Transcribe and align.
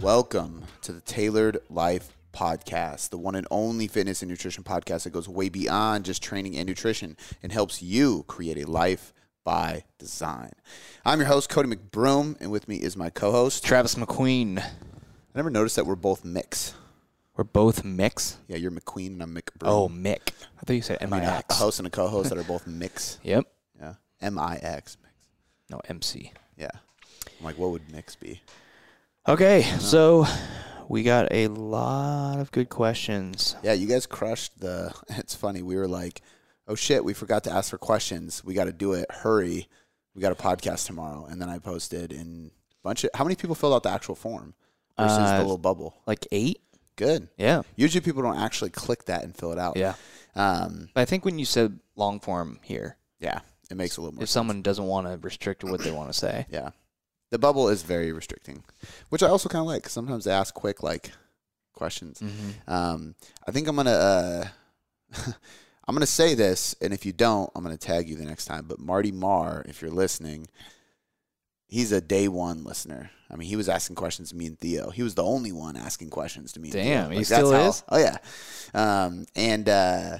Welcome 0.00 0.64
to 0.80 0.92
the 0.92 1.02
Tailored 1.02 1.58
Life 1.68 2.16
Podcast, 2.32 3.10
the 3.10 3.18
one 3.18 3.34
and 3.34 3.46
only 3.50 3.86
fitness 3.86 4.22
and 4.22 4.30
nutrition 4.30 4.64
podcast 4.64 5.02
that 5.02 5.10
goes 5.10 5.28
way 5.28 5.50
beyond 5.50 6.06
just 6.06 6.22
training 6.22 6.56
and 6.56 6.66
nutrition 6.66 7.18
and 7.42 7.52
helps 7.52 7.82
you 7.82 8.24
create 8.26 8.56
a 8.56 8.70
life 8.70 9.12
by 9.44 9.84
design. 9.98 10.52
I'm 11.04 11.18
your 11.18 11.28
host, 11.28 11.50
Cody 11.50 11.68
McBroom, 11.68 12.40
and 12.40 12.50
with 12.50 12.66
me 12.66 12.76
is 12.76 12.96
my 12.96 13.10
co 13.10 13.30
host. 13.30 13.62
Travis 13.62 13.94
McQueen. 13.96 14.58
I 14.60 14.70
never 15.34 15.50
noticed 15.50 15.76
that 15.76 15.84
we're 15.84 15.96
both 15.96 16.24
mix. 16.24 16.72
We're 17.36 17.44
both 17.44 17.84
mix. 17.84 18.38
Yeah, 18.48 18.56
you're 18.56 18.70
McQueen 18.70 19.08
and 19.08 19.22
I'm 19.22 19.34
McBroom. 19.34 19.68
Oh, 19.68 19.88
Mick. 19.90 20.30
I 20.58 20.64
thought 20.64 20.72
you 20.72 20.80
said 20.82 20.96
I 21.02 21.06
mean, 21.06 21.22
a, 21.22 21.44
host 21.50 21.78
and 21.78 21.86
a 21.86 21.90
co 21.90 22.08
host 22.08 22.30
that 22.30 22.38
are 22.38 22.44
both 22.44 22.66
mix. 22.66 23.18
Yep. 23.24 23.46
Yeah. 23.78 23.94
M 24.22 24.38
I 24.38 24.56
X. 24.62 24.96
Mix. 25.02 25.14
No, 25.68 25.78
MC. 25.90 26.32
Yeah. 26.56 26.70
I'm 27.38 27.44
like, 27.44 27.58
what 27.58 27.70
would 27.70 27.92
mix 27.92 28.16
be? 28.16 28.40
Okay, 29.30 29.62
so 29.78 30.26
we 30.88 31.04
got 31.04 31.28
a 31.30 31.46
lot 31.46 32.40
of 32.40 32.50
good 32.50 32.68
questions. 32.68 33.54
Yeah, 33.62 33.74
you 33.74 33.86
guys 33.86 34.04
crushed 34.04 34.58
the. 34.58 34.92
It's 35.18 35.36
funny. 35.36 35.62
We 35.62 35.76
were 35.76 35.86
like, 35.86 36.20
oh 36.66 36.74
shit, 36.74 37.04
we 37.04 37.14
forgot 37.14 37.44
to 37.44 37.52
ask 37.52 37.70
for 37.70 37.78
questions. 37.78 38.42
We 38.44 38.54
got 38.54 38.64
to 38.64 38.72
do 38.72 38.92
it. 38.94 39.08
Hurry. 39.08 39.68
We 40.16 40.20
got 40.20 40.32
a 40.32 40.34
podcast 40.34 40.86
tomorrow. 40.86 41.26
And 41.30 41.40
then 41.40 41.48
I 41.48 41.60
posted 41.60 42.12
in 42.12 42.50
a 42.72 42.82
bunch 42.82 43.04
of. 43.04 43.10
How 43.14 43.22
many 43.22 43.36
people 43.36 43.54
filled 43.54 43.72
out 43.72 43.84
the 43.84 43.90
actual 43.90 44.16
form 44.16 44.54
versus 44.98 45.16
Uh, 45.16 45.36
the 45.36 45.42
little 45.42 45.58
bubble? 45.58 45.94
Like 46.08 46.26
eight? 46.32 46.60
Good. 46.96 47.28
Yeah. 47.36 47.62
Usually 47.76 48.00
people 48.00 48.22
don't 48.22 48.36
actually 48.36 48.70
click 48.70 49.04
that 49.04 49.22
and 49.22 49.36
fill 49.36 49.52
it 49.52 49.60
out. 49.60 49.76
Yeah. 49.76 49.94
Um, 50.34 50.88
But 50.92 51.02
I 51.02 51.04
think 51.04 51.24
when 51.24 51.38
you 51.38 51.44
said 51.44 51.78
long 51.94 52.18
form 52.18 52.58
here, 52.64 52.96
yeah, 53.20 53.42
it 53.70 53.76
makes 53.76 53.96
a 53.96 54.00
little 54.00 54.16
more 54.16 54.24
if 54.24 54.28
someone 54.28 54.60
doesn't 54.62 54.84
want 54.86 55.06
to 55.06 55.18
restrict 55.18 55.62
what 55.62 55.82
they 55.82 55.92
want 55.92 56.12
to 56.12 56.18
say. 56.18 56.46
Yeah. 56.50 56.70
The 57.30 57.38
bubble 57.38 57.68
is 57.68 57.82
very 57.82 58.12
restricting, 58.12 58.64
which 59.08 59.22
I 59.22 59.28
also 59.28 59.48
kind 59.48 59.60
of 59.60 59.66
like. 59.66 59.88
Sometimes 59.88 60.24
they 60.24 60.32
ask 60.32 60.52
quick, 60.52 60.82
like, 60.82 61.12
questions. 61.80 62.20
Mm-hmm. 62.20 62.70
Um, 62.70 63.14
I 63.46 63.50
think 63.52 63.66
I'm 63.66 63.76
gonna 63.76 63.90
uh, 63.90 64.44
I'm 65.88 65.94
gonna 65.94 66.06
say 66.06 66.34
this, 66.34 66.76
and 66.80 66.92
if 66.92 67.06
you 67.06 67.12
don't, 67.12 67.50
I'm 67.54 67.62
gonna 67.62 67.76
tag 67.76 68.08
you 68.08 68.16
the 68.16 68.24
next 68.24 68.44
time. 68.44 68.66
But 68.68 68.78
Marty 68.78 69.12
Marr, 69.12 69.64
if 69.66 69.80
you're 69.80 69.90
listening, 69.90 70.46
he's 71.66 71.90
a 71.90 72.00
day 72.00 72.28
one 72.28 72.64
listener. 72.64 73.10
I 73.30 73.36
mean, 73.36 73.48
he 73.48 73.56
was 73.56 73.68
asking 73.68 73.96
questions 73.96 74.30
to 74.30 74.36
me 74.36 74.46
and 74.46 74.58
Theo. 74.58 74.90
He 74.90 75.02
was 75.02 75.14
the 75.14 75.24
only 75.24 75.52
one 75.52 75.76
asking 75.76 76.10
questions 76.10 76.52
to 76.52 76.60
me. 76.60 76.68
and 76.68 76.74
Damn, 76.74 77.08
Theo. 77.08 77.18
he 77.18 77.24
still 77.24 77.50
that's 77.50 77.78
is? 77.78 77.84
Oh 77.88 77.98
yeah, 77.98 78.18
um, 78.74 79.24
and 79.34 79.68
uh, 79.68 80.18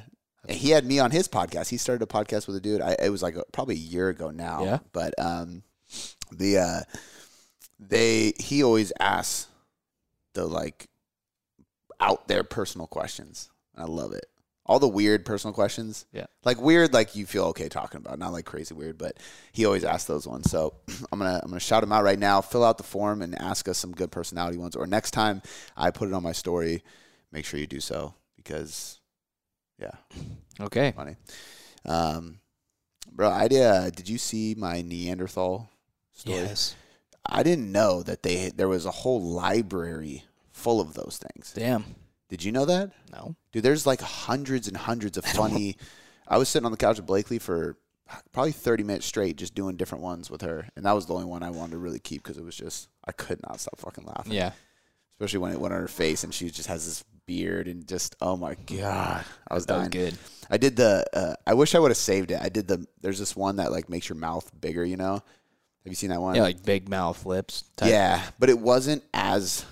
he 0.48 0.70
had 0.70 0.86
me 0.86 0.98
on 0.98 1.10
his 1.10 1.28
podcast. 1.28 1.68
He 1.68 1.76
started 1.76 2.02
a 2.02 2.06
podcast 2.06 2.46
with 2.46 2.56
a 2.56 2.60
dude. 2.60 2.80
I, 2.80 2.96
it 3.02 3.10
was 3.10 3.22
like 3.22 3.36
a, 3.36 3.44
probably 3.52 3.74
a 3.74 3.78
year 3.78 4.08
ago 4.08 4.30
now. 4.30 4.64
Yeah. 4.64 4.78
but 4.92 5.14
um, 5.18 5.62
the 6.32 6.58
uh, 6.58 6.80
they 7.78 8.32
he 8.38 8.62
always 8.62 8.92
asks 9.00 9.46
the 10.34 10.46
like 10.46 10.88
out 11.98 12.28
there 12.28 12.44
personal 12.44 12.86
questions. 12.86 13.50
I 13.76 13.84
love 13.84 14.12
it. 14.12 14.26
All 14.66 14.78
the 14.78 14.88
weird 14.88 15.24
personal 15.24 15.52
questions. 15.52 16.06
Yeah. 16.12 16.26
Like 16.44 16.60
weird 16.60 16.92
like 16.92 17.16
you 17.16 17.26
feel 17.26 17.44
okay 17.46 17.68
talking 17.68 17.98
about, 17.98 18.18
not 18.18 18.32
like 18.32 18.44
crazy 18.44 18.72
weird, 18.74 18.98
but 18.98 19.16
he 19.52 19.64
always 19.64 19.82
asks 19.84 20.04
those 20.06 20.28
ones. 20.28 20.48
So 20.50 20.74
I'm 21.12 21.18
gonna 21.18 21.40
I'm 21.42 21.48
gonna 21.50 21.58
shout 21.60 21.82
him 21.82 21.92
out 21.92 22.04
right 22.04 22.18
now. 22.18 22.40
Fill 22.40 22.62
out 22.64 22.78
the 22.78 22.84
form 22.84 23.22
and 23.22 23.40
ask 23.40 23.68
us 23.68 23.78
some 23.78 23.92
good 23.92 24.12
personality 24.12 24.58
ones. 24.58 24.76
Or 24.76 24.86
next 24.86 25.10
time 25.10 25.42
I 25.76 25.90
put 25.90 26.08
it 26.08 26.14
on 26.14 26.22
my 26.22 26.32
story, 26.32 26.84
make 27.32 27.44
sure 27.44 27.58
you 27.58 27.66
do 27.66 27.80
so 27.80 28.14
because 28.36 29.00
yeah, 29.78 29.92
Okay. 30.60 30.92
funny. 30.94 31.16
Um 31.84 32.38
bro, 33.10 33.28
I 33.30 33.48
did, 33.48 33.62
uh, 33.62 33.90
did 33.90 34.08
you 34.08 34.18
see 34.18 34.54
my 34.56 34.82
Neanderthal 34.82 35.68
story? 36.20 36.36
Yes. 36.38 36.76
I 37.26 37.42
didn't 37.42 37.70
know 37.70 38.02
that 38.02 38.22
they 38.22 38.50
there 38.50 38.68
was 38.68 38.86
a 38.86 38.90
whole 38.90 39.20
library 39.22 40.24
full 40.52 40.80
of 40.80 40.94
those 40.94 41.18
things. 41.18 41.52
Damn. 41.54 41.84
Did 42.28 42.44
you 42.44 42.52
know 42.52 42.64
that? 42.64 42.92
No. 43.12 43.34
Dude, 43.52 43.62
there's 43.62 43.86
like 43.86 44.00
hundreds 44.00 44.68
and 44.68 44.76
hundreds 44.76 45.16
of 45.18 45.24
funny. 45.40 45.76
I 46.28 46.38
was 46.38 46.48
sitting 46.48 46.64
on 46.66 46.72
the 46.72 46.78
couch 46.78 46.96
with 46.96 47.06
Blakely 47.06 47.38
for 47.38 47.76
probably 48.32 48.52
30 48.52 48.84
minutes 48.84 49.06
straight 49.06 49.36
just 49.36 49.54
doing 49.54 49.76
different 49.76 50.02
ones 50.04 50.30
with 50.30 50.42
her. 50.42 50.68
And 50.76 50.84
that 50.84 50.92
was 50.92 51.06
the 51.06 51.14
only 51.14 51.26
one 51.26 51.42
I 51.42 51.50
wanted 51.50 51.72
to 51.72 51.78
really 51.78 51.98
keep 51.98 52.22
because 52.22 52.38
it 52.38 52.44
was 52.44 52.56
just, 52.56 52.88
I 53.04 53.12
could 53.12 53.40
not 53.46 53.60
stop 53.60 53.78
fucking 53.78 54.04
laughing. 54.04 54.32
Yeah. 54.32 54.52
Especially 55.14 55.38
when 55.40 55.52
it 55.52 55.60
went 55.60 55.74
on 55.74 55.80
her 55.80 55.88
face 55.88 56.24
and 56.24 56.32
she 56.32 56.50
just 56.50 56.68
has 56.68 56.86
this 56.86 57.04
beard 57.26 57.68
and 57.68 57.86
just, 57.86 58.16
oh 58.20 58.36
my 58.36 58.54
God. 58.66 59.24
I 59.48 59.54
was 59.54 59.66
That 59.66 59.76
was 59.78 59.88
dying. 59.88 59.90
good. 59.90 60.18
I 60.50 60.56
did 60.56 60.76
the, 60.76 61.04
uh, 61.12 61.34
I 61.46 61.54
wish 61.54 61.74
I 61.74 61.78
would 61.78 61.90
have 61.90 61.96
saved 61.98 62.30
it. 62.30 62.40
I 62.40 62.48
did 62.48 62.66
the, 62.68 62.84
there's 63.00 63.18
this 63.18 63.36
one 63.36 63.56
that 63.56 63.70
like 63.72 63.88
makes 63.88 64.08
your 64.08 64.16
mouth 64.16 64.50
bigger, 64.60 64.84
you 64.84 64.96
know? 64.96 65.22
Have 65.84 65.90
you 65.90 65.94
seen 65.94 66.10
that 66.10 66.20
one? 66.20 66.34
Yeah, 66.34 66.42
like 66.42 66.62
big 66.62 66.88
mouth 66.88 67.24
lips. 67.24 67.64
Type. 67.76 67.90
Yeah, 67.90 68.22
but 68.38 68.50
it 68.50 68.58
wasn't 68.58 69.02
as. 69.14 69.64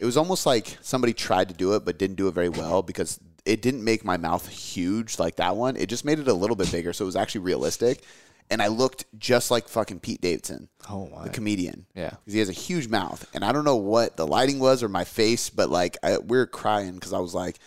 It 0.00 0.04
was 0.04 0.16
almost 0.16 0.46
like 0.46 0.76
somebody 0.80 1.12
tried 1.14 1.48
to 1.50 1.54
do 1.54 1.74
it 1.74 1.84
but 1.84 1.96
didn't 1.98 2.16
do 2.16 2.26
it 2.26 2.34
very 2.34 2.48
well 2.48 2.82
because 2.82 3.20
it 3.44 3.62
didn't 3.62 3.84
make 3.84 4.04
my 4.04 4.16
mouth 4.16 4.48
huge 4.48 5.18
like 5.20 5.36
that 5.36 5.54
one. 5.56 5.76
It 5.76 5.88
just 5.88 6.04
made 6.04 6.18
it 6.18 6.26
a 6.26 6.34
little 6.34 6.56
bit 6.56 6.72
bigger, 6.72 6.92
so 6.92 7.04
it 7.04 7.06
was 7.06 7.16
actually 7.16 7.42
realistic. 7.42 8.02
And 8.50 8.60
I 8.60 8.66
looked 8.66 9.04
just 9.16 9.50
like 9.52 9.68
fucking 9.68 10.00
Pete 10.00 10.20
Davidson, 10.20 10.68
Oh 10.90 11.06
my. 11.08 11.22
the 11.24 11.30
comedian. 11.30 11.86
Yeah. 11.94 12.10
because 12.10 12.32
he 12.34 12.38
has 12.40 12.48
a 12.48 12.52
huge 12.52 12.88
mouth, 12.88 13.24
and 13.32 13.44
I 13.44 13.52
don't 13.52 13.64
know 13.64 13.76
what 13.76 14.16
the 14.16 14.26
lighting 14.26 14.58
was 14.58 14.82
or 14.82 14.88
my 14.88 15.04
face, 15.04 15.48
but 15.48 15.70
like 15.70 15.96
I, 16.02 16.18
we 16.18 16.36
were 16.36 16.46
crying 16.46 16.94
because 16.94 17.12
I 17.12 17.20
was 17.20 17.34
like, 17.34 17.58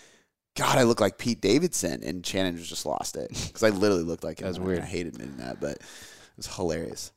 God, 0.58 0.78
I 0.78 0.84
look 0.84 1.00
like 1.00 1.18
Pete 1.18 1.40
Davidson, 1.42 2.04
and 2.04 2.26
Shannon 2.26 2.62
just 2.62 2.86
lost 2.86 3.16
it 3.16 3.30
because 3.30 3.64
I 3.64 3.70
literally 3.70 4.04
looked 4.04 4.24
like 4.26 4.40
him. 4.42 4.46
That's 4.46 4.60
weird. 4.60 4.80
I 4.80 4.86
hate 4.86 5.08
admitting 5.08 5.38
that, 5.38 5.60
but 5.62 5.78
it 5.78 5.82
was 6.38 6.48
hilarious. 6.54 7.12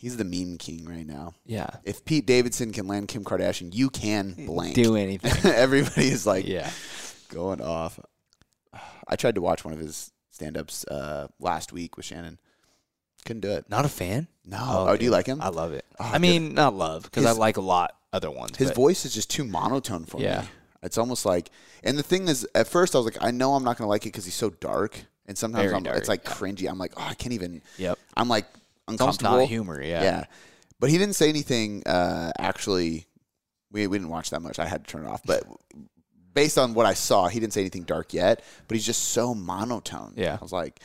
He's 0.00 0.16
the 0.16 0.24
meme 0.24 0.56
king 0.56 0.86
right 0.86 1.06
now 1.06 1.34
Yeah. 1.44 1.68
if 1.84 2.06
Pete 2.06 2.24
Davidson 2.24 2.72
can 2.72 2.88
land 2.88 3.08
Kim 3.08 3.22
Kardashian, 3.22 3.74
you 3.74 3.90
can 3.90 4.32
blank. 4.46 4.74
Do 4.74 4.96
anything. 4.96 5.52
Everybody 5.52 6.08
is 6.08 6.26
like 6.26 6.46
yeah. 6.48 6.70
going 7.28 7.60
off. 7.60 8.00
I 9.06 9.16
tried 9.16 9.34
to 9.34 9.42
watch 9.42 9.62
one 9.62 9.74
of 9.74 9.78
his 9.78 10.10
stand 10.30 10.56
ups 10.56 10.86
uh, 10.86 11.28
last 11.38 11.70
week 11.70 11.98
with 11.98 12.06
Shannon. 12.06 12.38
Couldn't 13.26 13.40
do 13.42 13.50
it. 13.50 13.68
Not 13.68 13.84
a 13.84 13.90
fan? 13.90 14.26
No. 14.46 14.86
Oh, 14.88 14.96
do 14.96 15.04
you 15.04 15.10
like 15.10 15.26
him? 15.26 15.42
I 15.42 15.48
love 15.48 15.74
it. 15.74 15.84
Oh, 15.98 16.10
I 16.10 16.16
mean, 16.16 16.54
not 16.54 16.74
love 16.74 17.02
because 17.02 17.26
I 17.26 17.32
like 17.32 17.58
a 17.58 17.60
lot 17.60 17.94
other 18.10 18.30
ones. 18.30 18.56
His 18.56 18.68
but 18.70 18.76
voice 18.76 19.04
is 19.04 19.12
just 19.12 19.28
too 19.28 19.44
monotone 19.44 20.06
for 20.06 20.18
Yeah. 20.18 20.40
me. 20.40 20.46
It's 20.82 20.96
almost 20.96 21.26
like, 21.26 21.50
and 21.84 21.98
the 21.98 22.02
thing 22.02 22.26
is, 22.26 22.48
at 22.54 22.68
first 22.68 22.94
I 22.94 22.98
was 22.98 23.04
like, 23.04 23.18
I 23.22 23.32
know 23.32 23.52
I'm 23.52 23.64
not 23.64 23.76
going 23.76 23.84
to 23.84 23.90
like 23.90 24.04
it 24.04 24.14
because 24.14 24.24
he's 24.24 24.32
so 24.32 24.48
dark, 24.48 24.98
and 25.26 25.36
sometimes 25.36 25.70
dark, 25.84 25.98
it's 25.98 26.08
like 26.08 26.24
yeah. 26.24 26.30
cringy. 26.30 26.70
I'm 26.70 26.78
like, 26.78 26.94
oh, 26.96 27.04
I 27.06 27.12
can't 27.12 27.34
even. 27.34 27.60
Yep. 27.76 27.98
I'm 28.16 28.30
like 28.30 28.46
uncomfortable. 28.92 29.38
not 29.38 29.48
humor. 29.48 29.82
Yeah. 29.82 30.02
Yeah. 30.02 30.24
But 30.78 30.90
he 30.90 30.98
didn't 30.98 31.14
say 31.14 31.28
anything 31.28 31.82
uh, 31.86 32.32
actually 32.38 33.06
we, 33.72 33.86
we 33.86 33.98
didn't 33.98 34.10
watch 34.10 34.30
that 34.30 34.42
much. 34.42 34.58
I 34.58 34.66
had 34.66 34.84
to 34.84 34.90
turn 34.90 35.04
it 35.04 35.08
off. 35.08 35.22
But 35.24 35.44
based 36.34 36.58
on 36.58 36.74
what 36.74 36.86
I 36.86 36.94
saw, 36.94 37.28
he 37.28 37.38
didn't 37.38 37.52
say 37.52 37.60
anything 37.60 37.84
dark 37.84 38.12
yet, 38.12 38.42
but 38.66 38.76
he's 38.76 38.86
just 38.86 39.04
so 39.08 39.34
monotone. 39.34 40.14
Yeah. 40.16 40.36
I 40.40 40.42
was 40.42 40.52
like 40.52 40.80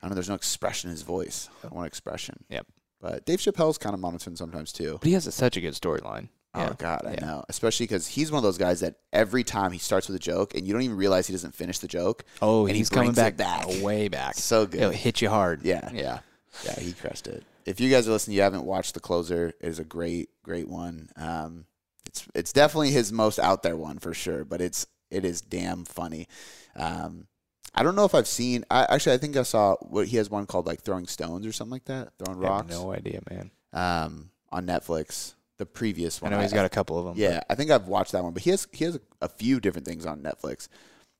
I 0.00 0.06
don't 0.06 0.10
know, 0.10 0.14
there's 0.16 0.28
no 0.28 0.34
expression 0.34 0.90
in 0.90 0.92
his 0.92 1.02
voice. 1.02 1.48
I 1.60 1.68
don't 1.68 1.74
want 1.76 1.86
expression. 1.86 2.44
Yep. 2.50 2.66
But 3.00 3.26
Dave 3.26 3.38
Chappelle's 3.38 3.78
kind 3.78 3.94
of 3.94 4.00
monotone 4.00 4.36
sometimes 4.36 4.72
too. 4.72 4.98
But 5.00 5.06
he 5.06 5.14
has 5.14 5.26
a, 5.26 5.32
such 5.32 5.56
a 5.56 5.60
good 5.60 5.74
storyline. 5.74 6.28
Oh 6.54 6.60
Yeah. 6.62 6.72
God, 6.78 7.02
I 7.06 7.12
Yeah. 7.14 7.26
know. 7.26 7.44
Especially 7.48 7.84
because 7.84 8.06
he's 8.06 8.30
one 8.30 8.38
of 8.38 8.42
those 8.42 8.58
guys 8.58 8.80
that 8.80 8.96
every 9.12 9.44
time 9.44 9.72
he 9.72 9.78
starts 9.78 10.08
with 10.08 10.16
a 10.16 10.20
joke, 10.20 10.54
and 10.54 10.66
you 10.66 10.72
don't 10.72 10.82
even 10.82 10.96
realize 10.96 11.26
he 11.26 11.32
doesn't 11.32 11.54
finish 11.54 11.78
the 11.78 11.88
joke. 11.88 12.24
Oh, 12.42 12.62
and 12.66 12.72
he 12.72 12.78
he's 12.78 12.88
coming 12.90 13.12
back, 13.12 13.36
back. 13.36 13.66
way 13.82 14.08
back. 14.08 14.34
So 14.36 14.66
good. 14.66 14.80
He'll 14.80 14.90
hit 14.90 15.20
you 15.22 15.28
hard. 15.28 15.62
Yeah. 15.64 15.90
Yeah. 15.92 16.18
Yeah, 16.64 16.78
he 16.80 16.92
crushed 16.92 17.26
it. 17.26 17.44
If 17.64 17.80
you 17.80 17.90
guys 17.90 18.08
are 18.08 18.12
listening, 18.12 18.36
you 18.36 18.42
haven't 18.42 18.64
watched 18.64 18.94
The 18.94 19.00
Closer, 19.00 19.48
it 19.48 19.68
is 19.68 19.78
a 19.78 19.84
great, 19.84 20.30
great 20.42 20.68
one. 20.68 21.10
Um, 21.16 21.66
it's 22.06 22.26
it's 22.34 22.52
definitely 22.52 22.92
his 22.92 23.12
most 23.12 23.38
out 23.38 23.62
there 23.62 23.76
one 23.76 23.98
for 23.98 24.14
sure, 24.14 24.44
but 24.44 24.60
it's 24.60 24.86
it 25.10 25.24
is 25.24 25.40
damn 25.40 25.84
funny. 25.84 26.28
Um, 26.76 27.26
I 27.74 27.82
don't 27.82 27.96
know 27.96 28.04
if 28.04 28.14
I've 28.14 28.28
seen. 28.28 28.64
I 28.70 28.86
actually 28.88 29.14
I 29.14 29.18
think 29.18 29.36
I 29.36 29.42
saw 29.42 29.76
what 29.80 30.08
he 30.08 30.16
has 30.16 30.30
one 30.30 30.46
called 30.46 30.66
like 30.66 30.80
throwing 30.80 31.06
stones 31.06 31.46
or 31.46 31.52
something 31.52 31.72
like 31.72 31.84
that, 31.86 32.12
throwing 32.18 32.38
I 32.44 32.48
have 32.48 32.50
rocks. 32.50 32.70
no 32.70 32.92
idea, 32.92 33.20
man. 33.30 33.50
Um, 33.72 34.30
on 34.50 34.66
Netflix, 34.66 35.34
the 35.58 35.66
previous 35.66 36.22
one. 36.22 36.32
I 36.32 36.36
know 36.36 36.42
he's 36.42 36.52
got 36.52 36.64
a 36.64 36.70
couple 36.70 36.98
of 36.98 37.04
them. 37.04 37.14
Yeah, 37.16 37.40
I 37.50 37.54
think 37.54 37.70
I've 37.70 37.88
watched 37.88 38.12
that 38.12 38.22
one, 38.22 38.32
but 38.32 38.42
he 38.42 38.50
has 38.50 38.66
he 38.72 38.84
has 38.84 38.96
a, 38.96 39.00
a 39.20 39.28
few 39.28 39.60
different 39.60 39.86
things 39.86 40.06
on 40.06 40.20
Netflix 40.20 40.68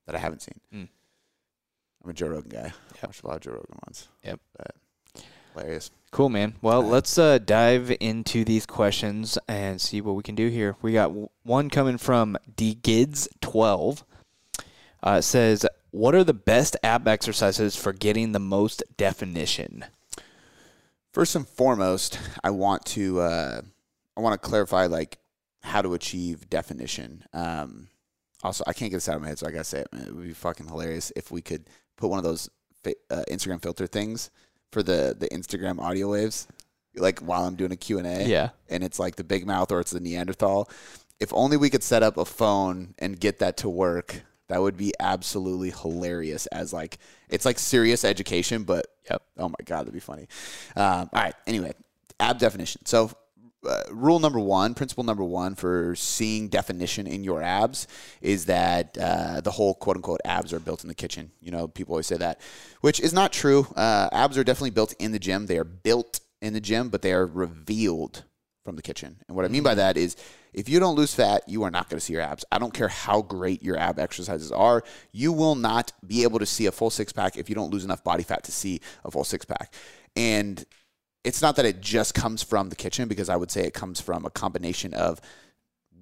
that 0.05 0.15
I 0.15 0.19
haven't 0.19 0.41
seen. 0.41 0.59
Mm. 0.73 0.87
I'm 2.03 2.09
a 2.09 2.13
Joe 2.13 2.27
Rogan 2.27 2.49
guy. 2.49 2.73
Yep. 2.95 3.03
Watched 3.03 3.23
a 3.23 3.27
lot 3.27 3.35
of 3.35 3.41
Joe 3.41 3.51
Rogan 3.51 3.79
ones. 3.85 4.07
Yep. 4.23 4.39
But 4.57 4.75
hilarious. 5.57 5.91
Cool, 6.11 6.29
man. 6.29 6.55
Well, 6.61 6.81
let's 6.81 7.17
uh, 7.17 7.37
dive 7.37 7.95
into 7.99 8.43
these 8.45 8.65
questions 8.65 9.37
and 9.47 9.79
see 9.81 10.01
what 10.01 10.15
we 10.15 10.23
can 10.23 10.35
do 10.35 10.47
here. 10.47 10.75
We 10.81 10.93
got 10.93 11.11
one 11.43 11.69
coming 11.69 11.97
from 11.97 12.37
dgids12. 12.55 14.03
Uh, 15.05 15.15
it 15.19 15.21
says, 15.23 15.65
"What 15.91 16.15
are 16.15 16.23
the 16.23 16.33
best 16.33 16.77
ab 16.81 17.07
exercises 17.07 17.75
for 17.75 17.93
getting 17.93 18.31
the 18.31 18.39
most 18.39 18.83
definition?" 18.95 19.85
First 21.11 21.35
and 21.35 21.47
foremost, 21.47 22.19
I 22.43 22.51
want 22.51 22.85
to 22.87 23.19
uh, 23.19 23.61
I 24.15 24.21
want 24.21 24.41
to 24.41 24.47
clarify 24.47 24.85
like 24.85 25.17
how 25.61 25.81
to 25.81 25.93
achieve 25.93 26.49
definition. 26.49 27.25
Um, 27.33 27.89
also, 28.43 28.63
I 28.65 28.73
can't 28.73 28.91
get 28.91 28.97
this 28.97 29.09
out 29.09 29.17
of 29.17 29.21
my 29.21 29.27
head, 29.27 29.39
so 29.39 29.47
I 29.47 29.51
gotta 29.51 29.63
say 29.65 29.81
it. 29.81 29.87
Man. 29.91 30.07
It 30.07 30.15
would 30.15 30.27
be 30.27 30.33
fucking 30.33 30.67
hilarious 30.67 31.11
if 31.15 31.31
we 31.31 31.41
could 31.41 31.69
put 31.97 32.09
one 32.09 32.17
of 32.19 32.23
those 32.23 32.49
uh, 32.85 33.23
Instagram 33.29 33.61
filter 33.61 33.87
things 33.87 34.29
for 34.71 34.83
the 34.83 35.15
the 35.17 35.27
Instagram 35.29 35.79
audio 35.79 36.11
waves, 36.11 36.47
like 36.95 37.19
while 37.19 37.43
I'm 37.45 37.55
doing 37.55 37.71
a 37.71 37.75
Q 37.77 37.97
and 37.99 38.07
A. 38.07 38.27
Yeah. 38.27 38.49
and 38.69 38.83
it's 38.83 38.99
like 38.99 39.15
the 39.15 39.23
big 39.23 39.45
mouth 39.45 39.71
or 39.71 39.79
it's 39.79 39.91
the 39.91 39.99
Neanderthal, 39.99 40.69
if 41.19 41.33
only 41.33 41.57
we 41.57 41.69
could 41.69 41.83
set 41.83 42.03
up 42.03 42.17
a 42.17 42.25
phone 42.25 42.93
and 42.99 43.19
get 43.19 43.39
that 43.39 43.57
to 43.57 43.69
work. 43.69 44.21
That 44.49 44.61
would 44.61 44.77
be 44.77 44.93
absolutely 44.99 45.71
hilarious. 45.71 46.45
As 46.47 46.71
like 46.71 46.97
it's 47.29 47.45
like 47.45 47.59
serious 47.59 48.05
education, 48.05 48.63
but 48.63 48.87
Yep. 49.09 49.21
oh 49.39 49.49
my 49.49 49.55
god, 49.65 49.81
that'd 49.81 49.93
be 49.93 49.99
funny. 49.99 50.27
Um, 50.75 51.09
all 51.13 51.21
right. 51.21 51.33
Anyway, 51.45 51.73
ab 52.19 52.39
definition. 52.39 52.85
So 52.85 53.11
uh, 53.67 53.83
rule 53.91 54.19
number 54.19 54.39
one, 54.39 54.73
principle 54.73 55.03
number 55.03 55.23
one 55.23 55.55
for 55.55 55.95
seeing 55.95 56.47
definition 56.47 57.07
in 57.07 57.23
your 57.23 57.41
abs 57.41 57.87
is 58.21 58.45
that 58.45 58.97
uh, 58.99 59.41
the 59.41 59.51
whole 59.51 59.73
quote 59.75 59.97
unquote 59.97 60.21
abs 60.25 60.53
are 60.53 60.59
built 60.59 60.83
in 60.83 60.87
the 60.87 60.95
kitchen. 60.95 61.31
You 61.41 61.51
know, 61.51 61.67
people 61.67 61.93
always 61.93 62.07
say 62.07 62.17
that, 62.17 62.41
which 62.81 62.99
is 62.99 63.13
not 63.13 63.33
true. 63.33 63.67
Uh, 63.75 64.09
abs 64.11 64.37
are 64.37 64.43
definitely 64.43 64.71
built 64.71 64.93
in 64.99 65.11
the 65.11 65.19
gym. 65.19 65.45
They 65.45 65.57
are 65.57 65.63
built 65.63 66.19
in 66.41 66.53
the 66.53 66.61
gym, 66.61 66.89
but 66.89 67.01
they 67.01 67.13
are 67.13 67.25
revealed 67.25 68.23
from 68.63 68.75
the 68.75 68.81
kitchen. 68.81 69.17
And 69.27 69.35
what 69.35 69.45
I 69.45 69.47
mean 69.47 69.63
by 69.63 69.75
that 69.75 69.95
is 69.95 70.17
if 70.53 70.67
you 70.67 70.79
don't 70.79 70.95
lose 70.95 71.13
fat, 71.13 71.43
you 71.47 71.63
are 71.63 71.71
not 71.71 71.89
going 71.89 71.99
to 71.99 72.05
see 72.05 72.13
your 72.13 72.21
abs. 72.21 72.43
I 72.51 72.59
don't 72.59 72.73
care 72.73 72.89
how 72.89 73.21
great 73.21 73.63
your 73.63 73.77
ab 73.77 73.97
exercises 73.97 74.51
are. 74.51 74.83
You 75.11 75.31
will 75.31 75.55
not 75.55 75.93
be 76.05 76.23
able 76.23 76.39
to 76.39 76.45
see 76.45 76.65
a 76.65 76.71
full 76.71 76.89
six 76.89 77.13
pack 77.13 77.37
if 77.37 77.47
you 77.47 77.55
don't 77.55 77.71
lose 77.71 77.85
enough 77.85 78.03
body 78.03 78.23
fat 78.23 78.43
to 78.43 78.51
see 78.51 78.81
a 79.05 79.11
full 79.11 79.23
six 79.23 79.45
pack. 79.45 79.73
And 80.15 80.65
it's 81.23 81.41
not 81.41 81.55
that 81.57 81.65
it 81.65 81.81
just 81.81 82.13
comes 82.13 82.43
from 82.43 82.69
the 82.69 82.75
kitchen 82.75 83.07
because 83.07 83.29
I 83.29 83.35
would 83.35 83.51
say 83.51 83.61
it 83.61 83.73
comes 83.73 83.99
from 83.99 84.25
a 84.25 84.29
combination 84.29 84.93
of 84.93 85.19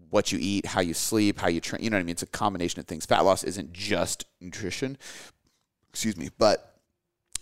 what 0.09 0.31
you 0.31 0.39
eat, 0.41 0.65
how 0.65 0.81
you 0.81 0.93
sleep, 0.93 1.39
how 1.39 1.47
you 1.47 1.59
train. 1.59 1.83
You 1.83 1.89
know 1.89 1.97
what 1.97 2.01
I 2.01 2.03
mean? 2.03 2.13
It's 2.13 2.23
a 2.23 2.27
combination 2.27 2.79
of 2.79 2.85
things. 2.85 3.05
Fat 3.05 3.21
loss 3.25 3.43
isn't 3.43 3.73
just 3.73 4.25
nutrition. 4.39 4.97
Excuse 5.89 6.15
me, 6.15 6.29
but 6.37 6.75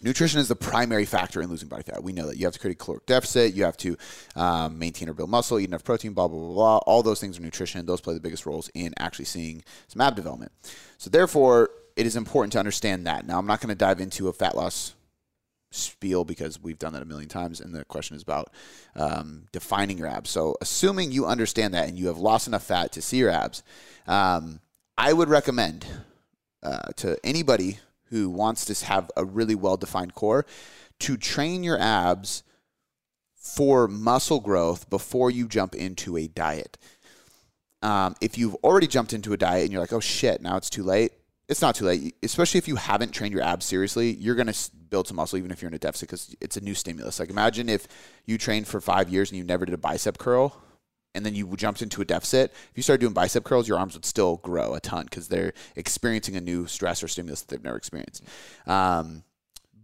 nutrition 0.01 0.39
is 0.39 0.47
the 0.47 0.55
primary 0.55 1.05
factor 1.05 1.41
in 1.41 1.49
losing 1.49 1.69
body 1.69 1.83
fat. 1.83 2.03
We 2.03 2.13
know 2.13 2.27
that 2.27 2.37
you 2.37 2.45
have 2.45 2.53
to 2.53 2.59
create 2.59 2.75
a 2.75 2.83
caloric 2.83 3.05
deficit, 3.05 3.53
you 3.53 3.63
have 3.63 3.77
to 3.77 3.97
um, 4.35 4.77
maintain 4.79 5.09
or 5.09 5.13
build 5.13 5.29
muscle, 5.29 5.59
eat 5.59 5.69
enough 5.69 5.83
protein, 5.83 6.13
blah, 6.13 6.27
blah, 6.27 6.39
blah, 6.39 6.53
blah. 6.53 6.77
All 6.77 7.03
those 7.03 7.19
things 7.19 7.37
are 7.37 7.41
nutrition. 7.41 7.85
Those 7.85 8.01
play 8.01 8.13
the 8.13 8.19
biggest 8.19 8.45
roles 8.45 8.69
in 8.73 8.93
actually 8.97 9.25
seeing 9.25 9.63
some 9.87 10.01
ab 10.01 10.15
development. 10.15 10.51
So, 10.97 11.09
therefore, 11.09 11.69
it 11.95 12.05
is 12.05 12.15
important 12.15 12.53
to 12.53 12.59
understand 12.59 13.07
that. 13.07 13.25
Now, 13.25 13.37
I'm 13.37 13.45
not 13.45 13.61
going 13.61 13.69
to 13.69 13.75
dive 13.75 13.99
into 13.99 14.27
a 14.27 14.33
fat 14.33 14.55
loss 14.55 14.95
spiel 15.73 16.23
because 16.23 16.61
we've 16.61 16.79
done 16.79 16.93
that 16.93 17.01
a 17.01 17.05
million 17.05 17.29
times, 17.29 17.59
and 17.59 17.73
the 17.73 17.83
question 17.85 18.15
is 18.15 18.23
about 18.23 18.51
um, 18.95 19.45
defining 19.51 19.97
your 19.97 20.07
abs. 20.07 20.29
So, 20.29 20.55
assuming 20.61 21.11
you 21.11 21.25
understand 21.25 21.73
that 21.73 21.87
and 21.87 21.97
you 21.97 22.07
have 22.07 22.17
lost 22.17 22.47
enough 22.47 22.63
fat 22.63 22.91
to 22.93 23.01
see 23.01 23.17
your 23.17 23.29
abs, 23.29 23.63
um, 24.07 24.59
I 24.97 25.13
would 25.13 25.29
recommend 25.29 25.85
uh, 26.61 26.89
to 26.97 27.17
anybody 27.23 27.79
who 28.05 28.29
wants 28.29 28.65
to 28.65 28.85
have 28.85 29.09
a 29.17 29.25
really 29.25 29.55
well 29.55 29.77
defined 29.77 30.13
core 30.13 30.45
to 30.99 31.17
train 31.17 31.63
your 31.63 31.79
abs 31.79 32.43
for 33.35 33.87
muscle 33.87 34.39
growth 34.39 34.89
before 34.89 35.29
you 35.29 35.47
jump 35.47 35.75
into 35.75 36.15
a 36.15 36.27
diet. 36.27 36.77
Um, 37.81 38.15
if 38.21 38.37
you've 38.37 38.55
already 38.63 38.87
jumped 38.87 39.11
into 39.11 39.33
a 39.33 39.37
diet 39.37 39.63
and 39.63 39.71
you're 39.71 39.81
like, 39.81 39.91
oh 39.91 39.99
shit, 39.99 40.41
now 40.41 40.55
it's 40.55 40.69
too 40.69 40.83
late, 40.83 41.11
it's 41.49 41.61
not 41.61 41.75
too 41.75 41.85
late. 41.85 42.15
Especially 42.23 42.57
if 42.57 42.67
you 42.67 42.75
haven't 42.75 43.11
trained 43.11 43.33
your 43.33 43.43
abs 43.43 43.65
seriously, 43.65 44.11
you're 44.13 44.35
going 44.35 44.51
to 44.51 44.71
build 44.89 45.07
some 45.07 45.17
muscle 45.17 45.37
even 45.37 45.51
if 45.51 45.61
you're 45.61 45.69
in 45.69 45.75
a 45.75 45.79
deficit 45.79 46.07
because 46.07 46.35
it's 46.39 46.57
a 46.57 46.61
new 46.61 46.73
stimulus. 46.73 47.19
Like 47.19 47.29
imagine 47.29 47.69
if 47.69 47.87
you 48.25 48.37
trained 48.37 48.67
for 48.67 48.79
five 48.79 49.09
years 49.09 49.31
and 49.31 49.37
you 49.37 49.43
never 49.43 49.65
did 49.65 49.73
a 49.73 49.77
bicep 49.77 50.17
curl 50.17 50.61
and 51.15 51.25
then 51.25 51.35
you 51.35 51.47
jumped 51.55 51.81
into 51.81 52.01
a 52.01 52.05
deficit. 52.05 52.51
If 52.51 52.71
you 52.75 52.83
started 52.83 53.01
doing 53.01 53.13
bicep 53.13 53.43
curls, 53.43 53.67
your 53.67 53.77
arms 53.77 53.93
would 53.93 54.05
still 54.05 54.37
grow 54.37 54.73
a 54.73 54.79
ton 54.79 55.05
because 55.05 55.27
they're 55.27 55.53
experiencing 55.75 56.35
a 56.35 56.41
new 56.41 56.65
stress 56.65 57.03
or 57.03 57.07
stimulus 57.07 57.41
that 57.41 57.49
they've 57.49 57.63
never 57.63 57.77
experienced. 57.77 58.23
Um, 58.65 59.23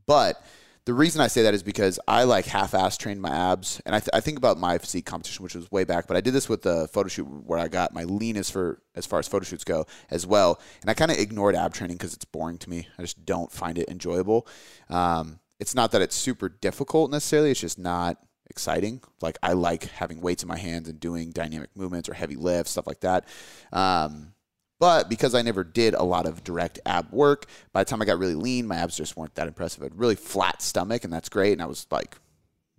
but 0.06 0.44
the 0.90 0.96
reason 0.96 1.22
I 1.22 1.28
say 1.28 1.44
that 1.44 1.54
is 1.54 1.62
because 1.62 2.00
I 2.08 2.24
like 2.24 2.48
half-ass 2.48 2.98
trained 2.98 3.22
my 3.22 3.30
abs, 3.30 3.80
and 3.86 3.94
I, 3.94 4.00
th- 4.00 4.10
I 4.12 4.22
think 4.22 4.40
about 4.40 4.58
my 4.58 4.80
physique 4.80 5.06
competition, 5.06 5.44
which 5.44 5.54
was 5.54 5.72
way 5.72 5.84
back. 5.84 6.08
But 6.08 6.18
I 6.18 6.22
did 6.22 6.34
this 6.34 6.50
with 6.50 6.64
the 6.64 6.88
photo 6.88 7.08
shoot 7.08 7.26
where 7.26 7.60
I 7.60 7.68
got 7.68 7.94
my 7.94 8.06
leanest 8.06 8.52
for 8.52 8.82
as 8.96 9.06
far 9.06 9.20
as 9.20 9.28
photo 9.28 9.46
shoots 9.46 9.64
go 9.64 9.86
as 10.10 10.26
well, 10.26 10.60
and 10.82 10.90
I 10.90 10.96
kind 10.96 11.12
of 11.12 11.20
ignored 11.20 11.56
ab 11.56 11.76
training 11.76 11.98
because 11.98 12.16
it's 12.16 12.26
boring 12.26 12.58
to 12.58 12.70
me. 12.72 12.88
I 12.98 13.04
just 13.04 13.24
don't 13.24 13.52
find 13.52 13.78
it 13.78 13.88
enjoyable. 13.88 14.48
Um, 14.90 15.40
it's 15.60 15.76
not 15.76 15.92
that 15.92 16.02
it's 16.02 16.16
super 16.16 16.50
difficult 16.50 17.12
necessarily; 17.12 17.52
it's 17.52 17.62
just 17.62 17.78
not 17.78 18.18
exciting. 18.50 19.04
Like 19.22 19.38
I 19.44 19.54
like 19.54 19.84
having 19.92 20.22
weights 20.22 20.42
in 20.42 20.50
my 20.50 20.58
hands 20.58 20.90
and 20.90 21.00
doing 21.00 21.30
dynamic 21.30 21.70
movements 21.76 22.10
or 22.10 22.16
heavy 22.16 22.36
lifts, 22.36 22.72
stuff 22.72 22.88
like 22.88 23.02
that. 23.02 23.28
Um, 23.72 24.34
but 24.80 25.10
because 25.10 25.36
I 25.36 25.42
never 25.42 25.64
did 25.64 25.94
a 25.94 26.04
lot 26.04 26.26
of 26.26 26.44
direct 26.44 26.80
ab 26.86 27.12
work, 27.12 27.46
by 27.74 27.84
the 27.84 27.90
time 27.90 28.02
I 28.02 28.06
got 28.06 28.18
really 28.18 28.36
lean, 28.36 28.68
my 28.68 28.78
abs 28.78 28.96
just 28.96 29.18
weren't 29.18 29.36
that 29.36 29.48
impressive. 29.48 29.84
I 29.84 29.86
had 29.86 30.00
really 30.00 30.16
flat 30.16 30.62
stomach, 30.62 31.04
and 31.04 31.12
that's 31.12 31.30
great. 31.30 31.54
And 31.54 31.62
I 31.62 31.66
was 31.66 31.86
like 31.92 32.18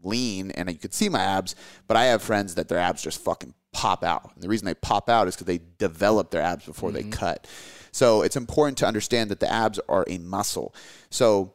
lean, 0.03 0.51
and 0.53 0.71
you 0.71 0.79
could 0.79 0.95
see 0.95 1.09
my 1.09 1.21
abs. 1.21 1.55
But 1.87 1.97
I 1.97 2.07
have 2.07 2.23
friends 2.23 2.55
that 2.55 2.69
their 2.69 2.79
abs 2.79 3.03
just 3.03 3.23
fucking 3.23 3.55
pop 3.73 4.03
out. 4.03 4.33
And 4.35 4.43
the 4.43 4.49
reason 4.49 4.67
they 4.67 4.75
pop 4.75 5.09
out 5.09 5.29
is 5.29 5.37
because 5.37 5.47
they 5.47 5.61
develop 5.79 6.31
their 6.31 6.43
abs 6.43 6.65
before 6.65 6.91
mm-hmm. 6.91 7.11
they 7.11 7.17
cut. 7.17 7.47
So 7.93 8.23
it's 8.23 8.37
important 8.37 8.79
to 8.79 8.87
understand 8.87 9.31
that 9.31 9.41
the 9.41 9.51
abs 9.51 9.79
are 9.89 10.05
a 10.09 10.19
muscle. 10.19 10.75
So 11.11 11.55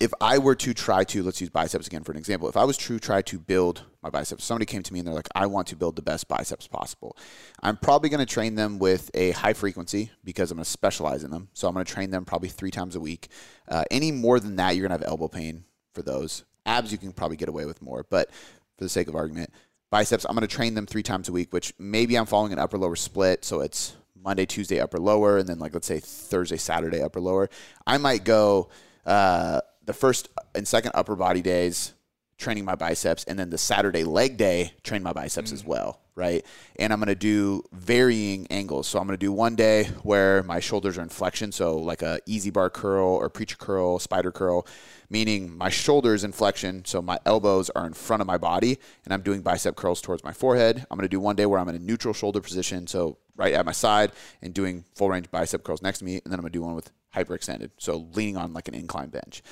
if 0.00 0.12
I 0.20 0.38
were 0.38 0.54
to 0.56 0.72
try 0.72 1.04
to, 1.04 1.22
let's 1.22 1.40
use 1.40 1.50
biceps 1.50 1.86
again 1.86 2.04
for 2.04 2.12
an 2.12 2.18
example. 2.18 2.48
If 2.48 2.56
I 2.56 2.64
was 2.64 2.76
to 2.78 2.98
try 2.98 3.22
to 3.22 3.38
build 3.38 3.84
my 4.02 4.10
biceps, 4.10 4.44
somebody 4.44 4.66
came 4.66 4.82
to 4.82 4.92
me 4.92 5.00
and 5.00 5.08
they're 5.08 5.14
like, 5.14 5.28
I 5.34 5.46
want 5.46 5.66
to 5.68 5.76
build 5.76 5.96
the 5.96 6.02
best 6.02 6.26
biceps 6.26 6.66
possible. 6.66 7.16
I'm 7.62 7.76
probably 7.76 8.08
going 8.08 8.24
to 8.24 8.32
train 8.32 8.54
them 8.54 8.78
with 8.78 9.10
a 9.14 9.32
high 9.32 9.52
frequency 9.52 10.10
because 10.24 10.50
I'm 10.50 10.56
going 10.56 10.64
to 10.64 10.70
specialize 10.70 11.22
in 11.22 11.30
them. 11.30 11.48
So 11.52 11.68
I'm 11.68 11.74
going 11.74 11.84
to 11.84 11.92
train 11.92 12.10
them 12.10 12.24
probably 12.24 12.48
three 12.48 12.70
times 12.70 12.96
a 12.96 13.00
week. 13.00 13.28
Uh, 13.68 13.84
any 13.90 14.10
more 14.10 14.40
than 14.40 14.56
that, 14.56 14.74
you're 14.74 14.88
going 14.88 14.98
to 14.98 15.04
have 15.04 15.10
elbow 15.10 15.28
pain 15.28 15.64
for 15.92 16.02
those. 16.02 16.44
Abs, 16.64 16.92
you 16.92 16.98
can 16.98 17.12
probably 17.12 17.36
get 17.36 17.48
away 17.48 17.66
with 17.66 17.82
more. 17.82 18.06
But 18.08 18.30
for 18.30 18.84
the 18.84 18.88
sake 18.88 19.08
of 19.08 19.14
argument, 19.14 19.52
biceps, 19.90 20.24
I'm 20.24 20.34
going 20.34 20.48
to 20.48 20.54
train 20.54 20.74
them 20.74 20.86
three 20.86 21.02
times 21.02 21.28
a 21.28 21.32
week, 21.32 21.52
which 21.52 21.74
maybe 21.78 22.16
I'm 22.16 22.26
following 22.26 22.52
an 22.52 22.58
upper 22.58 22.78
lower 22.78 22.96
split. 22.96 23.44
So 23.44 23.60
it's 23.60 23.96
Monday, 24.14 24.46
Tuesday, 24.46 24.80
upper 24.80 24.98
lower, 24.98 25.38
and 25.38 25.48
then 25.48 25.58
like 25.58 25.74
let's 25.74 25.86
say 25.86 26.00
Thursday, 26.00 26.56
Saturday, 26.56 27.02
upper 27.02 27.20
lower. 27.20 27.50
I 27.86 27.98
might 27.98 28.24
go. 28.24 28.68
Uh, 29.04 29.60
the 29.86 29.94
first 29.94 30.28
and 30.54 30.68
second 30.68 30.92
upper 30.94 31.16
body 31.16 31.42
days 31.42 31.94
training 32.40 32.64
my 32.64 32.74
biceps 32.74 33.24
and 33.24 33.38
then 33.38 33.50
the 33.50 33.58
Saturday 33.58 34.02
leg 34.02 34.36
day 34.36 34.72
train 34.82 35.02
my 35.02 35.12
biceps 35.12 35.50
mm. 35.50 35.54
as 35.54 35.64
well, 35.64 36.00
right? 36.14 36.44
And 36.76 36.92
I'm 36.92 36.98
going 36.98 37.08
to 37.08 37.14
do 37.14 37.62
varying 37.72 38.46
angles. 38.50 38.88
So 38.88 38.98
I'm 38.98 39.06
going 39.06 39.18
to 39.18 39.24
do 39.24 39.30
one 39.30 39.54
day 39.54 39.84
where 40.02 40.42
my 40.42 40.58
shoulders 40.58 40.98
are 40.98 41.02
in 41.02 41.10
flexion, 41.10 41.52
so 41.52 41.76
like 41.76 42.02
a 42.02 42.18
EZ 42.28 42.50
bar 42.50 42.70
curl 42.70 43.06
or 43.06 43.28
preacher 43.28 43.56
curl, 43.56 43.98
spider 43.98 44.32
curl, 44.32 44.66
meaning 45.10 45.56
my 45.56 45.68
shoulders 45.68 46.24
in 46.24 46.32
flexion, 46.32 46.84
so 46.84 47.02
my 47.02 47.18
elbows 47.26 47.70
are 47.70 47.86
in 47.86 47.92
front 47.92 48.20
of 48.20 48.26
my 48.26 48.38
body 48.38 48.78
and 49.04 49.12
I'm 49.12 49.22
doing 49.22 49.42
bicep 49.42 49.76
curls 49.76 50.00
towards 50.00 50.24
my 50.24 50.32
forehead. 50.32 50.86
I'm 50.90 50.96
going 50.96 51.08
to 51.08 51.08
do 51.08 51.20
one 51.20 51.36
day 51.36 51.46
where 51.46 51.60
I'm 51.60 51.68
in 51.68 51.76
a 51.76 51.80
neutral 51.80 52.14
shoulder 52.14 52.40
position, 52.40 52.86
so 52.86 53.18
right 53.36 53.54
at 53.54 53.66
my 53.66 53.72
side 53.72 54.12
and 54.42 54.54
doing 54.54 54.84
full 54.94 55.10
range 55.10 55.30
bicep 55.30 55.62
curls 55.62 55.82
next 55.82 55.98
to 55.98 56.04
me, 56.04 56.14
and 56.24 56.32
then 56.32 56.34
I'm 56.34 56.42
going 56.42 56.52
to 56.52 56.58
do 56.58 56.62
one 56.62 56.74
with 56.74 56.90
hyperextended, 57.14 57.70
so 57.78 58.08
leaning 58.14 58.36
on 58.36 58.52
like 58.52 58.68
an 58.68 58.74
incline 58.74 59.08
bench. 59.08 59.42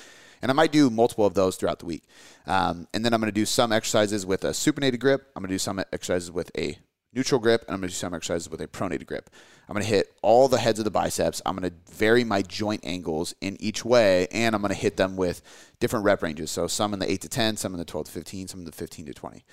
And 0.41 0.51
I 0.51 0.53
might 0.53 0.71
do 0.71 0.89
multiple 0.89 1.25
of 1.25 1.33
those 1.33 1.55
throughout 1.55 1.79
the 1.79 1.85
week. 1.85 2.03
Um, 2.47 2.87
and 2.93 3.03
then 3.03 3.13
I'm 3.13 3.19
going 3.19 3.31
to 3.31 3.39
do 3.39 3.45
some 3.45 3.71
exercises 3.71 4.25
with 4.25 4.43
a 4.43 4.49
supinated 4.49 4.99
grip. 4.99 5.29
I'm 5.35 5.41
going 5.41 5.49
to 5.49 5.55
do 5.55 5.59
some 5.59 5.79
exercises 5.79 6.31
with 6.31 6.51
a 6.57 6.77
neutral 7.13 7.39
grip, 7.39 7.61
and 7.61 7.73
I'm 7.73 7.81
going 7.81 7.89
to 7.89 7.93
do 7.93 7.97
some 7.97 8.13
exercises 8.13 8.49
with 8.49 8.61
a 8.61 8.67
pronated 8.67 9.05
grip. 9.07 9.29
I'm 9.67 9.73
going 9.73 9.83
to 9.83 9.89
hit 9.89 10.13
all 10.21 10.47
the 10.47 10.57
heads 10.57 10.79
of 10.79 10.85
the 10.85 10.91
biceps. 10.91 11.41
I'm 11.45 11.55
going 11.55 11.69
to 11.69 11.93
vary 11.93 12.23
my 12.23 12.41
joint 12.41 12.81
angles 12.83 13.33
in 13.41 13.57
each 13.59 13.83
way, 13.83 14.27
and 14.31 14.55
I'm 14.55 14.61
going 14.61 14.73
to 14.73 14.79
hit 14.79 14.97
them 14.97 15.15
with 15.15 15.41
different 15.79 16.05
rep 16.05 16.21
ranges. 16.21 16.51
So 16.51 16.67
some 16.67 16.93
in 16.93 16.99
the 16.99 17.11
8 17.11 17.21
to 17.21 17.29
10, 17.29 17.57
some 17.57 17.73
in 17.73 17.79
the 17.79 17.85
12 17.85 18.07
to 18.07 18.11
15, 18.11 18.47
some 18.47 18.59
in 18.61 18.65
the 18.65 18.71
15 18.71 19.05
to 19.07 19.13
20. 19.13 19.43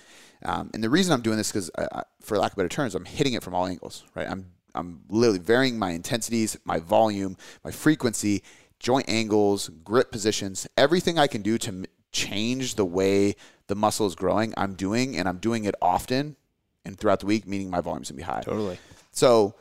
Um, 0.45 0.71
and 0.75 0.83
the 0.83 0.91
reason 0.91 1.13
I'm 1.13 1.23
doing 1.23 1.39
this 1.39 1.55
is 1.55 1.71
because, 1.71 2.05
for 2.21 2.39
lack 2.39 2.53
of 2.53 2.57
better 2.57 2.69
terms, 2.69 2.95
I'm 2.95 3.05
hitting 3.05 3.33
it 3.33 3.43
from 3.43 3.55
all 3.55 3.67
angles. 3.67 4.05
Right? 4.15 4.29
I'm 4.29 4.47
I'm 4.77 5.01
literally 5.09 5.39
varying 5.39 5.79
my 5.79 5.93
intensities, 5.93 6.57
my 6.65 6.79
volume, 6.79 7.37
my 7.65 7.71
frequency, 7.71 8.43
joint 8.79 9.09
angles, 9.09 9.69
grip 9.85 10.11
positions, 10.11 10.67
everything 10.77 11.19
I 11.19 11.27
can 11.27 11.43
do 11.43 11.59
to 11.59 11.87
change 12.13 12.75
the 12.75 12.85
way 12.85 13.37
the 13.67 13.75
muscle 13.75 14.07
is 14.07 14.15
growing, 14.15 14.55
I'm 14.57 14.75
doing, 14.75 15.17
and 15.17 15.29
I'm 15.29 15.39
doing 15.39 15.65
it 15.65 15.75
often 15.83 16.37
and 16.85 16.99
throughout 16.99 17.21
the 17.21 17.27
week, 17.27 17.47
meaning 17.47 17.69
my 17.69 17.81
volume's 17.81 18.11
gonna 18.11 18.17
be 18.17 18.23
high. 18.23 18.43
Totally. 18.43 18.79
So 19.11 19.55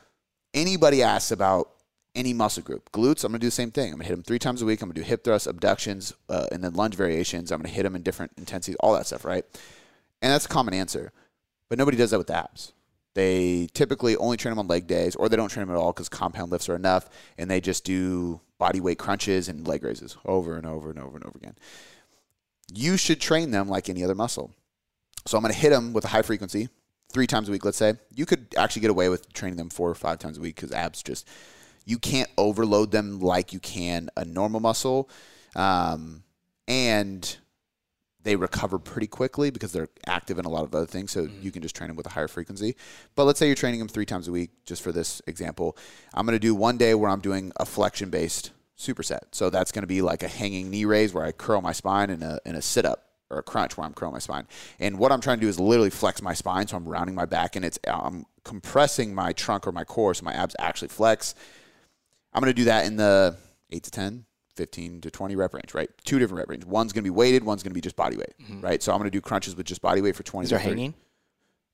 anybody 0.54 1.02
asks 1.02 1.32
about 1.32 1.72
any 2.14 2.34
muscle 2.34 2.64
group, 2.64 2.92
glutes, 2.92 3.24
I'm 3.24 3.32
gonna 3.32 3.40
do 3.40 3.48
the 3.48 3.52
same 3.52 3.72
thing. 3.72 3.88
I'm 3.88 3.98
gonna 3.98 4.06
hit 4.06 4.16
them 4.16 4.24
three 4.24 4.40
times 4.40 4.62
a 4.62 4.66
week. 4.66 4.82
I'm 4.82 4.90
gonna 4.90 4.96
do 4.96 5.02
hip 5.02 5.24
thrusts, 5.24 5.48
abductions, 5.48 6.14
uh, 6.30 6.48
and 6.52 6.64
then 6.64 6.74
lunge 6.74 6.96
variations. 6.96 7.52
I'm 7.52 7.60
gonna 7.60 7.70
hit 7.70 7.84
them 7.84 7.96
in 7.96 8.04
different 8.04 8.32
intensities, 8.38 8.78
all 8.80 8.94
that 8.94 9.08
stuff, 9.08 9.26
right? 9.26 9.44
And 10.22 10.32
that's 10.32 10.46
a 10.46 10.50
common 10.50 10.74
answer, 10.74 11.12
but 11.68 11.78
nobody 11.78 11.98
does 11.98 12.12
that 12.12 12.18
with 12.18 12.30
abs. 12.30 12.74
They 13.16 13.68
typically 13.74 14.16
only 14.18 14.38
train 14.38 14.52
them 14.52 14.60
on 14.60 14.68
leg 14.68 14.88
days, 14.88 15.16
or 15.16 15.30
they 15.30 15.36
don't 15.36 15.50
train 15.50 15.66
them 15.66 15.76
at 15.76 15.80
all 15.80 15.94
because 15.94 16.10
compound 16.10 16.52
lifts 16.52 16.70
are 16.70 16.76
enough, 16.76 17.10
and 17.38 17.50
they 17.50 17.62
just 17.62 17.84
do 17.84 18.42
body 18.58 18.80
weight 18.80 18.98
crunches 18.98 19.48
and 19.48 19.68
leg 19.68 19.84
raises 19.84 20.18
over 20.26 20.56
and 20.56 20.66
over 20.66 20.90
and 20.90 21.00
over 21.00 21.18
and 21.18 21.26
over 21.26 21.38
again. 21.38 21.56
You 22.74 22.98
should 22.98 23.22
train 23.22 23.52
them 23.52 23.68
like 23.68 23.90
any 23.90 24.04
other 24.04 24.16
muscle. 24.16 24.52
So 25.26 25.38
I'm 25.38 25.44
going 25.44 25.54
to 25.54 25.60
hit 25.60 25.70
them 25.70 25.94
with 25.94 26.06
a 26.06 26.10
high 26.10 26.22
frequency 26.22 26.70
three 27.12 27.28
times 27.28 27.50
a 27.50 27.52
week, 27.52 27.66
let's 27.66 27.78
say. 27.78 27.96
You 28.14 28.26
could 28.26 28.54
actually 28.58 28.82
get 28.82 28.92
away 28.92 29.10
with 29.10 29.32
training 29.34 29.58
them 29.58 29.70
four 29.70 29.90
or 29.90 29.96
five 29.96 30.20
times 30.20 30.38
a 30.38 30.42
week 30.42 30.56
because 30.56 30.72
abs 30.72 31.02
just, 31.04 31.28
you 31.86 31.98
can't 31.98 32.30
overload 32.38 32.92
them 32.92 33.20
like 33.20 33.54
you 33.54 33.60
can 33.60 34.10
a 34.18 34.26
normal 34.26 34.60
muscle. 34.60 35.10
Um, 35.56 36.24
and 36.68 37.38
they 38.26 38.36
recover 38.36 38.80
pretty 38.80 39.06
quickly 39.06 39.52
because 39.52 39.72
they're 39.72 39.88
active 40.08 40.40
in 40.40 40.46
a 40.46 40.50
lot 40.50 40.64
of 40.64 40.74
other 40.74 40.88
things. 40.88 41.12
So 41.12 41.26
mm-hmm. 41.26 41.44
you 41.44 41.52
can 41.52 41.62
just 41.62 41.76
train 41.76 41.90
them 41.90 41.96
with 41.96 42.08
a 42.08 42.10
higher 42.10 42.28
frequency. 42.28 42.76
But 43.14 43.26
let's 43.26 43.38
say 43.38 43.46
you're 43.46 43.56
training 43.56 43.80
them 43.80 43.88
three 43.88 44.06
times 44.06 44.28
a 44.28 44.32
week, 44.32 44.50
just 44.66 44.82
for 44.82 44.92
this 44.92 45.22
example. 45.28 45.78
I'm 46.14 46.26
going 46.26 46.36
to 46.36 46.40
do 46.40 46.56
one 46.56 46.78
day 46.78 46.96
where 46.96 47.12
I'm 47.12 47.22
doing 47.22 47.52
a 47.58 47.66
flexion 47.66 48.10
based 48.10 48.52
superset. 48.78 49.20
So 49.32 49.52
that's 49.52 49.72
going 49.72 49.84
to 49.84 49.88
be 49.88 50.02
like 50.02 50.24
a 50.24 50.28
hanging 50.28 50.72
knee 50.72 50.86
raise 50.86 51.14
where 51.14 51.24
I 51.24 51.32
curl 51.32 51.62
my 51.62 51.72
spine 51.72 52.10
in 52.10 52.24
a, 52.24 52.40
in 52.46 52.56
a 52.56 52.64
sit 52.64 52.84
up 52.84 53.04
or 53.30 53.38
a 53.38 53.44
crunch 53.44 53.78
where 53.78 53.86
I'm 53.86 53.94
curling 53.94 54.14
my 54.14 54.20
spine. 54.20 54.48
And 54.80 54.98
what 54.98 55.12
I'm 55.12 55.22
trying 55.22 55.38
to 55.38 55.42
do 55.42 55.48
is 55.48 55.60
literally 55.60 55.92
flex 55.92 56.20
my 56.24 56.34
spine. 56.34 56.66
So 56.68 56.78
I'm 56.78 56.88
rounding 56.88 57.14
my 57.14 57.26
back 57.26 57.56
and 57.56 57.64
it's, 57.64 57.78
I'm 57.88 58.26
compressing 58.44 59.14
my 59.14 59.34
trunk 59.34 59.68
or 59.68 59.72
my 59.72 59.84
core 59.84 60.16
so 60.16 60.26
my 60.26 60.34
abs 60.34 60.56
actually 60.58 60.88
flex. 60.88 61.36
I'm 62.34 62.42
going 62.42 62.52
to 62.52 62.60
do 62.60 62.66
that 62.66 62.88
in 62.88 62.96
the 62.96 63.38
8 63.72 63.84
to 63.84 63.92
10, 63.92 64.26
15 64.56 65.02
to 65.02 65.12
20 65.12 65.36
rep 65.36 65.54
range, 65.54 65.74
right? 65.74 65.90
Two 66.04 66.20
different 66.20 66.40
rep 66.40 66.50
range. 66.50 66.66
One's 66.66 66.94
going 66.94 67.04
to 67.04 67.08
be 67.10 67.16
weighted, 67.16 67.44
one's 67.44 67.64
going 67.64 67.72
to 67.72 67.76
be 67.76 67.82
just 67.82 67.96
body 67.96 68.18
weight, 68.18 68.34
right? 68.62 68.82
So 68.82 68.92
I'm 68.92 68.98
going 69.00 69.10
to 69.10 69.16
do 69.16 69.22
crunches 69.22 69.56
with 69.56 69.66
just 69.66 69.82
body 69.82 70.02
weight 70.02 70.16
for 70.16 70.24
20 70.24 70.46
These 70.46 70.50
to 70.50 70.56
are 70.56 70.60
30 70.60 70.70
hanging. 70.70 70.94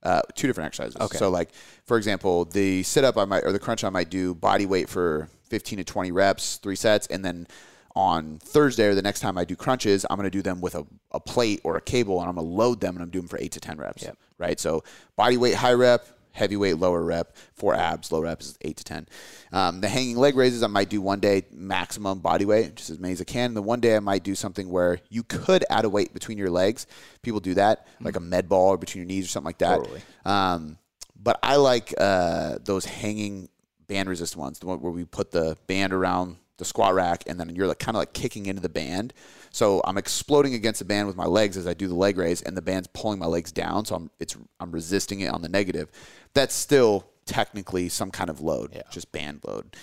uh, 0.03 0.21
two 0.35 0.47
different 0.47 0.67
exercises. 0.67 0.95
Okay. 0.99 1.17
So 1.17 1.29
like 1.29 1.49
for 1.85 1.97
example, 1.97 2.45
the 2.45 2.83
sit 2.83 3.03
up 3.03 3.17
I 3.17 3.25
might 3.25 3.43
or 3.43 3.51
the 3.51 3.59
crunch 3.59 3.83
I 3.83 3.89
might 3.89 4.09
do 4.09 4.33
body 4.33 4.65
weight 4.65 4.89
for 4.89 5.29
15 5.49 5.77
to 5.79 5.83
20 5.83 6.11
reps, 6.11 6.57
three 6.57 6.75
sets, 6.75 7.07
and 7.07 7.23
then 7.23 7.47
on 7.93 8.39
Thursday 8.39 8.85
or 8.87 8.95
the 8.95 9.01
next 9.01 9.19
time 9.19 9.37
I 9.37 9.43
do 9.43 9.55
crunches, 9.55 10.05
I'm 10.09 10.15
going 10.15 10.23
to 10.23 10.29
do 10.31 10.41
them 10.41 10.61
with 10.61 10.75
a, 10.75 10.85
a 11.11 11.19
plate 11.19 11.59
or 11.65 11.75
a 11.75 11.81
cable, 11.81 12.21
and 12.21 12.29
I'm 12.29 12.35
going 12.35 12.47
to 12.47 12.53
load 12.53 12.79
them, 12.79 12.95
and 12.95 13.03
I'm 13.03 13.09
doing 13.09 13.23
them 13.23 13.27
for 13.29 13.37
eight 13.37 13.51
to 13.51 13.59
10 13.59 13.77
reps. 13.77 14.03
Yep. 14.03 14.17
Right. 14.37 14.59
So 14.59 14.83
body 15.17 15.35
weight 15.35 15.55
high 15.55 15.73
rep, 15.73 16.07
heavyweight 16.31 16.77
lower 16.77 17.03
rep. 17.03 17.35
For 17.53 17.73
abs, 17.73 18.11
low 18.11 18.21
rep 18.21 18.41
is 18.41 18.57
eight 18.61 18.77
to 18.77 18.83
10. 18.83 19.07
Um, 19.51 19.81
the 19.81 19.87
hanging 19.87 20.17
leg 20.17 20.35
raises 20.35 20.63
I 20.63 20.67
might 20.67 20.89
do 20.89 21.01
one 21.01 21.19
day 21.19 21.43
maximum 21.51 22.19
body 22.19 22.45
weight, 22.45 22.75
just 22.75 22.89
as 22.89 22.99
many 22.99 23.13
as 23.13 23.21
I 23.21 23.25
can. 23.25 23.53
The 23.53 23.61
one 23.61 23.79
day 23.79 23.95
I 23.95 23.99
might 23.99 24.23
do 24.23 24.35
something 24.35 24.69
where 24.69 24.99
you 25.09 25.23
could 25.23 25.65
add 25.69 25.85
a 25.85 25.89
weight 25.89 26.13
between 26.13 26.37
your 26.37 26.49
legs. 26.49 26.87
People 27.21 27.39
do 27.39 27.53
that, 27.55 27.87
like 27.99 28.15
a 28.15 28.19
med 28.19 28.49
ball 28.49 28.69
or 28.69 28.77
between 28.77 29.03
your 29.03 29.07
knees 29.07 29.25
or 29.25 29.29
something 29.29 29.47
like 29.47 29.59
that. 29.59 29.77
Totally. 29.77 30.01
Um, 30.25 30.77
but 31.15 31.39
I 31.43 31.57
like 31.57 31.93
uh, 31.97 32.57
those 32.63 32.85
hanging 32.85 33.49
band 33.87 34.09
resist 34.09 34.35
ones, 34.35 34.59
the 34.59 34.65
one 34.65 34.81
where 34.81 34.91
we 34.91 35.05
put 35.05 35.31
the 35.31 35.57
band 35.67 35.93
around 35.93 36.37
the 36.57 36.65
squat 36.65 36.93
rack 36.93 37.23
and 37.27 37.39
then 37.39 37.49
you're 37.55 37.67
like 37.67 37.79
kind 37.79 37.95
of 37.95 37.99
like 37.99 38.13
kicking 38.13 38.45
into 38.45 38.61
the 38.61 38.69
band. 38.69 39.13
So 39.51 39.81
I'm 39.83 39.97
exploding 39.97 40.53
against 40.53 40.79
the 40.79 40.85
band 40.85 41.07
with 41.07 41.17
my 41.17 41.25
legs 41.25 41.57
as 41.57 41.67
I 41.67 41.73
do 41.73 41.87
the 41.87 41.93
leg 41.95 42.17
raise, 42.17 42.41
and 42.41 42.55
the 42.55 42.61
band's 42.61 42.87
pulling 42.87 43.19
my 43.19 43.25
legs 43.25 43.51
down. 43.51 43.85
So 43.85 43.95
I'm 43.95 44.09
it's 44.19 44.35
I'm 44.59 44.71
resisting 44.71 45.19
it 45.21 45.27
on 45.27 45.41
the 45.41 45.49
negative. 45.49 45.91
That's 46.33 46.55
still 46.55 47.05
technically 47.25 47.89
some 47.89 48.11
kind 48.11 48.29
of 48.29 48.41
load, 48.41 48.71
Yeah. 48.73 48.83
just 48.91 49.11
band 49.11 49.41
load. 49.45 49.75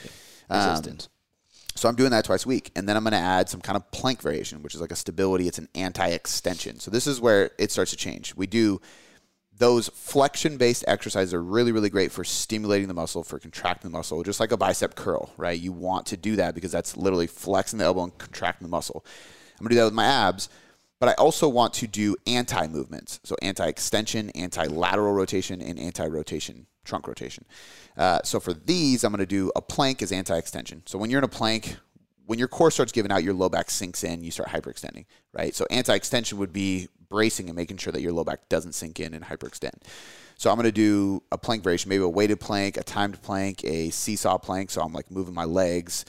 Um, 0.51 0.71
Resistance. 0.71 1.09
so 1.77 1.89
I'm 1.89 1.95
doing 1.95 2.11
that 2.11 2.25
twice 2.25 2.45
a 2.47 2.49
week. 2.49 2.71
And 2.75 2.89
then 2.89 2.97
I'm 2.97 3.05
going 3.05 3.13
to 3.13 3.19
add 3.19 3.49
some 3.49 3.61
kind 3.61 3.77
of 3.77 3.89
plank 3.91 4.23
variation, 4.23 4.63
which 4.63 4.75
is 4.75 4.81
like 4.81 4.91
a 4.91 4.97
stability. 4.97 5.47
It's 5.47 5.59
an 5.59 5.69
anti 5.75 6.09
extension. 6.09 6.81
So 6.81 6.91
this 6.91 7.07
is 7.07 7.21
where 7.21 7.51
it 7.59 7.71
starts 7.71 7.91
to 7.93 7.97
change. 7.97 8.35
We 8.35 8.47
do 8.47 8.81
those 9.57 9.89
flexion 9.89 10.57
based 10.57 10.85
exercises 10.89 11.35
are 11.35 11.43
really, 11.43 11.73
really 11.73 11.91
great 11.91 12.13
for 12.13 12.25
stimulating 12.25 12.89
the 12.89 12.95
muscle, 12.95 13.23
for 13.25 13.39
contracting 13.39 13.91
the 13.91 13.97
muscle, 13.97 14.23
just 14.23 14.41
like 14.41 14.53
a 14.53 14.57
bicep 14.57 14.95
curl, 14.95 15.33
right? 15.37 15.59
You 15.59 15.73
want 15.73 16.07
to 16.07 16.17
do 16.17 16.37
that 16.37 16.55
because 16.55 16.73
that's 16.73 16.97
literally 16.97 17.27
flexing 17.27 17.79
the 17.81 17.85
elbow 17.85 18.05
and 18.05 18.17
contracting 18.19 18.65
the 18.67 18.71
muscle. 18.71 19.05
I'm 19.59 19.65
going 19.65 19.71
to 19.71 19.75
do 19.75 19.79
that 19.81 19.85
with 19.87 19.95
my 19.95 20.07
abs. 20.07 20.49
But 21.01 21.11
I 21.11 21.13
also 21.13 21.49
want 21.49 21.75
to 21.75 21.87
do 21.87 22.17
anti 22.27 22.67
movements. 22.67 23.21
So 23.23 23.37
anti 23.41 23.67
extension, 23.67 24.31
anti 24.31 24.67
lateral 24.67 25.13
rotation, 25.13 25.63
and 25.63 25.79
anti 25.79 26.07
rotation, 26.07 26.67
trunk 26.85 27.07
rotation. 27.07 27.45
Uh, 27.97 28.21
so 28.25 28.41
for 28.41 28.53
these, 28.53 29.05
I'm 29.05 29.13
going 29.13 29.21
to 29.21 29.27
do 29.27 29.53
a 29.55 29.63
plank 29.63 30.03
as 30.03 30.11
anti 30.11 30.37
extension. 30.37 30.83
So 30.87 30.99
when 30.99 31.11
you're 31.11 31.19
in 31.19 31.25
a 31.25 31.29
plank, 31.29 31.77
when 32.27 32.39
your 32.39 32.49
core 32.49 32.71
starts 32.71 32.91
giving 32.91 33.13
out, 33.13 33.23
your 33.23 33.35
low 33.35 33.49
back 33.49 33.71
sinks 33.71 34.03
in, 34.03 34.25
you 34.25 34.31
start 34.31 34.49
hyperextending, 34.49 35.07
right? 35.33 35.55
So 35.55 35.67
anti 35.71 35.95
extension 35.95 36.37
would 36.39 36.53
be 36.53 36.89
bracing 37.09 37.49
and 37.49 37.57
making 37.57 37.77
sure 37.79 37.93
that 37.93 38.03
your 38.03 38.13
low 38.13 38.25
back 38.25 38.49
doesn't 38.49 38.73
sink 38.73 39.01
in 39.01 39.15
and 39.15 39.25
hyperextend. 39.25 39.81
So 40.37 40.51
I'm 40.51 40.57
going 40.57 40.67
to 40.67 40.73
do 40.73 41.23
a 41.33 41.39
plank 41.39 41.63
variation, 41.63 41.89
maybe 41.89 42.03
a 42.03 42.09
weighted 42.09 42.39
plank, 42.41 42.77
a 42.77 42.83
timed 42.83 43.21
plank, 43.23 43.65
a 43.65 43.91
seesaw 43.91 44.39
plank. 44.39 44.71
So 44.71 44.83
I'm 44.83 44.93
like 44.93 45.11
moving 45.11 45.35
my 45.35 45.45
legs, 45.45 46.05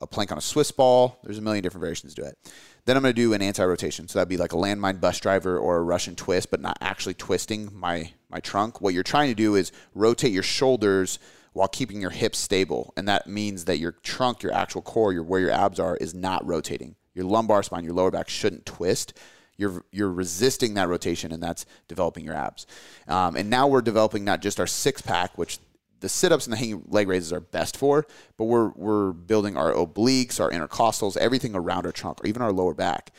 a 0.00 0.06
plank 0.06 0.30
on 0.30 0.38
a 0.38 0.42
Swiss 0.42 0.70
ball. 0.70 1.18
There's 1.24 1.38
a 1.38 1.42
million 1.42 1.62
different 1.62 1.82
variations 1.82 2.14
to 2.14 2.22
do 2.22 2.28
it. 2.28 2.38
Then 2.86 2.96
I'm 2.96 3.02
going 3.02 3.14
to 3.14 3.20
do 3.20 3.32
an 3.32 3.42
anti-rotation. 3.42 4.08
So 4.08 4.18
that'd 4.18 4.28
be 4.28 4.36
like 4.36 4.52
a 4.52 4.56
landmine 4.56 5.00
bus 5.00 5.20
driver 5.20 5.58
or 5.58 5.76
a 5.76 5.82
Russian 5.82 6.14
twist, 6.14 6.50
but 6.50 6.60
not 6.60 6.78
actually 6.80 7.14
twisting 7.14 7.68
my 7.72 8.12
my 8.30 8.40
trunk. 8.40 8.80
What 8.80 8.94
you're 8.94 9.02
trying 9.02 9.28
to 9.28 9.34
do 9.34 9.54
is 9.54 9.70
rotate 9.94 10.32
your 10.32 10.42
shoulders 10.42 11.18
while 11.52 11.68
keeping 11.68 12.00
your 12.00 12.10
hips 12.10 12.38
stable, 12.38 12.92
and 12.96 13.08
that 13.08 13.26
means 13.26 13.64
that 13.64 13.78
your 13.78 13.92
trunk, 13.92 14.42
your 14.42 14.52
actual 14.52 14.82
core, 14.82 15.12
your 15.12 15.22
where 15.22 15.40
your 15.40 15.50
abs 15.50 15.80
are, 15.80 15.96
is 15.96 16.14
not 16.14 16.46
rotating. 16.46 16.96
Your 17.14 17.24
lumbar 17.24 17.62
spine, 17.62 17.82
your 17.82 17.94
lower 17.94 18.10
back 18.10 18.28
shouldn't 18.28 18.66
twist. 18.66 19.14
You're 19.56 19.84
you're 19.90 20.12
resisting 20.12 20.74
that 20.74 20.88
rotation, 20.88 21.32
and 21.32 21.42
that's 21.42 21.66
developing 21.88 22.24
your 22.24 22.34
abs. 22.34 22.66
Um, 23.08 23.36
and 23.36 23.48
now 23.48 23.66
we're 23.66 23.80
developing 23.80 24.24
not 24.24 24.42
just 24.42 24.60
our 24.60 24.66
six 24.66 25.00
pack, 25.00 25.38
which 25.38 25.58
the 26.06 26.10
sit-ups 26.10 26.46
and 26.46 26.52
the 26.52 26.56
hanging 26.56 26.84
leg 26.86 27.08
raises 27.08 27.32
are 27.32 27.40
best 27.40 27.76
for, 27.76 28.06
but 28.36 28.44
we're 28.44 28.68
we're 28.76 29.10
building 29.10 29.56
our 29.56 29.72
obliques, 29.72 30.38
our 30.38 30.50
intercostals, 30.52 31.16
everything 31.16 31.56
around 31.56 31.84
our 31.84 31.90
trunk, 31.90 32.22
or 32.22 32.28
even 32.28 32.42
our 32.42 32.52
lower 32.52 32.74
back. 32.74 33.10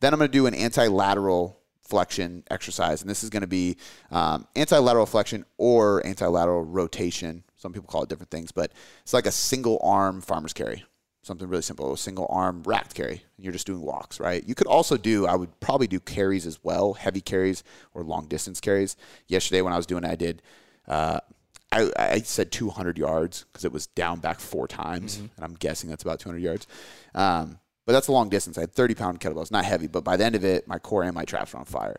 Then 0.00 0.14
I'm 0.14 0.18
going 0.18 0.30
to 0.30 0.32
do 0.32 0.46
an 0.46 0.54
anti-lateral 0.54 1.58
flexion 1.82 2.42
exercise, 2.50 3.02
and 3.02 3.10
this 3.10 3.22
is 3.22 3.28
going 3.28 3.42
to 3.42 3.46
be 3.46 3.76
um, 4.10 4.46
anti-lateral 4.56 5.04
flexion 5.04 5.44
or 5.58 6.04
anti-lateral 6.06 6.64
rotation. 6.64 7.44
Some 7.58 7.74
people 7.74 7.88
call 7.88 8.04
it 8.04 8.08
different 8.08 8.30
things, 8.30 8.52
but 8.52 8.72
it's 9.02 9.12
like 9.12 9.26
a 9.26 9.30
single 9.30 9.78
arm 9.82 10.22
farmer's 10.22 10.54
carry. 10.54 10.86
Something 11.22 11.48
really 11.48 11.60
simple, 11.60 11.92
a 11.92 11.98
single 11.98 12.26
arm 12.30 12.62
racked 12.62 12.94
carry. 12.94 13.22
And 13.36 13.44
you're 13.44 13.52
just 13.52 13.66
doing 13.66 13.82
walks, 13.82 14.18
right? 14.18 14.42
You 14.48 14.54
could 14.54 14.66
also 14.66 14.96
do, 14.96 15.26
I 15.26 15.36
would 15.36 15.60
probably 15.60 15.86
do 15.86 16.00
carries 16.00 16.46
as 16.46 16.58
well, 16.64 16.94
heavy 16.94 17.20
carries 17.20 17.62
or 17.92 18.02
long 18.02 18.26
distance 18.28 18.58
carries. 18.58 18.96
Yesterday 19.26 19.60
when 19.60 19.74
I 19.74 19.76
was 19.76 19.84
doing 19.84 20.04
it, 20.04 20.10
I 20.10 20.16
did 20.16 20.40
uh, 20.88 21.20
I, 21.72 21.90
I 21.96 22.18
said 22.20 22.50
200 22.50 22.98
yards 22.98 23.44
because 23.44 23.64
it 23.64 23.72
was 23.72 23.86
down 23.86 24.18
back 24.18 24.40
four 24.40 24.66
times, 24.66 25.18
and 25.18 25.44
I'm 25.44 25.54
guessing 25.54 25.88
that's 25.88 26.02
about 26.02 26.18
200 26.20 26.42
yards. 26.42 26.66
Um, 27.14 27.58
but 27.86 27.92
that's 27.92 28.08
a 28.08 28.12
long 28.12 28.28
distance. 28.28 28.58
I 28.58 28.62
had 28.62 28.72
30 28.72 28.94
pound 28.94 29.20
kettlebells, 29.20 29.50
not 29.50 29.64
heavy, 29.64 29.86
but 29.86 30.04
by 30.04 30.16
the 30.16 30.24
end 30.24 30.34
of 30.34 30.44
it, 30.44 30.66
my 30.68 30.78
core 30.78 31.02
and 31.02 31.14
my 31.14 31.24
traps 31.24 31.52
were 31.52 31.60
on 31.60 31.64
fire. 31.64 31.98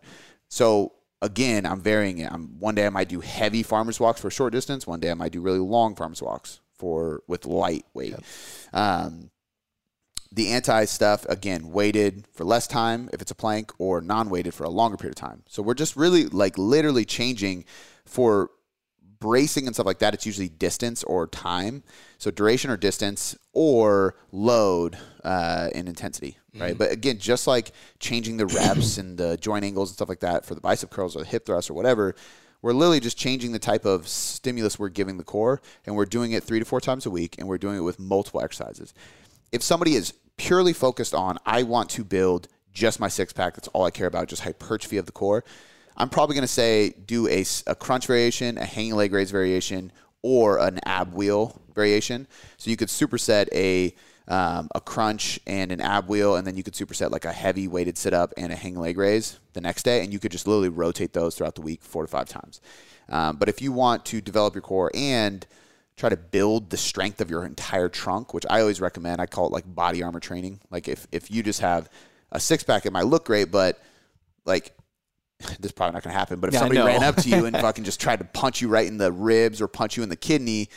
So 0.49 0.93
again, 1.21 1.65
I'm 1.65 1.81
varying 1.81 2.19
it. 2.19 2.31
I'm 2.31 2.59
one 2.59 2.75
day 2.75 2.85
I 2.85 2.89
might 2.89 3.09
do 3.09 3.21
heavy 3.21 3.63
farmers 3.63 3.99
walks 3.99 4.21
for 4.21 4.27
a 4.27 4.31
short 4.31 4.53
distance. 4.53 4.85
One 4.85 4.99
day 4.99 5.11
I 5.11 5.15
might 5.15 5.31
do 5.31 5.41
really 5.41 5.59
long 5.59 5.95
farmers 5.95 6.21
walks 6.21 6.59
for 6.75 7.23
with 7.27 7.45
light 7.45 7.85
weight. 7.93 8.15
Um, 8.73 9.31
the 10.31 10.49
anti 10.49 10.85
stuff 10.85 11.25
again 11.27 11.71
weighted 11.71 12.25
for 12.33 12.45
less 12.45 12.67
time 12.67 13.09
if 13.13 13.21
it's 13.21 13.31
a 13.31 13.35
plank 13.35 13.71
or 13.77 14.01
non-weighted 14.01 14.53
for 14.53 14.63
a 14.63 14.69
longer 14.69 14.95
period 14.95 15.17
of 15.17 15.21
time 15.21 15.43
so 15.47 15.61
we're 15.61 15.73
just 15.73 15.97
really 15.97 16.25
like 16.27 16.57
literally 16.57 17.03
changing 17.03 17.65
for 18.05 18.49
bracing 19.21 19.67
and 19.67 19.73
stuff 19.73 19.85
like 19.85 19.99
that 19.99 20.13
it's 20.13 20.25
usually 20.25 20.49
distance 20.49 21.01
or 21.05 21.27
time. 21.27 21.83
So 22.17 22.29
duration 22.29 22.69
or 22.69 22.75
distance 22.75 23.37
or 23.53 24.15
load 24.33 24.97
uh, 25.23 25.69
and 25.73 25.87
intensity 25.87 26.37
right? 26.59 26.77
But 26.77 26.91
again 26.91 27.17
just 27.17 27.47
like 27.47 27.71
changing 27.99 28.35
the 28.35 28.45
reps 28.45 28.97
and 28.97 29.17
the 29.17 29.37
joint 29.37 29.63
angles 29.63 29.89
and 29.89 29.95
stuff 29.95 30.09
like 30.09 30.19
that 30.19 30.45
for 30.45 30.55
the 30.55 30.59
bicep 30.59 30.89
curls 30.89 31.15
or 31.15 31.19
the 31.19 31.25
hip 31.25 31.45
thrust 31.45 31.69
or 31.69 31.73
whatever 31.73 32.13
we're 32.61 32.73
literally 32.73 32.99
just 32.99 33.17
changing 33.17 33.51
the 33.51 33.59
type 33.59 33.85
of 33.85 34.07
stimulus 34.07 34.77
we're 34.77 34.89
giving 34.89 35.17
the 35.17 35.23
core 35.23 35.61
and 35.85 35.95
we're 35.95 36.05
doing 36.05 36.31
it 36.31 36.43
three 36.43 36.59
to 36.59 36.65
four 36.65 36.79
times 36.79 37.05
a 37.05 37.09
week 37.09 37.35
and 37.39 37.47
we're 37.47 37.57
doing 37.57 37.77
it 37.77 37.81
with 37.81 37.99
multiple 37.99 38.41
exercises. 38.41 38.93
If 39.51 39.63
somebody 39.63 39.95
is 39.95 40.13
purely 40.37 40.73
focused 40.73 41.13
on 41.13 41.37
I 41.45 41.63
want 41.63 41.89
to 41.91 42.03
build 42.03 42.47
just 42.73 42.99
my 42.99 43.07
six 43.07 43.33
pack, 43.33 43.55
that's 43.55 43.67
all 43.69 43.85
I 43.85 43.91
care 43.91 44.07
about, 44.07 44.27
just 44.27 44.43
hypertrophy 44.43 44.97
of 44.97 45.05
the 45.05 45.11
core, 45.11 45.43
I'm 46.01 46.09
probably 46.09 46.33
going 46.33 46.43
to 46.43 46.47
say 46.47 46.89
do 47.05 47.27
a, 47.27 47.45
a 47.67 47.75
crunch 47.75 48.07
variation, 48.07 48.57
a 48.57 48.65
hanging 48.65 48.95
leg 48.95 49.13
raise 49.13 49.29
variation, 49.29 49.91
or 50.23 50.57
an 50.57 50.79
ab 50.85 51.13
wheel 51.13 51.61
variation. 51.75 52.27
So 52.57 52.71
you 52.71 52.77
could 52.77 52.87
superset 52.87 53.47
a 53.53 53.95
um, 54.27 54.69
a 54.73 54.79
crunch 54.79 55.39
and 55.45 55.71
an 55.71 55.81
ab 55.81 56.07
wheel, 56.07 56.35
and 56.35 56.47
then 56.47 56.55
you 56.55 56.63
could 56.63 56.73
superset 56.73 57.11
like 57.11 57.25
a 57.25 57.31
heavy 57.31 57.67
weighted 57.67 57.97
sit 57.97 58.13
up 58.13 58.33
and 58.37 58.51
a 58.51 58.55
hang 58.55 58.75
leg 58.75 58.97
raise 58.97 59.39
the 59.53 59.61
next 59.61 59.83
day, 59.83 60.03
and 60.03 60.11
you 60.11 60.19
could 60.19 60.31
just 60.31 60.47
literally 60.47 60.69
rotate 60.69 61.13
those 61.13 61.35
throughout 61.35 61.55
the 61.55 61.61
week 61.61 61.83
four 61.83 62.03
to 62.03 62.07
five 62.07 62.27
times. 62.27 62.61
Um, 63.09 63.35
but 63.37 63.49
if 63.49 63.61
you 63.61 63.71
want 63.71 64.05
to 64.05 64.21
develop 64.21 64.55
your 64.55 64.61
core 64.61 64.89
and 64.93 65.45
try 65.97 66.09
to 66.09 66.17
build 66.17 66.71
the 66.71 66.77
strength 66.77 67.21
of 67.21 67.29
your 67.29 67.45
entire 67.45 67.89
trunk, 67.89 68.33
which 68.33 68.45
I 68.49 68.61
always 68.61 68.81
recommend. 68.81 69.21
I 69.21 69.27
call 69.27 69.45
it 69.47 69.51
like 69.51 69.65
body 69.67 70.01
armor 70.01 70.19
training. 70.19 70.59
Like 70.71 70.87
if 70.87 71.07
if 71.11 71.29
you 71.29 71.43
just 71.43 71.59
have 71.59 71.89
a 72.31 72.39
six 72.39 72.63
pack, 72.63 72.85
it 72.85 72.91
might 72.91 73.05
look 73.05 73.25
great, 73.25 73.51
but 73.51 73.79
like 74.45 74.73
this 75.59 75.67
is 75.67 75.71
probably 75.71 75.93
not 75.93 76.03
going 76.03 76.13
to 76.13 76.19
happen. 76.19 76.39
But 76.39 76.47
if 76.49 76.53
Yeah, 76.53 76.59
somebody 76.61 76.81
ran 76.81 77.03
up 77.03 77.15
to 77.17 77.29
you 77.29 77.45
and 77.45 77.55
fucking 77.59 77.83
just 77.83 77.99
tried 77.99 78.19
to 78.19 78.25
punch 78.25 78.61
you 78.61 78.67
right 78.67 78.87
in 78.87 78.97
the 78.97 79.11
ribs 79.11 79.61
or 79.61 79.67
punch 79.67 79.97
you 79.97 80.03
in 80.03 80.09
the 80.09 80.15
kidney, 80.15 80.69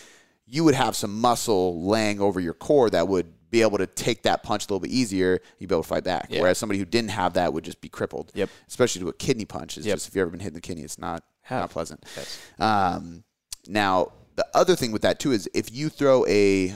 you 0.47 0.65
would 0.65 0.75
have 0.75 0.95
some 0.97 1.21
muscle 1.21 1.87
laying 1.87 2.21
over 2.21 2.41
your 2.41 2.55
core 2.55 2.91
that 2.91 3.09
would 3.09 3.33
be 3.51 3.63
able 3.63 3.79
to 3.79 3.87
take 3.87 4.23
that 4.25 4.43
punch 4.43 4.65
a 4.65 4.67
little 4.67 4.81
bit 4.81 4.91
easier. 4.91 5.41
You'd 5.59 5.69
be 5.69 5.75
able 5.75 5.83
to 5.85 5.89
fight 5.89 6.05
back. 6.05 6.27
Yeah. 6.29 6.41
Whereas 6.41 6.59
somebody 6.59 6.79
who 6.79 6.85
didn't 6.85 7.11
have 7.11 7.35
that 7.35 7.53
would 7.53 7.65
just 7.65 7.81
be 7.81 7.89
crippled. 7.89 8.33
Yep. 8.35 8.51
Especially 8.67 9.01
to 9.03 9.09
a 9.09 9.13
kidney 9.13 9.45
punch. 9.45 9.77
It's 9.79 9.87
Yep. 9.87 9.97
just 9.97 10.09
if 10.09 10.15
you've 10.15 10.23
ever 10.23 10.31
been 10.31 10.41
hit 10.41 10.49
in 10.49 10.55
the 10.55 10.61
kidney, 10.61 10.83
it's 10.83 10.99
not 10.99 11.23
Have. 11.43 11.61
not 11.61 11.71
pleasant. 11.71 12.05
Yes. 12.17 12.39
Um, 12.59 13.23
now, 13.69 14.13
the 14.35 14.47
other 14.55 14.75
thing 14.75 14.91
with 14.91 15.03
that 15.03 15.21
too 15.21 15.31
is 15.33 15.49
if 15.55 15.73
you 15.73 15.89
throw 15.89 16.27
a 16.27 16.75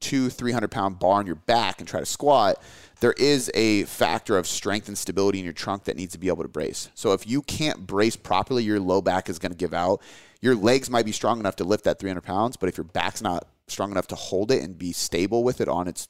two, 0.00 0.30
three 0.30 0.52
hundred 0.52 0.70
pound 0.70 0.98
bar 1.00 1.18
on 1.18 1.26
your 1.26 1.34
back 1.34 1.80
and 1.80 1.88
try 1.88 1.98
to 2.00 2.06
squat, 2.06 2.62
there 3.00 3.12
is 3.12 3.50
a 3.54 3.84
factor 3.84 4.36
of 4.36 4.46
strength 4.46 4.88
and 4.88 4.98
stability 4.98 5.38
in 5.38 5.44
your 5.44 5.54
trunk 5.54 5.84
that 5.84 5.96
needs 5.96 6.12
to 6.12 6.18
be 6.18 6.28
able 6.28 6.42
to 6.42 6.48
brace. 6.48 6.90
So 6.94 7.12
if 7.12 7.26
you 7.26 7.42
can't 7.42 7.86
brace 7.86 8.16
properly, 8.16 8.64
your 8.64 8.80
low 8.80 9.00
back 9.00 9.28
is 9.28 9.38
going 9.38 9.52
to 9.52 9.58
give 9.58 9.74
out. 9.74 10.02
Your 10.40 10.54
legs 10.54 10.90
might 10.90 11.04
be 11.04 11.12
strong 11.12 11.40
enough 11.40 11.56
to 11.56 11.64
lift 11.64 11.84
that 11.84 11.98
300 11.98 12.20
pounds, 12.22 12.56
but 12.56 12.68
if 12.68 12.76
your 12.76 12.84
back's 12.84 13.22
not 13.22 13.46
strong 13.66 13.90
enough 13.90 14.06
to 14.08 14.14
hold 14.14 14.50
it 14.50 14.62
and 14.62 14.78
be 14.78 14.92
stable 14.92 15.44
with 15.44 15.60
it 15.60 15.68
on 15.68 15.88
its 15.88 16.08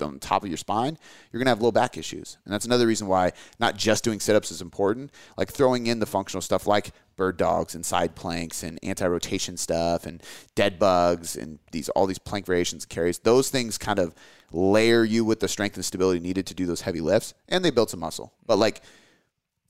on 0.00 0.18
top 0.18 0.42
of 0.42 0.48
your 0.48 0.56
spine, 0.56 0.98
you're 1.30 1.38
going 1.38 1.46
to 1.46 1.50
have 1.50 1.62
low 1.62 1.72
back 1.72 1.96
issues. 1.96 2.38
And 2.44 2.52
that's 2.52 2.64
another 2.64 2.86
reason 2.86 3.06
why 3.06 3.32
not 3.58 3.76
just 3.76 4.04
doing 4.04 4.20
sit 4.20 4.36
ups 4.36 4.50
is 4.50 4.60
important, 4.60 5.10
like 5.36 5.52
throwing 5.52 5.86
in 5.86 6.00
the 6.00 6.06
functional 6.06 6.42
stuff 6.42 6.66
like 6.66 6.90
bird 7.16 7.36
dogs 7.36 7.74
and 7.74 7.84
side 7.84 8.14
planks 8.14 8.62
and 8.62 8.78
anti 8.82 9.06
rotation 9.06 9.56
stuff 9.56 10.06
and 10.06 10.22
dead 10.54 10.78
bugs 10.78 11.36
and 11.36 11.58
these 11.72 11.88
all 11.90 12.06
these 12.06 12.18
plank 12.18 12.46
variations 12.46 12.84
and 12.84 12.90
carries. 12.90 13.18
Those 13.18 13.50
things 13.50 13.78
kind 13.78 13.98
of 13.98 14.14
layer 14.52 15.04
you 15.04 15.24
with 15.24 15.40
the 15.40 15.48
strength 15.48 15.76
and 15.76 15.84
stability 15.84 16.20
needed 16.20 16.46
to 16.46 16.54
do 16.54 16.66
those 16.66 16.80
heavy 16.80 17.00
lifts 17.00 17.34
and 17.48 17.64
they 17.64 17.70
build 17.70 17.90
some 17.90 18.00
muscle. 18.00 18.32
But 18.46 18.58
like 18.58 18.82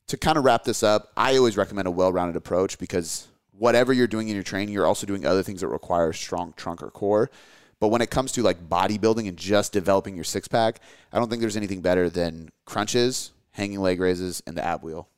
to 0.08 0.16
kind 0.16 0.38
of 0.38 0.44
wrap 0.44 0.64
this 0.64 0.82
up, 0.82 1.12
I 1.16 1.36
always 1.36 1.56
recommend 1.56 1.86
a 1.88 1.90
well 1.90 2.12
rounded 2.12 2.36
approach 2.36 2.78
because 2.78 3.28
whatever 3.52 3.92
you're 3.92 4.06
doing 4.06 4.28
in 4.28 4.34
your 4.34 4.44
training, 4.44 4.72
you're 4.72 4.86
also 4.86 5.06
doing 5.06 5.26
other 5.26 5.42
things 5.42 5.60
that 5.60 5.68
require 5.68 6.12
strong 6.12 6.54
trunk 6.56 6.82
or 6.82 6.90
core. 6.90 7.30
But 7.80 7.88
when 7.88 8.00
it 8.00 8.10
comes 8.10 8.32
to 8.32 8.42
like 8.42 8.68
bodybuilding 8.68 9.28
and 9.28 9.36
just 9.36 9.72
developing 9.72 10.14
your 10.16 10.24
six 10.24 10.48
pack, 10.48 10.80
I 11.12 11.18
don't 11.18 11.28
think 11.28 11.40
there's 11.40 11.56
anything 11.56 11.80
better 11.80 12.10
than 12.10 12.50
crunches, 12.64 13.32
hanging 13.52 13.80
leg 13.80 14.00
raises, 14.00 14.42
and 14.46 14.56
the 14.56 14.64
ab 14.64 14.82
wheel. 14.82 15.08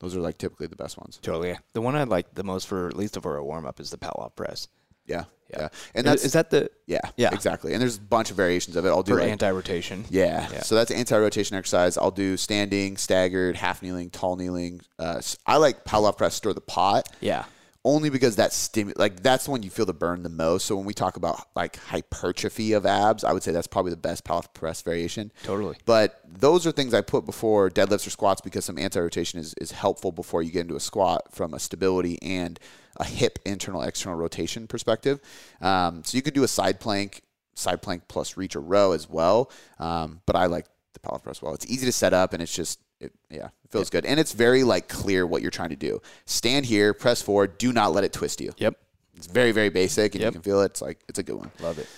Those 0.00 0.16
are 0.16 0.20
like 0.20 0.38
typically 0.38 0.66
the 0.68 0.76
best 0.76 0.96
ones. 0.98 1.18
Totally. 1.22 1.56
The 1.74 1.80
one 1.80 1.96
I 1.96 2.04
like 2.04 2.34
the 2.34 2.44
most 2.44 2.66
for 2.68 2.86
at 2.88 2.96
least 2.96 3.20
for 3.20 3.36
a 3.36 3.44
warm 3.44 3.66
up 3.66 3.80
is 3.80 3.90
the 3.90 3.98
Pallof 3.98 4.34
press. 4.36 4.68
Yeah, 5.06 5.24
yeah, 5.50 5.60
Yeah. 5.62 5.68
and 5.94 6.06
that's 6.06 6.22
is 6.24 6.34
that 6.34 6.50
the 6.50 6.70
yeah, 6.86 7.00
Yeah. 7.16 7.30
exactly. 7.32 7.72
And 7.72 7.80
there's 7.80 7.96
a 7.96 8.00
bunch 8.00 8.30
of 8.30 8.36
variations 8.36 8.76
of 8.76 8.84
it. 8.84 8.90
I'll 8.90 9.02
do 9.02 9.14
for 9.14 9.20
like, 9.20 9.30
anti 9.30 9.50
rotation? 9.50 10.04
yeah. 10.10 10.46
Yeah. 10.52 10.62
so 10.62 10.74
that's 10.74 10.90
anti-rotation 10.90 11.56
exercise. 11.56 11.96
I'll 11.96 12.10
do 12.10 12.36
standing, 12.36 12.96
staggered, 12.98 13.56
half 13.56 13.80
kneeling, 13.82 14.10
tall 14.10 14.36
kneeling. 14.36 14.82
Uh, 14.98 15.20
I 15.46 15.56
like 15.56 15.84
Pallof 15.84 16.18
press, 16.18 16.34
stir 16.34 16.52
the 16.52 16.60
pot. 16.60 17.08
Yeah. 17.20 17.44
Only 17.88 18.10
because 18.10 18.36
that 18.36 18.50
stimu- 18.50 18.98
like 18.98 19.22
that's 19.22 19.46
the 19.46 19.50
one 19.50 19.62
you 19.62 19.70
feel 19.70 19.86
the 19.86 19.94
burn 19.94 20.22
the 20.22 20.28
most. 20.28 20.66
So 20.66 20.76
when 20.76 20.84
we 20.84 20.92
talk 20.92 21.16
about 21.16 21.48
like 21.56 21.76
hypertrophy 21.76 22.74
of 22.74 22.84
abs, 22.84 23.24
I 23.24 23.32
would 23.32 23.42
say 23.42 23.50
that's 23.50 23.66
probably 23.66 23.92
the 23.92 23.96
best 23.96 24.24
Pallof 24.24 24.52
press 24.52 24.82
variation. 24.82 25.32
Totally. 25.42 25.78
But 25.86 26.20
those 26.28 26.66
are 26.66 26.72
things 26.72 26.92
I 26.92 27.00
put 27.00 27.24
before 27.24 27.70
deadlifts 27.70 28.06
or 28.06 28.10
squats 28.10 28.42
because 28.42 28.66
some 28.66 28.78
anti-rotation 28.78 29.40
is, 29.40 29.54
is 29.54 29.72
helpful 29.72 30.12
before 30.12 30.42
you 30.42 30.52
get 30.52 30.60
into 30.60 30.76
a 30.76 30.80
squat 30.80 31.34
from 31.34 31.54
a 31.54 31.58
stability 31.58 32.18
and 32.20 32.60
a 32.98 33.04
hip 33.04 33.38
internal 33.46 33.80
external 33.80 34.18
rotation 34.18 34.66
perspective. 34.66 35.18
Um, 35.62 36.02
so 36.04 36.16
you 36.16 36.22
could 36.22 36.34
do 36.34 36.44
a 36.44 36.48
side 36.48 36.80
plank, 36.80 37.22
side 37.54 37.80
plank 37.80 38.02
plus 38.06 38.36
reach 38.36 38.54
or 38.54 38.60
row 38.60 38.92
as 38.92 39.08
well. 39.08 39.50
Um, 39.78 40.20
but 40.26 40.36
I 40.36 40.44
like 40.44 40.66
the 40.92 41.00
Pallof 41.00 41.22
press 41.22 41.40
well. 41.40 41.54
It's 41.54 41.66
easy 41.66 41.86
to 41.86 41.92
set 41.92 42.12
up 42.12 42.34
and 42.34 42.42
it's 42.42 42.54
just 42.54 42.80
it, 43.00 43.12
yeah, 43.30 43.46
it 43.64 43.70
feels 43.70 43.90
good. 43.90 44.04
And 44.04 44.18
it's 44.18 44.32
very 44.32 44.64
like 44.64 44.88
clear 44.88 45.26
what 45.26 45.42
you're 45.42 45.50
trying 45.50 45.70
to 45.70 45.76
do. 45.76 46.00
Stand 46.26 46.66
here, 46.66 46.92
press 46.94 47.22
forward, 47.22 47.58
do 47.58 47.72
not 47.72 47.92
let 47.92 48.04
it 48.04 48.12
twist 48.12 48.40
you. 48.40 48.52
Yep. 48.58 48.74
It's 49.16 49.26
very, 49.26 49.52
very 49.52 49.68
basic 49.68 50.14
and 50.14 50.22
Yep. 50.22 50.28
you 50.28 50.32
can 50.40 50.42
feel 50.42 50.60
it. 50.62 50.66
It's 50.66 50.82
like 50.82 50.98
it's 51.08 51.18
a 51.18 51.22
good 51.22 51.36
one. 51.36 51.50
Love 51.60 51.78
it. 51.78 51.88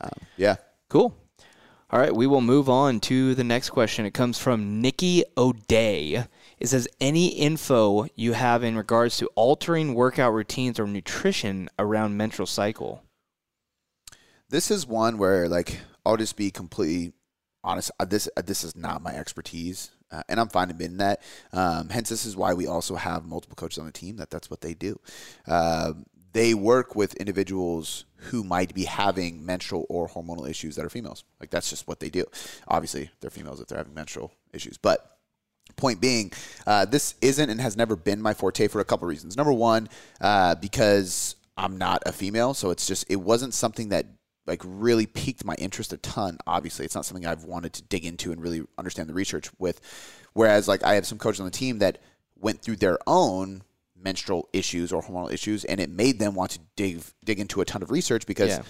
Um, 0.00 0.10
yeah. 0.36 0.56
Cool. 0.88 1.14
All 1.92 1.98
right, 1.98 2.14
we 2.14 2.28
will 2.28 2.40
move 2.40 2.68
on 2.70 3.00
to 3.00 3.34
the 3.34 3.42
next 3.42 3.70
question. 3.70 4.06
It 4.06 4.14
comes 4.14 4.38
from 4.38 4.80
Nikki 4.80 5.24
O'Day. 5.36 6.24
It 6.60 6.68
says, 6.68 6.86
Any 7.00 7.28
info 7.28 8.06
you 8.14 8.32
have 8.34 8.62
in 8.62 8.76
regards 8.76 9.16
to 9.16 9.26
altering 9.34 9.94
workout 9.94 10.32
routines 10.32 10.78
or 10.78 10.86
nutrition 10.86 11.68
around 11.80 12.16
menstrual 12.16 12.46
cycle? 12.46 13.02
This 14.48 14.70
is 14.70 14.86
one 14.86 15.18
where 15.18 15.48
like 15.48 15.80
I'll 16.06 16.16
just 16.16 16.36
be 16.36 16.50
completely 16.50 17.12
honest. 17.64 17.90
Uh, 17.98 18.04
This 18.04 18.28
uh, 18.36 18.42
this 18.42 18.64
is 18.64 18.76
not 18.76 19.02
my 19.02 19.14
expertise, 19.14 19.90
uh, 20.10 20.22
and 20.28 20.40
I'm 20.40 20.48
fine 20.48 20.70
admitting 20.70 20.98
that. 20.98 21.22
Um, 21.52 21.88
hence, 21.88 22.08
this 22.08 22.26
is 22.26 22.36
why 22.36 22.54
we 22.54 22.66
also 22.66 22.96
have 22.96 23.24
multiple 23.24 23.56
coaches 23.56 23.78
on 23.78 23.86
the 23.86 23.92
team. 23.92 24.16
That 24.16 24.30
that's 24.30 24.50
what 24.50 24.60
they 24.60 24.74
do. 24.74 24.98
Um, 25.46 26.06
they 26.32 26.54
work 26.54 26.94
with 26.94 27.14
individuals 27.14 28.04
who 28.16 28.44
might 28.44 28.74
be 28.74 28.84
having 28.84 29.44
menstrual 29.44 29.86
or 29.88 30.08
hormonal 30.08 30.48
issues 30.48 30.76
that 30.76 30.84
are 30.84 30.90
females. 30.90 31.24
Like 31.40 31.50
that's 31.50 31.70
just 31.70 31.88
what 31.88 32.00
they 32.00 32.10
do. 32.10 32.24
Obviously, 32.68 33.10
they're 33.20 33.30
females 33.30 33.60
if 33.60 33.68
they're 33.68 33.78
having 33.78 33.94
menstrual 33.94 34.32
issues, 34.52 34.76
but 34.78 35.18
point 35.76 36.00
being, 36.00 36.32
uh, 36.66 36.84
this 36.84 37.14
isn't 37.20 37.50
and 37.50 37.60
has 37.60 37.76
never 37.76 37.96
been 37.96 38.20
my 38.20 38.34
forte 38.34 38.68
for 38.68 38.80
a 38.80 38.84
couple 38.84 39.08
reasons. 39.08 39.36
Number 39.36 39.52
one, 39.52 39.88
uh, 40.20 40.54
because 40.56 41.36
I'm 41.56 41.78
not 41.78 42.02
a 42.06 42.12
female, 42.12 42.54
so 42.54 42.70
it's 42.70 42.86
just 42.86 43.04
it 43.08 43.16
wasn't 43.16 43.54
something 43.54 43.88
that 43.90 44.06
like 44.50 44.60
really 44.64 45.06
piqued 45.06 45.44
my 45.44 45.54
interest 45.54 45.92
a 45.92 45.96
ton. 45.98 46.36
Obviously, 46.46 46.84
it's 46.84 46.94
not 46.94 47.06
something 47.06 47.24
I've 47.24 47.44
wanted 47.44 47.72
to 47.74 47.82
dig 47.82 48.04
into 48.04 48.32
and 48.32 48.42
really 48.42 48.62
understand 48.76 49.08
the 49.08 49.14
research 49.14 49.48
with. 49.58 49.80
Whereas, 50.34 50.68
like 50.68 50.82
I 50.84 50.94
have 50.94 51.06
some 51.06 51.18
coaches 51.18 51.40
on 51.40 51.46
the 51.46 51.50
team 51.52 51.78
that 51.78 51.98
went 52.38 52.60
through 52.60 52.76
their 52.76 52.98
own 53.06 53.62
menstrual 53.96 54.48
issues 54.52 54.92
or 54.92 55.02
hormonal 55.02 55.32
issues, 55.32 55.64
and 55.64 55.78
it 55.80 55.88
made 55.88 56.18
them 56.18 56.34
want 56.34 56.50
to 56.52 56.58
dig 56.76 57.02
dig 57.24 57.38
into 57.38 57.60
a 57.60 57.64
ton 57.64 57.82
of 57.82 57.90
research 57.90 58.26
because 58.26 58.50
Yeah. 58.50 58.62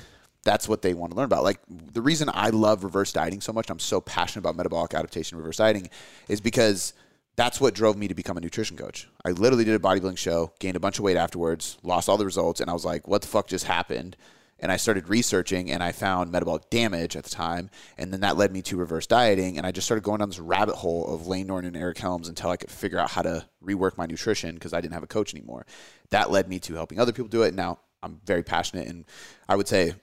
that's 0.45 0.69
what 0.69 0.83
they 0.83 0.93
want 0.93 1.13
to 1.13 1.17
learn 1.17 1.25
about. 1.25 1.45
Like 1.45 1.61
the 1.69 2.03
reason 2.03 2.29
I 2.33 2.51
love 2.51 2.85
reverse 2.85 3.13
dieting 3.13 3.41
so 3.41 3.53
much, 3.53 3.71
I'm 3.71 3.79
so 3.79 4.01
passionate 4.01 4.41
about 4.43 4.57
metabolic 4.57 4.93
adaptation 4.95 5.39
reverse 5.39 5.57
dieting, 5.57 5.89
is 6.29 6.41
because 6.41 6.93
that's 7.37 7.59
what 7.61 7.75
drove 7.75 7.97
me 7.97 8.07
to 8.09 8.15
become 8.15 8.37
a 8.37 8.41
nutrition 8.41 8.77
coach. 8.77 9.09
I 9.25 9.31
literally 9.31 9.65
did 9.65 9.75
a 9.75 9.79
bodybuilding 9.79 10.19
show, 10.19 10.53
gained 10.59 10.77
a 10.77 10.81
bunch 10.81 10.99
of 10.99 11.05
weight 11.05 11.17
afterwards, 11.17 11.79
lost 11.83 12.09
all 12.09 12.19
the 12.19 12.27
results, 12.27 12.61
and 12.61 12.69
I 12.69 12.75
was 12.75 12.85
like, 12.85 13.09
what 13.09 13.23
the 13.23 13.29
fuck 13.29 13.47
just 13.47 13.65
happened? 13.65 14.15
And 14.61 14.71
I 14.71 14.77
started 14.77 15.09
researching 15.09 15.71
and 15.71 15.83
I 15.83 15.93
found 15.93 16.31
metabolic 16.31 16.71
damage 16.71 17.17
at 17.17 17.25
the 17.25 17.31
time. 17.31 17.71
And 17.99 18.13
then 18.13 18.21
that 18.21 18.37
led 18.37 18.53
me 18.53 18.63
to 18.63 18.77
reverse 18.77 19.07
dieting. 19.07 19.57
And 19.57 19.67
I 19.67 19.73
just 19.73 19.87
started 19.87 20.05
going 20.05 20.19
down 20.19 20.29
this 20.29 20.39
rabbit 20.39 20.77
hole 20.77 21.13
of 21.13 21.27
Layne 21.27 21.47
Norton 21.47 21.69
and 21.69 21.77
Eric 21.77 21.99
Helms 21.99 22.29
until 22.29 22.51
I 22.51 22.57
could 22.57 22.71
figure 22.71 22.99
out 22.99 23.11
how 23.11 23.23
to 23.23 23.47
rework 23.65 23.97
my 23.97 24.07
nutrition 24.07 24.55
because 24.55 24.75
I 24.75 24.81
didn't 24.81 24.95
have 24.95 25.03
a 25.03 25.09
coach 25.09 25.35
anymore. 25.35 25.67
That 26.11 26.31
led 26.31 26.49
me 26.49 26.59
to 26.61 26.75
helping 26.75 26.99
other 27.01 27.13
people 27.13 27.29
do 27.29 27.43
it. 27.43 27.55
Now 27.55 27.79
I'm 28.03 28.21
very 28.25 28.43
passionate. 28.43 28.89
And 28.89 29.05
I 29.49 29.57
would 29.57 29.69
say 29.69 29.95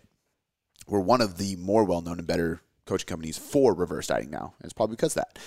we're 0.88 1.00
one 1.00 1.22
of 1.22 1.38
the 1.38 1.56
more 1.58 1.84
well 1.84 2.02
known 2.02 2.18
and 2.18 2.28
better 2.28 2.62
coaching 2.86 3.08
companies 3.08 3.38
for 3.38 3.74
reverse 3.74 4.08
dieting 4.08 4.32
now. 4.32 4.54
And 4.60 4.66
it's 4.66 4.74
probably 4.74 4.96
because 4.96 5.14
that. 5.16 5.38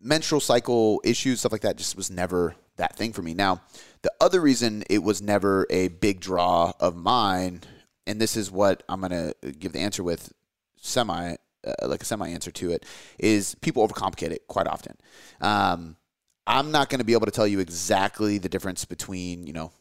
Menstrual 0.00 0.40
cycle 0.40 1.00
issues, 1.02 1.40
stuff 1.40 1.52
like 1.52 1.62
that, 1.62 1.76
just 1.76 1.96
was 1.96 2.10
never 2.10 2.54
that 2.76 2.96
thing 2.96 3.12
for 3.12 3.22
me. 3.22 3.32
Now, 3.32 3.62
the 4.02 4.12
other 4.20 4.40
reason 4.40 4.84
it 4.90 5.02
was 5.02 5.22
never 5.22 5.66
a 5.70 5.88
big 5.88 6.20
draw 6.20 6.72
of 6.78 6.94
mine, 6.94 7.62
and 8.06 8.20
this 8.20 8.36
is 8.36 8.50
what 8.50 8.82
I'm 8.88 9.00
going 9.00 9.10
to 9.10 9.52
give 9.52 9.72
the 9.72 9.80
answer 9.80 10.02
with 10.02 10.32
semi, 10.76 11.36
uh, 11.66 11.88
like 11.88 12.02
a 12.02 12.04
semi 12.04 12.28
answer 12.28 12.50
to 12.50 12.72
it, 12.72 12.84
is 13.18 13.54
people 13.56 13.86
overcomplicate 13.86 14.30
it 14.30 14.46
quite 14.46 14.66
often. 14.66 14.96
Um, 15.40 15.96
I'm 16.46 16.70
not 16.70 16.90
going 16.90 16.98
to 16.98 17.04
be 17.04 17.14
able 17.14 17.26
to 17.26 17.32
tell 17.32 17.46
you 17.46 17.60
exactly 17.60 18.38
the 18.38 18.48
difference 18.48 18.84
between, 18.84 19.46
you 19.46 19.52
know, 19.52 19.72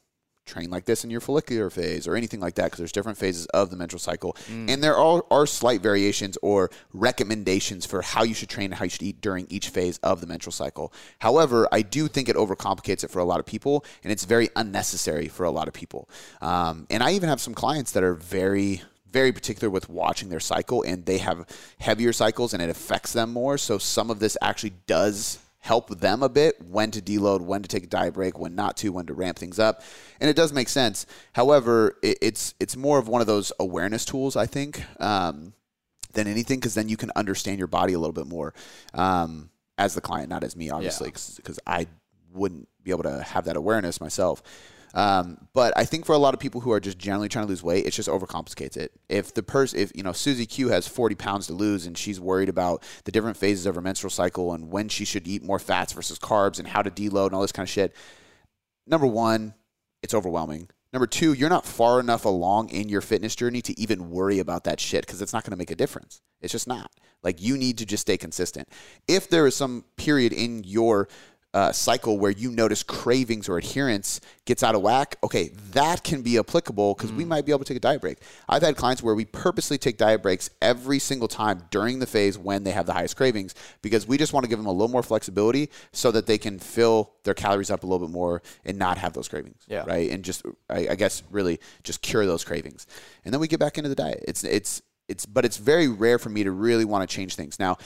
train 0.45 0.69
like 0.69 0.85
this 0.85 1.03
in 1.03 1.09
your 1.09 1.21
follicular 1.21 1.69
phase 1.69 2.07
or 2.07 2.15
anything 2.15 2.39
like 2.39 2.55
that 2.55 2.65
because 2.65 2.77
there's 2.77 2.91
different 2.91 3.17
phases 3.17 3.45
of 3.47 3.69
the 3.69 3.77
menstrual 3.77 3.99
cycle. 3.99 4.35
And 4.69 4.83
there 4.83 4.95
are, 4.95 5.23
are 5.31 5.45
slight 5.45 5.81
variations 5.81 6.37
or 6.41 6.69
recommendations 6.93 7.85
for 7.85 8.01
how 8.01 8.23
you 8.23 8.33
should 8.33 8.49
train 8.49 8.65
and 8.65 8.75
how 8.75 8.83
you 8.83 8.89
should 8.89 9.03
eat 9.03 9.21
during 9.21 9.47
each 9.49 9.69
phase 9.69 9.99
of 9.99 10.21
the 10.21 10.27
menstrual 10.27 10.51
cycle. 10.51 10.93
However 11.19 11.67
i 11.71 11.81
do 11.81 12.07
think 12.07 12.29
it 12.29 12.35
overcomplicates 12.35 13.03
it 13.03 13.11
for 13.11 13.19
a 13.19 13.25
lot 13.25 13.39
of 13.39 13.45
people 13.45 13.85
and 14.03 14.11
it's 14.11 14.25
very 14.25 14.49
unnecessary 14.55 15.27
for 15.27 15.43
a 15.45 15.51
lot 15.51 15.67
of 15.67 15.73
people. 15.73 16.09
Um, 16.41 16.87
and 16.89 17.01
i 17.01 17.13
even 17.13 17.29
have 17.29 17.41
some 17.41 17.53
clients 17.53 17.91
that 17.91 18.03
are 18.03 18.13
very 18.13 18.81
very 19.11 19.31
particular 19.31 19.69
with 19.69 19.87
watching 19.89 20.29
their 20.29 20.39
cycle 20.39 20.81
and 20.81 21.05
they 21.05 21.19
have 21.19 21.45
heavier 21.79 22.11
cycles 22.11 22.53
and 22.53 22.61
it 22.63 22.69
affects 22.69 23.13
them 23.13 23.31
more. 23.31 23.57
So 23.59 23.77
some 23.77 24.09
of 24.09 24.19
this 24.19 24.35
actually 24.41 24.73
does 24.87 25.37
help 25.63 25.87
them 26.01 26.21
a 26.21 26.27
bit 26.27 26.61
when 26.61 26.91
to 26.91 27.01
deload, 27.01 27.39
when 27.39 27.61
to 27.61 27.69
take 27.69 27.85
a 27.85 27.87
diet 27.87 28.13
break, 28.13 28.37
when 28.37 28.53
not 28.53 28.75
to, 28.75 28.89
when 28.89 29.05
to 29.05 29.13
ramp 29.13 29.39
things 29.39 29.59
up, 29.59 29.81
and 30.19 30.29
it 30.29 30.35
does 30.35 30.51
make 30.51 30.67
sense. 30.67 31.05
However, 31.31 31.97
it, 32.03 32.17
it's 32.21 32.53
it's 32.59 32.75
more 32.75 32.99
of 32.99 33.07
one 33.07 33.21
of 33.21 33.27
those 33.27 33.53
awareness 33.61 34.03
tools, 34.03 34.35
I 34.35 34.45
think, 34.45 34.83
um, 34.99 35.53
than 36.11 36.27
anything, 36.27 36.59
because 36.59 36.73
then 36.73 36.89
you 36.89 36.97
can 36.97 37.11
understand 37.15 37.59
your 37.59 37.67
body 37.67 37.93
a 37.93 37.99
little 37.99 38.13
bit 38.13 38.27
more 38.27 38.53
um, 38.93 39.49
as 39.77 39.95
the 39.95 40.01
client, 40.01 40.29
not 40.29 40.43
as 40.43 40.53
me, 40.55 40.69
obviously, 40.69 41.11
because 41.37 41.59
I 41.65 41.87
wouldn't 42.33 42.67
be 42.83 42.91
able 42.91 43.03
to 43.03 43.23
have 43.23 43.45
that 43.45 43.55
awareness 43.55 44.01
myself. 44.01 44.43
Um, 44.93 45.47
but 45.53 45.73
I 45.75 45.85
think 45.85 46.05
for 46.05 46.13
a 46.13 46.19
lot 46.19 46.33
of 46.33 46.39
people 46.39 46.61
who 46.61 46.71
are 46.71 46.79
just 46.79 46.99
generally 46.99 47.27
trying 47.27 47.45
to 47.45 47.49
lose 47.49 47.63
weight, 47.63 47.85
it 47.85 47.91
just 47.91 48.09
overcomplicates 48.09 48.77
it. 48.77 48.91
If 49.09 49.33
the 49.33 49.41
person, 49.41 49.79
if 49.79 49.91
you 49.95 50.03
know, 50.03 50.13
Susie 50.13 50.45
Q 50.45 50.69
has 50.69 50.87
40 50.87 51.15
pounds 51.15 51.47
to 51.47 51.53
lose 51.53 51.87
and 51.87 51.97
she's 51.97 52.19
worried 52.19 52.49
about 52.49 52.83
the 53.05 53.11
different 53.11 53.37
phases 53.37 53.65
of 53.65 53.75
her 53.75 53.81
menstrual 53.81 54.11
cycle 54.11 54.53
and 54.53 54.69
when 54.69 54.89
she 54.89 55.05
should 55.05 55.27
eat 55.27 55.43
more 55.43 55.59
fats 55.59 55.93
versus 55.93 56.19
carbs 56.19 56.59
and 56.59 56.67
how 56.67 56.81
to 56.81 56.91
deload 56.91 57.27
and 57.27 57.35
all 57.35 57.41
this 57.41 57.51
kind 57.51 57.65
of 57.65 57.71
shit. 57.71 57.95
Number 58.85 59.07
one, 59.07 59.55
it's 60.03 60.13
overwhelming. 60.13 60.69
Number 60.91 61.07
two, 61.07 61.33
you're 61.33 61.49
not 61.49 61.65
far 61.65 61.99
enough 61.99 62.23
along 62.23 62.69
in 62.69 62.87
your 62.87 63.01
fitness 63.01 63.35
journey 63.35 63.63
to 63.63 63.79
even 63.79 64.11
worry 64.11 64.37
about 64.37 64.65
that 64.65 64.79
shit 64.79 65.05
because 65.05 65.23
it's 65.23 65.33
not 65.33 65.43
going 65.43 65.51
to 65.51 65.57
make 65.57 65.71
a 65.71 65.75
difference. 65.75 66.21
It's 66.39 66.51
just 66.51 66.67
not. 66.67 66.91
Like 67.23 67.41
you 67.41 67.57
need 67.57 67.79
to 67.79 67.85
just 67.85 68.01
stay 68.01 68.17
consistent. 68.17 68.69
If 69.07 69.27
there 69.27 69.47
is 69.47 69.55
some 69.55 69.85
period 69.95 70.33
in 70.33 70.63
your 70.63 71.07
uh, 71.53 71.71
cycle 71.71 72.17
where 72.17 72.31
you 72.31 72.51
notice 72.51 72.81
cravings 72.81 73.47
or 73.47 73.57
adherence 73.57 74.19
gets 74.45 74.63
out 74.63 74.73
of 74.73 74.81
whack, 74.81 75.17
okay, 75.23 75.49
that 75.71 76.03
can 76.03 76.21
be 76.21 76.37
applicable 76.39 76.95
because 76.95 77.11
we 77.11 77.23
might 77.23 77.45
be 77.45 77.51
able 77.51 77.59
to 77.59 77.65
take 77.65 77.77
a 77.77 77.79
diet 77.79 78.01
break. 78.01 78.17
I've 78.49 78.63
had 78.63 78.75
clients 78.75 79.03
where 79.03 79.13
we 79.13 79.25
purposely 79.25 79.77
take 79.77 79.97
diet 79.97 80.23
breaks 80.23 80.49
every 80.61 80.97
single 80.97 81.27
time 81.27 81.63
during 81.69 81.99
the 81.99 82.07
phase 82.07 82.37
when 82.37 82.63
they 82.63 82.71
have 82.71 82.87
the 82.87 82.93
highest 82.93 83.15
cravings 83.15 83.53
because 83.81 84.07
we 84.07 84.17
just 84.17 84.33
want 84.33 84.43
to 84.45 84.49
give 84.49 84.57
them 84.57 84.65
a 84.65 84.71
little 84.71 84.87
more 84.87 85.03
flexibility 85.03 85.69
so 85.91 86.11
that 86.11 86.25
they 86.25 86.39
can 86.39 86.57
fill 86.57 87.13
their 87.23 87.35
calories 87.35 87.69
up 87.69 87.83
a 87.83 87.85
little 87.85 88.05
bit 88.07 88.11
more 88.11 88.41
and 88.65 88.77
not 88.77 88.97
have 88.97 89.13
those 89.13 89.27
cravings. 89.27 89.63
Yeah. 89.67 89.83
Right. 89.85 90.09
And 90.09 90.23
just, 90.23 90.43
I, 90.69 90.87
I 90.89 90.95
guess, 90.95 91.21
really 91.29 91.59
just 91.83 92.01
cure 92.01 92.25
those 92.25 92.43
cravings. 92.43 92.87
And 93.25 93.33
then 93.33 93.39
we 93.39 93.47
get 93.47 93.59
back 93.59 93.77
into 93.77 93.89
the 93.89 93.95
diet. 93.95 94.23
It's, 94.27 94.43
it's, 94.43 94.81
it's, 95.07 95.25
but 95.25 95.45
it's 95.45 95.57
very 95.57 95.87
rare 95.87 96.17
for 96.17 96.29
me 96.29 96.43
to 96.45 96.51
really 96.51 96.85
want 96.85 97.07
to 97.07 97.15
change 97.15 97.35
things. 97.35 97.59
Now, 97.59 97.77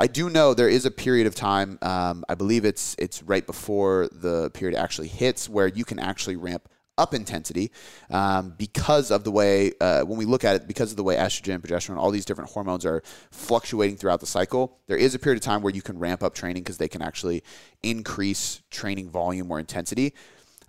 I 0.00 0.06
do 0.06 0.30
know 0.30 0.54
there 0.54 0.70
is 0.70 0.86
a 0.86 0.90
period 0.90 1.26
of 1.26 1.34
time. 1.34 1.78
Um, 1.82 2.24
I 2.26 2.34
believe 2.34 2.64
it's 2.64 2.96
it's 2.98 3.22
right 3.22 3.46
before 3.46 4.08
the 4.10 4.48
period 4.54 4.78
actually 4.78 5.08
hits 5.08 5.46
where 5.46 5.66
you 5.66 5.84
can 5.84 5.98
actually 5.98 6.36
ramp 6.36 6.70
up 6.96 7.12
intensity 7.12 7.70
um, 8.08 8.54
because 8.56 9.10
of 9.10 9.24
the 9.24 9.30
way 9.30 9.72
uh, 9.78 10.00
when 10.04 10.16
we 10.16 10.24
look 10.24 10.42
at 10.42 10.56
it 10.56 10.66
because 10.66 10.90
of 10.90 10.96
the 10.96 11.04
way 11.04 11.16
estrogen, 11.16 11.58
progesterone, 11.58 11.98
all 11.98 12.10
these 12.10 12.24
different 12.24 12.48
hormones 12.48 12.86
are 12.86 13.02
fluctuating 13.30 13.98
throughout 13.98 14.20
the 14.20 14.26
cycle. 14.26 14.78
There 14.86 14.96
is 14.96 15.14
a 15.14 15.18
period 15.18 15.36
of 15.36 15.44
time 15.44 15.60
where 15.60 15.72
you 15.72 15.82
can 15.82 15.98
ramp 15.98 16.22
up 16.22 16.34
training 16.34 16.62
because 16.62 16.78
they 16.78 16.88
can 16.88 17.02
actually 17.02 17.42
increase 17.82 18.62
training 18.70 19.10
volume 19.10 19.50
or 19.50 19.60
intensity. 19.60 20.14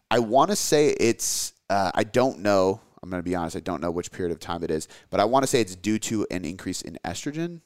I 0.09 0.19
want 0.19 0.49
to 0.49 0.57
say 0.57 0.89
it's 0.89 1.53
uh, 1.69 1.91
I 1.95 2.03
don't 2.03 2.39
know. 2.39 2.81
I'm 3.01 3.09
going 3.09 3.23
to 3.23 3.29
be 3.29 3.35
honest. 3.35 3.55
I 3.55 3.61
don't 3.61 3.79
know 3.79 3.91
which 3.91 4.11
period 4.11 4.33
of 4.33 4.41
time 4.41 4.61
it 4.61 4.71
is, 4.71 4.89
but 5.09 5.21
I 5.21 5.23
want 5.23 5.43
to 5.43 5.47
say 5.47 5.61
it's 5.61 5.77
due 5.77 5.99
to 5.99 6.27
an 6.29 6.43
increase 6.43 6.81
in 6.81 6.99
estrogen 7.05 7.61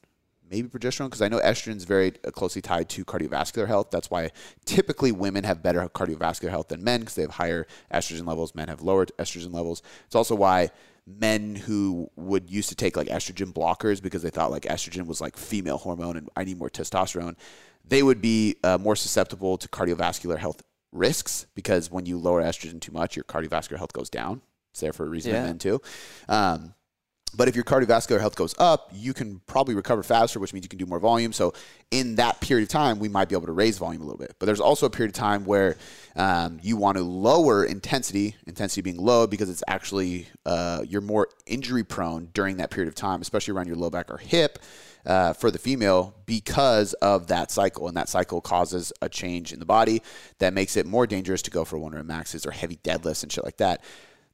maybe 0.49 0.67
progesterone 0.67 1.05
because 1.05 1.21
I 1.21 1.27
know 1.27 1.39
estrogen 1.39 1.75
is 1.77 1.86
very 1.86 2.13
uh, 2.25 2.31
closely 2.31 2.62
tied 2.62 2.89
to 2.89 3.05
cardiovascular 3.05 3.67
health. 3.67 3.89
That's 3.91 4.10
why 4.12 4.31
typically 4.65 5.12
women 5.12 5.43
have 5.43 5.63
better 5.63 5.88
cardiovascular 5.89 6.49
health 6.49 6.67
than 6.69 6.84
men 6.84 7.01
because 7.01 7.15
they 7.15 7.21
have 7.23 7.31
higher 7.31 7.67
estrogen 7.93 8.27
levels. 8.27 8.53
Men 8.55 8.67
have 8.67 8.81
lower 8.81 9.05
estrogen 9.05 9.53
levels. 9.53 9.81
It's 10.05 10.15
also 10.15 10.36
why 10.36 10.69
men 11.08 11.55
who 11.55 12.10
would 12.15 12.49
used 12.49 12.69
to 12.69 12.75
take 12.75 12.97
like 12.97 13.08
estrogen 13.08 13.53
blockers 13.53 14.01
because 14.01 14.23
they 14.23 14.29
thought 14.31 14.49
like 14.51 14.63
estrogen 14.63 15.05
was 15.05 15.21
like 15.21 15.38
female 15.38 15.77
hormone 15.77 16.17
and 16.17 16.29
I 16.36 16.43
need 16.43 16.58
more 16.58 16.69
testosterone, 16.69 17.36
they 17.88 18.01
would 18.01 18.21
be 18.21 18.55
uh, 18.63 18.77
more 18.79 18.95
susceptible 18.95 19.58
to 19.60 19.67
cardiovascular 19.67 20.38
health 20.38 20.63
risks 20.91 21.45
because 21.55 21.91
when 21.91 22.05
you 22.08 22.17
lower 22.17 22.41
estrogen 22.41 22.79
too 22.81 22.91
much, 22.91 23.15
your 23.15 23.23
cardiovascular 23.25 23.77
health 23.77 23.93
goes 23.93 24.10
down. 24.10 24.41
It's 24.71 24.81
there 24.81 24.93
for 24.93 25.05
a 25.05 25.10
reason 25.10 25.31
Yeah. 25.34 25.41
in 25.41 25.45
men 25.45 25.58
too. 25.60 25.81
Um, 26.27 26.73
but 27.35 27.47
if 27.47 27.55
your 27.55 27.63
cardiovascular 27.63 28.19
health 28.19 28.35
goes 28.35 28.55
up, 28.57 28.89
you 28.93 29.13
can 29.13 29.41
probably 29.47 29.75
recover 29.75 30.03
faster, 30.03 30.39
which 30.39 30.53
means 30.53 30.65
you 30.65 30.69
can 30.69 30.79
do 30.79 30.85
more 30.85 30.99
volume. 30.99 31.33
So 31.33 31.53
in 31.91 32.15
that 32.15 32.39
period 32.41 32.63
of 32.63 32.69
time, 32.69 32.99
we 32.99 33.09
might 33.09 33.29
be 33.29 33.35
able 33.35 33.47
to 33.47 33.53
raise 33.53 33.77
volume 33.77 34.01
a 34.01 34.05
little 34.05 34.17
bit. 34.17 34.35
But 34.39 34.45
there's 34.45 34.59
also 34.59 34.85
a 34.85 34.89
period 34.89 35.09
of 35.09 35.15
time 35.15 35.45
where 35.45 35.77
um, 36.15 36.59
you 36.61 36.77
want 36.77 36.97
to 36.97 37.03
lower 37.03 37.65
intensity, 37.65 38.35
intensity 38.47 38.81
being 38.81 38.97
low 38.97 39.27
because 39.27 39.49
it's 39.49 39.63
actually 39.67 40.27
uh, 40.45 40.83
you're 40.87 41.01
more 41.01 41.27
injury 41.45 41.83
prone 41.83 42.29
during 42.33 42.57
that 42.57 42.71
period 42.71 42.87
of 42.87 42.95
time, 42.95 43.21
especially 43.21 43.53
around 43.53 43.67
your 43.67 43.77
low 43.77 43.89
back 43.89 44.09
or 44.09 44.17
hip. 44.17 44.59
Uh, 45.05 45.33
for 45.33 45.51
the 45.51 45.59
female, 45.59 46.15
because 46.25 46.93
of 46.93 47.27
that 47.27 47.51
cycle, 47.51 47.87
and 47.87 47.95
that 47.95 48.09
cycle 48.09 48.41
causes 48.41 48.91
a 49.03 49.07
change 49.07 49.53
in 49.53 49.59
the 49.59 49.65
body 49.65 50.01
that 50.39 50.51
makes 50.51 50.75
it 50.75 50.87
more 50.87 51.05
dangerous 51.05 51.43
to 51.43 51.51
go 51.51 51.63
for 51.63 51.77
one 51.77 51.91
rep 51.91 52.03
maxes 52.05 52.43
or 52.43 52.49
heavy 52.49 52.77
deadlifts 52.77 53.21
and 53.21 53.31
shit 53.31 53.43
like 53.43 53.57
that. 53.57 53.83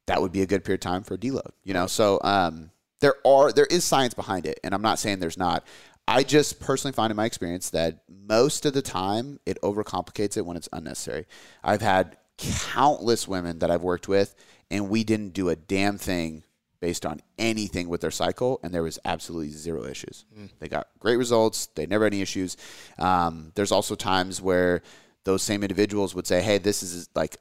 That 0.06 0.22
would 0.22 0.32
be 0.32 0.40
a 0.40 0.46
good 0.46 0.64
period 0.64 0.82
of 0.82 0.90
time 0.90 1.02
for 1.02 1.12
a 1.12 1.18
deload, 1.18 1.50
you 1.62 1.74
know. 1.74 1.86
So 1.86 2.20
um, 2.24 2.70
there 3.02 3.16
are 3.26 3.52
there 3.52 3.66
is 3.66 3.84
science 3.84 4.14
behind 4.14 4.46
it, 4.46 4.58
and 4.64 4.72
I'm 4.72 4.80
not 4.80 4.98
saying 4.98 5.18
there's 5.18 5.36
not. 5.36 5.66
I 6.06 6.22
just 6.22 6.60
personally 6.60 6.92
find 6.92 7.10
in 7.10 7.16
my 7.16 7.26
experience 7.26 7.70
that 7.70 8.02
most 8.08 8.64
of 8.64 8.72
the 8.72 8.82
time 8.82 9.40
it 9.44 9.60
overcomplicates 9.60 10.36
it 10.36 10.46
when 10.46 10.56
it's 10.56 10.68
unnecessary. 10.72 11.26
I've 11.62 11.82
had 11.82 12.16
countless 12.38 13.28
women 13.28 13.58
that 13.58 13.70
I've 13.70 13.82
worked 13.82 14.08
with, 14.08 14.34
and 14.70 14.88
we 14.88 15.04
didn't 15.04 15.32
do 15.34 15.48
a 15.48 15.56
damn 15.56 15.98
thing 15.98 16.44
based 16.80 17.04
on 17.04 17.20
anything 17.38 17.88
with 17.88 18.00
their 18.00 18.10
cycle, 18.10 18.60
and 18.62 18.72
there 18.72 18.82
was 18.82 18.98
absolutely 19.04 19.50
zero 19.50 19.84
issues. 19.84 20.24
They 20.60 20.68
got 20.68 20.88
great 21.00 21.16
results. 21.16 21.66
They 21.74 21.86
never 21.86 22.04
had 22.04 22.12
any 22.12 22.22
issues. 22.22 22.56
Um, 22.98 23.50
there's 23.56 23.72
also 23.72 23.94
times 23.96 24.40
where 24.40 24.82
those 25.24 25.42
same 25.42 25.62
individuals 25.62 26.14
would 26.14 26.26
say, 26.26 26.40
"Hey, 26.40 26.58
this 26.58 26.82
is 26.84 27.08
like 27.14 27.36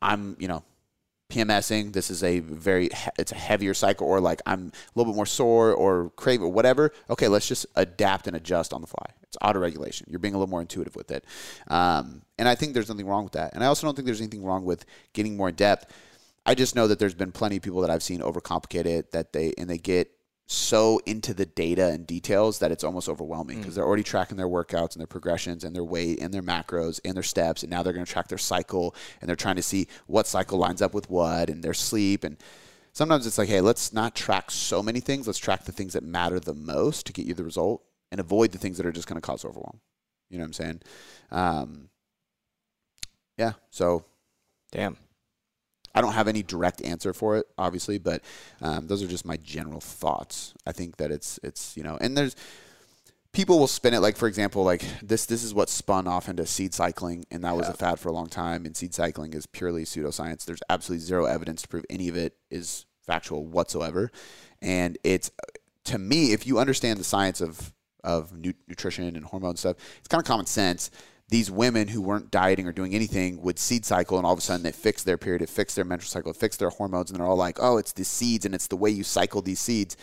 I'm, 0.00 0.36
you 0.38 0.48
know, 0.48 0.62
PMSing. 1.28 1.92
This 1.92 2.10
is 2.10 2.22
a 2.22 2.40
very 2.40 2.88
it's 3.18 3.32
a 3.32 3.36
heavier 3.36 3.74
cycle, 3.74 4.06
or 4.06 4.20
like 4.20 4.40
I'm 4.46 4.66
a 4.66 4.98
little 4.98 5.12
bit 5.12 5.16
more 5.16 5.26
sore 5.26 5.72
or 5.72 6.10
crave 6.16 6.42
or 6.42 6.48
whatever. 6.48 6.92
Okay, 7.10 7.28
let's 7.28 7.48
just 7.48 7.66
adapt 7.74 8.26
and 8.26 8.36
adjust 8.36 8.72
on 8.72 8.80
the 8.80 8.86
fly. 8.86 9.06
It's 9.22 9.36
auto 9.42 9.58
regulation. 9.58 10.06
You're 10.08 10.20
being 10.20 10.34
a 10.34 10.38
little 10.38 10.50
more 10.50 10.60
intuitive 10.60 10.94
with 10.94 11.10
it, 11.10 11.24
um, 11.68 12.22
and 12.38 12.48
I 12.48 12.54
think 12.54 12.74
there's 12.74 12.88
nothing 12.88 13.06
wrong 13.06 13.24
with 13.24 13.32
that. 13.32 13.54
And 13.54 13.64
I 13.64 13.66
also 13.66 13.86
don't 13.86 13.94
think 13.94 14.06
there's 14.06 14.20
anything 14.20 14.44
wrong 14.44 14.64
with 14.64 14.84
getting 15.12 15.36
more 15.36 15.48
in 15.48 15.54
depth. 15.54 15.92
I 16.44 16.54
just 16.54 16.76
know 16.76 16.86
that 16.86 17.00
there's 17.00 17.14
been 17.14 17.32
plenty 17.32 17.56
of 17.56 17.62
people 17.62 17.80
that 17.80 17.90
I've 17.90 18.04
seen 18.04 18.20
overcomplicate 18.20 18.86
it 18.86 19.10
that 19.10 19.32
they 19.32 19.52
and 19.58 19.68
they 19.68 19.78
get 19.78 20.15
so 20.46 21.00
into 21.06 21.34
the 21.34 21.46
data 21.46 21.88
and 21.88 22.06
details 22.06 22.60
that 22.60 22.70
it's 22.70 22.84
almost 22.84 23.08
overwhelming 23.08 23.58
because 23.58 23.74
they're 23.74 23.84
already 23.84 24.04
tracking 24.04 24.36
their 24.36 24.48
workouts 24.48 24.92
and 24.92 25.00
their 25.00 25.06
progressions 25.06 25.64
and 25.64 25.74
their 25.74 25.84
weight 25.84 26.20
and 26.20 26.32
their 26.32 26.42
macros 26.42 27.00
and 27.04 27.14
their 27.14 27.22
steps 27.22 27.62
and 27.62 27.70
now 27.70 27.82
they're 27.82 27.92
going 27.92 28.06
to 28.06 28.12
track 28.12 28.28
their 28.28 28.38
cycle 28.38 28.94
and 29.20 29.28
they're 29.28 29.34
trying 29.34 29.56
to 29.56 29.62
see 29.62 29.88
what 30.06 30.26
cycle 30.26 30.56
lines 30.56 30.80
up 30.80 30.94
with 30.94 31.10
what 31.10 31.50
and 31.50 31.64
their 31.64 31.74
sleep 31.74 32.22
and 32.22 32.36
sometimes 32.92 33.26
it's 33.26 33.38
like 33.38 33.48
hey 33.48 33.60
let's 33.60 33.92
not 33.92 34.14
track 34.14 34.50
so 34.50 34.80
many 34.82 35.00
things 35.00 35.26
let's 35.26 35.38
track 35.38 35.64
the 35.64 35.72
things 35.72 35.94
that 35.94 36.04
matter 36.04 36.38
the 36.38 36.54
most 36.54 37.06
to 37.06 37.12
get 37.12 37.26
you 37.26 37.34
the 37.34 37.42
result 37.44 37.82
and 38.12 38.20
avoid 38.20 38.52
the 38.52 38.58
things 38.58 38.76
that 38.76 38.86
are 38.86 38.92
just 38.92 39.08
going 39.08 39.20
to 39.20 39.26
cause 39.26 39.44
overwhelm. 39.44 39.80
You 40.30 40.38
know 40.38 40.42
what 40.42 40.46
i'm 40.46 40.52
saying? 40.52 40.80
Um, 41.32 41.88
yeah 43.36 43.54
so 43.70 44.04
Damn. 44.72 44.96
I 45.96 46.02
don't 46.02 46.12
have 46.12 46.28
any 46.28 46.42
direct 46.42 46.84
answer 46.84 47.14
for 47.14 47.36
it, 47.38 47.46
obviously, 47.56 47.98
but 47.98 48.22
um, 48.60 48.86
those 48.86 49.02
are 49.02 49.08
just 49.08 49.24
my 49.24 49.38
general 49.38 49.80
thoughts. 49.80 50.52
I 50.66 50.72
think 50.72 50.98
that 50.98 51.10
it's 51.10 51.40
it's 51.42 51.76
you 51.76 51.82
know, 51.82 51.96
and 52.00 52.16
there's 52.16 52.36
people 53.32 53.58
will 53.58 53.66
spin 53.66 53.94
it 53.94 54.00
like 54.00 54.16
for 54.16 54.28
example, 54.28 54.62
like 54.62 54.84
this 55.02 55.24
this 55.24 55.42
is 55.42 55.54
what 55.54 55.70
spun 55.70 56.06
off 56.06 56.28
into 56.28 56.44
seed 56.44 56.74
cycling, 56.74 57.24
and 57.30 57.42
that 57.44 57.56
was 57.56 57.68
a 57.68 57.72
fad 57.72 57.98
for 57.98 58.10
a 58.10 58.12
long 58.12 58.28
time. 58.28 58.66
And 58.66 58.76
seed 58.76 58.94
cycling 58.94 59.32
is 59.32 59.46
purely 59.46 59.84
pseudoscience. 59.84 60.44
There's 60.44 60.62
absolutely 60.68 61.04
zero 61.04 61.24
evidence 61.24 61.62
to 61.62 61.68
prove 61.68 61.86
any 61.88 62.08
of 62.08 62.16
it 62.16 62.36
is 62.50 62.84
factual 63.00 63.46
whatsoever, 63.46 64.12
and 64.60 64.98
it's 65.02 65.30
to 65.84 65.98
me, 65.98 66.32
if 66.32 66.46
you 66.46 66.58
understand 66.58 67.00
the 67.00 67.04
science 67.04 67.40
of 67.40 67.72
of 68.04 68.36
nu- 68.36 68.52
nutrition 68.68 69.16
and 69.16 69.24
hormone 69.24 69.56
stuff, 69.56 69.76
it's 69.98 70.08
kind 70.08 70.20
of 70.20 70.26
common 70.26 70.46
sense 70.46 70.90
these 71.28 71.50
women 71.50 71.88
who 71.88 72.00
weren't 72.00 72.30
dieting 72.30 72.66
or 72.66 72.72
doing 72.72 72.94
anything 72.94 73.42
would 73.42 73.58
seed 73.58 73.84
cycle 73.84 74.16
and 74.16 74.26
all 74.26 74.32
of 74.32 74.38
a 74.38 74.42
sudden 74.42 74.62
they 74.62 74.72
fix 74.72 75.02
their 75.02 75.18
period, 75.18 75.42
it 75.42 75.48
fixed 75.48 75.74
their 75.74 75.84
menstrual 75.84 76.10
cycle, 76.10 76.30
it 76.30 76.36
fixed 76.36 76.60
their 76.60 76.70
hormones, 76.70 77.10
and 77.10 77.18
they're 77.18 77.26
all 77.26 77.36
like, 77.36 77.58
oh, 77.60 77.78
it's 77.78 77.92
the 77.92 78.04
seeds 78.04 78.46
and 78.46 78.54
it's 78.54 78.68
the 78.68 78.76
way 78.76 78.90
you 78.90 79.02
cycle 79.02 79.42
these 79.42 79.58
seeds. 79.58 79.96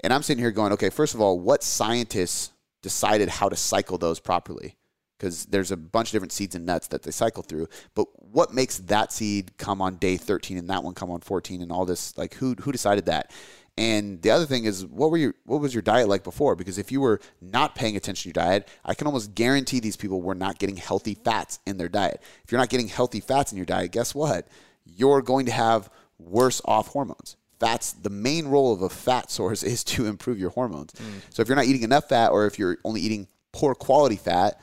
And 0.00 0.12
I'm 0.12 0.22
sitting 0.22 0.42
here 0.42 0.50
going, 0.50 0.72
okay, 0.72 0.90
first 0.90 1.14
of 1.14 1.20
all, 1.20 1.38
what 1.38 1.62
scientists 1.62 2.50
decided 2.82 3.28
how 3.28 3.48
to 3.48 3.56
cycle 3.56 3.98
those 3.98 4.20
properly? 4.20 4.76
Because 5.18 5.46
there's 5.46 5.70
a 5.70 5.76
bunch 5.76 6.08
of 6.08 6.12
different 6.12 6.32
seeds 6.32 6.54
and 6.54 6.66
nuts 6.66 6.88
that 6.88 7.02
they 7.02 7.10
cycle 7.10 7.42
through. 7.42 7.68
But 7.94 8.06
what 8.32 8.52
makes 8.52 8.78
that 8.78 9.12
seed 9.12 9.56
come 9.58 9.80
on 9.80 9.96
day 9.96 10.16
13 10.16 10.58
and 10.58 10.68
that 10.70 10.82
one 10.82 10.94
come 10.94 11.10
on 11.10 11.20
14 11.20 11.62
and 11.62 11.70
all 11.70 11.86
this? 11.86 12.16
Like, 12.18 12.34
who 12.34 12.54
who 12.60 12.72
decided 12.72 13.06
that? 13.06 13.30
And 13.76 14.22
the 14.22 14.30
other 14.30 14.46
thing 14.46 14.64
is, 14.64 14.86
what 14.86 15.10
were 15.10 15.16
your 15.16 15.34
what 15.44 15.60
was 15.60 15.74
your 15.74 15.82
diet 15.82 16.08
like 16.08 16.22
before? 16.22 16.54
Because 16.54 16.78
if 16.78 16.92
you 16.92 17.00
were 17.00 17.20
not 17.40 17.74
paying 17.74 17.96
attention 17.96 18.32
to 18.32 18.38
your 18.38 18.46
diet, 18.46 18.68
I 18.84 18.94
can 18.94 19.08
almost 19.08 19.34
guarantee 19.34 19.80
these 19.80 19.96
people 19.96 20.22
were 20.22 20.34
not 20.34 20.58
getting 20.58 20.76
healthy 20.76 21.14
fats 21.14 21.58
in 21.66 21.76
their 21.76 21.88
diet. 21.88 22.22
If 22.44 22.52
you're 22.52 22.60
not 22.60 22.68
getting 22.68 22.88
healthy 22.88 23.20
fats 23.20 23.50
in 23.50 23.56
your 23.56 23.66
diet, 23.66 23.90
guess 23.90 24.14
what? 24.14 24.46
You're 24.84 25.22
going 25.22 25.46
to 25.46 25.52
have 25.52 25.90
worse 26.18 26.60
off 26.64 26.88
hormones. 26.88 27.36
Fats, 27.58 27.92
the 27.92 28.10
main 28.10 28.46
role 28.46 28.72
of 28.72 28.82
a 28.82 28.88
fat 28.88 29.30
source 29.30 29.62
is 29.64 29.82
to 29.84 30.06
improve 30.06 30.38
your 30.38 30.50
hormones. 30.50 30.92
So 31.30 31.42
if 31.42 31.48
you're 31.48 31.56
not 31.56 31.66
eating 31.66 31.82
enough 31.82 32.08
fat, 32.08 32.30
or 32.30 32.46
if 32.46 32.58
you're 32.58 32.78
only 32.84 33.00
eating 33.00 33.26
poor 33.52 33.74
quality 33.74 34.16
fat, 34.16 34.60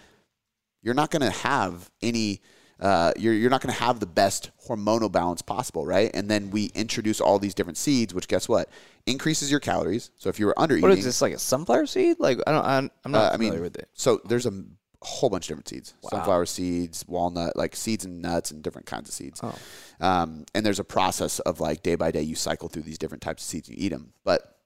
you're 0.82 0.94
not 0.94 1.12
going 1.12 1.22
to 1.22 1.32
have 1.32 1.90
any 2.02 2.42
uh, 2.80 3.14
you're, 3.16 3.34
you're 3.36 3.52
not 3.52 3.62
going 3.62 3.74
to 3.74 3.80
have 3.80 4.00
the 4.00 4.08
best 4.08 4.50
hormonal 4.68 5.12
balance 5.12 5.42
possible 5.44 5.86
right 5.86 6.10
and 6.16 6.30
then 6.30 6.50
we 6.50 6.66
introduce 6.74 7.22
all 7.22 7.38
these 7.38 7.54
different 7.54 7.78
seeds 7.78 8.12
which 8.12 8.28
guess 8.28 8.50
what 8.50 8.70
increases 9.06 9.50
your 9.52 9.60
calories 9.60 10.12
so 10.18 10.30
if 10.30 10.40
you 10.40 10.46
were 10.46 10.60
under 10.60 10.76
eating, 10.78 10.90
is 10.92 11.04
this 11.06 11.22
like 11.22 11.34
a 11.34 11.40
sunflower 11.40 11.86
seed? 11.88 12.18
Like 12.20 12.40
I 12.46 12.52
don't. 12.52 12.66
I'm, 12.66 12.92
I'm 13.06 13.12
not 13.12 13.32
uh, 13.32 13.34
I 13.34 13.38
mean, 13.38 13.50
familiar 13.50 13.62
with 13.64 13.78
it. 13.78 13.90
so 13.94 14.22
there's 14.26 14.46
a 14.46 14.64
whole 15.04 15.30
bunch 15.32 15.46
of 15.46 15.48
different 15.50 15.68
seeds 15.68 15.96
sunflower 16.12 16.46
seeds 16.46 17.04
walnut 17.08 17.56
like 17.56 17.76
seeds 17.76 18.06
and 18.06 18.22
nuts 18.22 18.52
and 18.52 18.62
different 18.62 18.86
kinds 18.86 19.10
of 19.10 19.16
seeds 19.16 19.40
Oh. 19.44 19.56
um, 20.00 20.46
and 20.54 20.64
there's 20.64 20.80
a 20.80 20.84
process 20.84 21.40
of 21.40 21.60
like 21.60 21.82
day 21.82 21.96
by 21.96 22.12
day 22.12 22.22
you 22.22 22.36
cycle 22.36 22.70
through 22.70 22.84
these 22.84 23.00
different 23.00 23.24
types 23.24 23.42
of 23.42 23.48
seeds 23.50 23.68
and 23.68 23.78
you 23.80 23.86
eat 23.86 23.90
them 23.90 24.14
but 24.24 24.60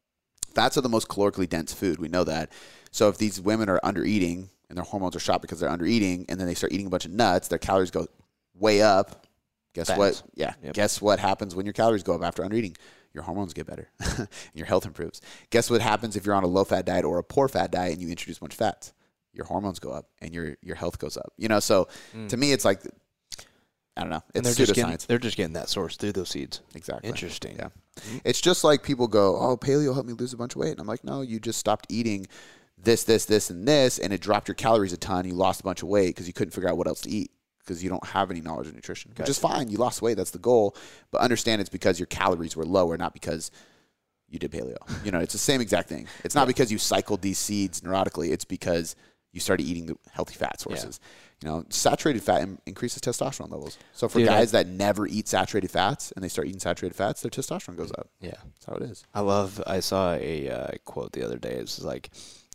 fats 0.53 0.77
are 0.77 0.81
the 0.81 0.89
most 0.89 1.07
calorically 1.07 1.47
dense 1.47 1.71
food 1.73 1.99
we 1.99 2.09
know 2.09 2.25
that 2.25 2.51
so 2.91 3.07
if 3.07 3.17
these 3.17 3.39
women 3.39 3.69
are 3.69 3.79
under 3.81 4.03
eating 4.03 4.49
and 4.67 4.77
their 4.77 4.83
hormones 4.83 5.15
are 5.15 5.19
shot 5.19 5.41
because 5.41 5.61
they're 5.61 5.69
under 5.69 5.85
eating 5.85 6.25
and 6.27 6.37
then 6.37 6.47
they 6.47 6.53
start 6.53 6.73
eating 6.73 6.87
a 6.87 6.89
bunch 6.89 7.05
of 7.05 7.11
nuts 7.11 7.47
their 7.47 7.57
calories 7.59 7.89
go 7.91 8.05
way 8.55 8.81
up 8.81 9.25
guess 9.73 9.89
what 9.97 10.21
yeah 10.35 10.53
Yep. 10.63 10.73
guess 10.73 11.01
what 11.01 11.19
happens 11.19 11.55
when 11.55 11.65
your 11.65 11.71
calories 11.73 12.03
go 12.03 12.13
up 12.13 12.23
after 12.23 12.43
under 12.43 12.57
eating 12.57 12.75
your 13.15 13.23
hormones 13.23 13.53
get 13.53 13.65
better 13.65 13.89
and 13.99 14.27
your 14.53 14.67
health 14.67 14.85
improves 14.85 15.21
guess 15.49 15.69
what 15.69 15.81
happens 15.81 16.15
if 16.15 16.25
you're 16.25 16.35
on 16.35 16.43
a 16.43 16.47
low 16.47 16.63
fat 16.63 16.85
diet 16.85 17.03
or 17.03 17.17
a 17.17 17.23
poor 17.23 17.47
fat 17.47 17.71
diet 17.71 17.93
and 17.93 18.01
you 18.01 18.09
introduce 18.09 18.37
a 18.37 18.41
bunch 18.41 18.53
of 18.53 18.59
fats 18.59 18.93
your 19.35 19.45
hormones 19.45 19.79
go 19.79 19.91
up 19.91 20.07
and 20.21 20.33
your 20.33 20.55
your 20.61 20.75
health 20.75 20.97
goes 20.97 21.17
up. 21.17 21.33
You 21.37 21.47
know, 21.47 21.59
so 21.59 21.87
to 22.29 22.37
me, 22.37 22.51
it's 22.51 22.65
like 22.65 22.81
I 23.97 24.01
don't 24.01 24.09
know. 24.09 24.17
Mm. 24.17 24.35
And 24.35 24.45
they're 24.45 24.53
just 24.53 24.73
getting 24.73 24.97
they're 25.07 25.19
just 25.19 25.37
getting 25.37 25.53
that 25.53 25.69
source 25.69 25.97
through 25.97 26.13
those 26.13 26.29
seeds. 26.29 26.61
Exactly. 26.73 27.09
Interesting. 27.09 27.57
Yeah. 27.57 27.69
It's 28.23 28.41
just 28.41 28.63
like 28.63 28.83
people 28.83 29.07
go, 29.07 29.37
"Oh, 29.37 29.57
paleo 29.57 29.93
helped 29.93 30.07
me 30.07 30.13
lose 30.13 30.33
a 30.33 30.37
bunch 30.37 30.55
of 30.55 30.61
weight," 30.61 30.71
and 30.71 30.79
I'm 30.79 30.87
like, 30.87 31.03
"No, 31.03 31.21
you 31.21 31.39
just 31.39 31.59
stopped 31.59 31.85
eating 31.89 32.27
this, 32.77 33.03
this, 33.03 33.25
this, 33.25 33.49
and 33.49 33.67
this, 33.67 33.99
and 33.99 34.11
it 34.11 34.21
dropped 34.21 34.47
your 34.47 34.55
calories 34.55 34.93
a 34.93 34.97
ton. 34.97 35.25
You 35.25 35.33
lost 35.33 35.61
a 35.61 35.63
bunch 35.63 35.81
of 35.81 35.87
weight 35.87 36.09
because 36.09 36.27
you 36.27 36.33
couldn't 36.33 36.51
figure 36.51 36.69
out 36.69 36.77
what 36.77 36.87
else 36.87 37.01
to 37.01 37.09
eat." 37.09 37.31
Because 37.65 37.83
you 37.83 37.89
don't 37.89 38.05
have 38.07 38.29
any 38.29 38.41
knowledge 38.41 38.67
of 38.67 38.75
nutrition, 38.75 39.11
which 39.17 39.27
is 39.27 39.39
fine. 39.39 39.69
You 39.69 39.77
lost 39.77 40.01
weight, 40.01 40.17
that's 40.17 40.31
the 40.31 40.37
goal. 40.39 40.75
But 41.11 41.21
understand 41.21 41.61
it's 41.61 41.69
because 41.69 41.99
your 41.99 42.05
calories 42.05 42.55
were 42.55 42.65
lower, 42.65 42.95
not 42.97 43.13
because 43.13 43.49
you 44.29 44.37
did 44.37 44.51
paleo. 44.51 44.77
You 45.03 45.11
know, 45.11 45.19
it's 45.19 45.33
the 45.33 45.39
same 45.39 45.61
exact 45.61 45.89
thing. 45.89 46.07
It's 46.23 46.35
not 46.35 46.47
because 46.47 46.71
you 46.71 46.77
cycled 46.77 47.21
these 47.21 47.39
seeds 47.39 47.81
neurotically. 47.81 48.31
It's 48.31 48.45
because 48.45 48.95
you 49.31 49.39
started 49.39 49.63
eating 49.63 49.87
the 49.87 49.97
healthy 50.11 50.35
fat 50.35 50.61
sources. 50.61 50.99
You 51.43 51.49
know, 51.49 51.65
saturated 51.69 52.23
fat 52.23 52.41
in- 52.41 52.59
increases 52.65 53.01
testosterone 53.01 53.51
levels. 53.51 53.77
So 53.93 54.07
for 54.07 54.19
Dude, 54.19 54.29
I- 54.29 54.39
guys 54.39 54.51
that 54.51 54.67
never 54.67 55.05
eat 55.07 55.27
saturated 55.27 55.69
fats 55.71 56.11
and 56.13 56.23
they 56.23 56.29
start 56.29 56.47
eating 56.47 56.59
saturated 56.61 56.95
fats, 56.95 57.21
their 57.21 57.29
testosterone 57.31 57.75
goes 57.75 57.91
up. 57.91 58.09
Yeah. 58.21 58.31
That's 58.31 58.65
how 58.67 58.75
it 58.75 58.83
is. 58.83 59.03
I 59.13 59.19
love. 59.21 59.61
I 59.67 59.79
saw 59.81 60.13
a 60.13 60.49
uh, 60.49 60.67
quote 60.85 61.11
the 61.11 61.23
other 61.23 61.37
day. 61.37 61.55
It's 61.55 61.81
like, 61.81 62.09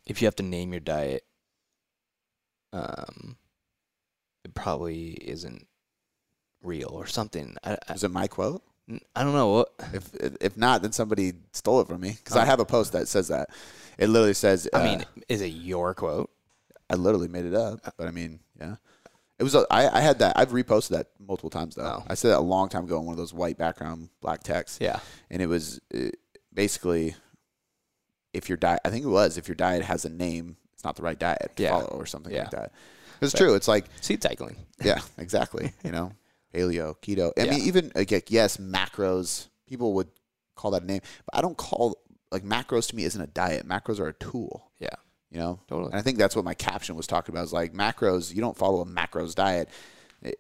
if 0.07 0.23
you 0.23 0.27
have 0.27 0.37
to 0.37 0.43
name 0.43 0.73
your 0.73 0.81
diet, 0.81 1.25
um, 2.73 3.37
it 4.45 4.55
probably 4.55 5.11
isn't 5.11 5.67
real 6.63 6.91
or 6.91 7.07
something. 7.07 7.57
I, 7.65 7.77
I, 7.89 7.95
Is 7.95 8.05
it 8.05 8.11
my 8.11 8.27
quote? 8.27 8.63
I 9.15 9.23
don't 9.23 9.35
know 9.35 9.49
what. 9.49 9.69
If 9.93 10.11
if 10.41 10.57
not, 10.57 10.83
then 10.83 10.93
somebody 10.93 11.35
stole 11.53 11.81
it 11.81 11.87
from 11.87 12.01
me 12.01 12.11
because 12.11 12.37
I 12.37 12.45
have 12.45 12.61
a 12.61 12.65
post 12.65 12.93
that 12.93 13.07
says 13.07 13.29
that. 13.29 13.51
It 13.99 14.09
literally 14.09 14.35
says. 14.35 14.69
I 14.75 14.79
uh, 14.79 14.85
mean, 14.85 15.05
is 15.29 15.43
it 15.43 15.49
your 15.49 15.95
quote? 15.95 16.31
I 16.89 16.95
literally 16.95 17.29
made 17.29 17.45
it 17.45 17.55
up, 17.55 17.95
but 17.97 18.09
I 18.09 18.11
mean, 18.11 18.41
yeah. 18.61 18.77
It 19.39 19.45
was. 19.45 19.55
A, 19.55 19.65
I, 19.71 19.99
I 19.99 20.01
had 20.01 20.19
that. 20.19 20.37
I've 20.37 20.51
reposted 20.51 20.89
that 20.89 21.09
multiple 21.21 21.51
times 21.51 21.77
though. 21.77 22.03
Oh. 22.03 22.05
I 22.09 22.15
said 22.15 22.31
that 22.31 22.39
a 22.39 22.41
long 22.41 22.69
time 22.69 22.85
ago 22.85 22.99
in 22.99 23.07
one 23.07 23.13
of 23.13 23.19
those 23.19 23.33
white 23.33 23.59
background 23.59 24.09
black 24.21 24.43
text. 24.43 24.81
Yeah. 24.81 24.99
and 25.31 25.41
it 25.41 25.47
was 25.47 25.81
uh, 25.95 26.09
basically 26.53 27.15
if 28.33 28.49
your 28.49 28.59
diet. 28.59 28.81
I 28.85 28.91
think 28.91 29.05
it 29.05 29.09
was 29.09 29.39
if 29.39 29.47
your 29.47 29.55
diet 29.55 29.85
has 29.85 30.05
a 30.05 30.11
name, 30.11 30.57
it's 30.75 30.85
not 30.85 30.97
the 30.97 31.03
right 31.03 31.19
diet 31.19 31.53
to 31.57 31.63
Yeah. 31.63 31.71
follow 31.71 31.97
or 31.97 32.07
something 32.07 32.33
Yeah. 32.33 32.43
like 32.43 32.51
that. 32.51 32.73
It's 33.21 33.33
true. 33.33 33.55
It's 33.55 33.69
like 33.69 33.87
Seed 34.01 34.23
cycling. 34.23 34.57
yeah, 34.83 35.01
exactly. 35.19 35.73
you 35.85 35.93
know, 35.93 36.13
paleo, 36.55 36.97
keto. 37.01 37.33
I 37.39 37.45
Yeah. 37.45 37.51
mean, 37.53 37.61
even 37.63 37.93
okay, 37.97 38.23
yes, 38.29 38.57
macros. 38.57 39.49
People 39.67 39.93
would 39.95 40.09
call 40.57 40.73
that 40.73 40.83
a 40.83 40.87
name, 40.87 41.01
but 41.25 41.37
I 41.39 41.41
don't 41.41 41.57
call 41.57 41.97
like 42.33 42.43
macros 42.45 42.89
to 42.91 42.97
me 42.97 43.05
isn't 43.05 43.21
a 43.21 43.27
diet. 43.27 43.67
Macros 43.69 43.99
are 44.01 44.09
a 44.09 44.15
tool. 44.15 44.71
Yeah. 44.79 44.89
You 45.31 45.39
know, 45.39 45.61
Totally. 45.69 45.93
And 45.93 45.99
I 46.01 46.03
think 46.03 46.19
that's 46.19 46.35
what 46.35 46.45
my 46.45 46.55
caption 46.55 46.97
was 46.97 47.07
talking 47.07 47.33
about. 47.33 47.45
Is 47.45 47.53
like 47.53 47.73
macros. 47.73 48.35
You 48.35 48.41
don't 48.41 48.57
follow 48.57 48.81
a 48.81 48.85
macros 48.87 49.35
diet. 49.35 49.69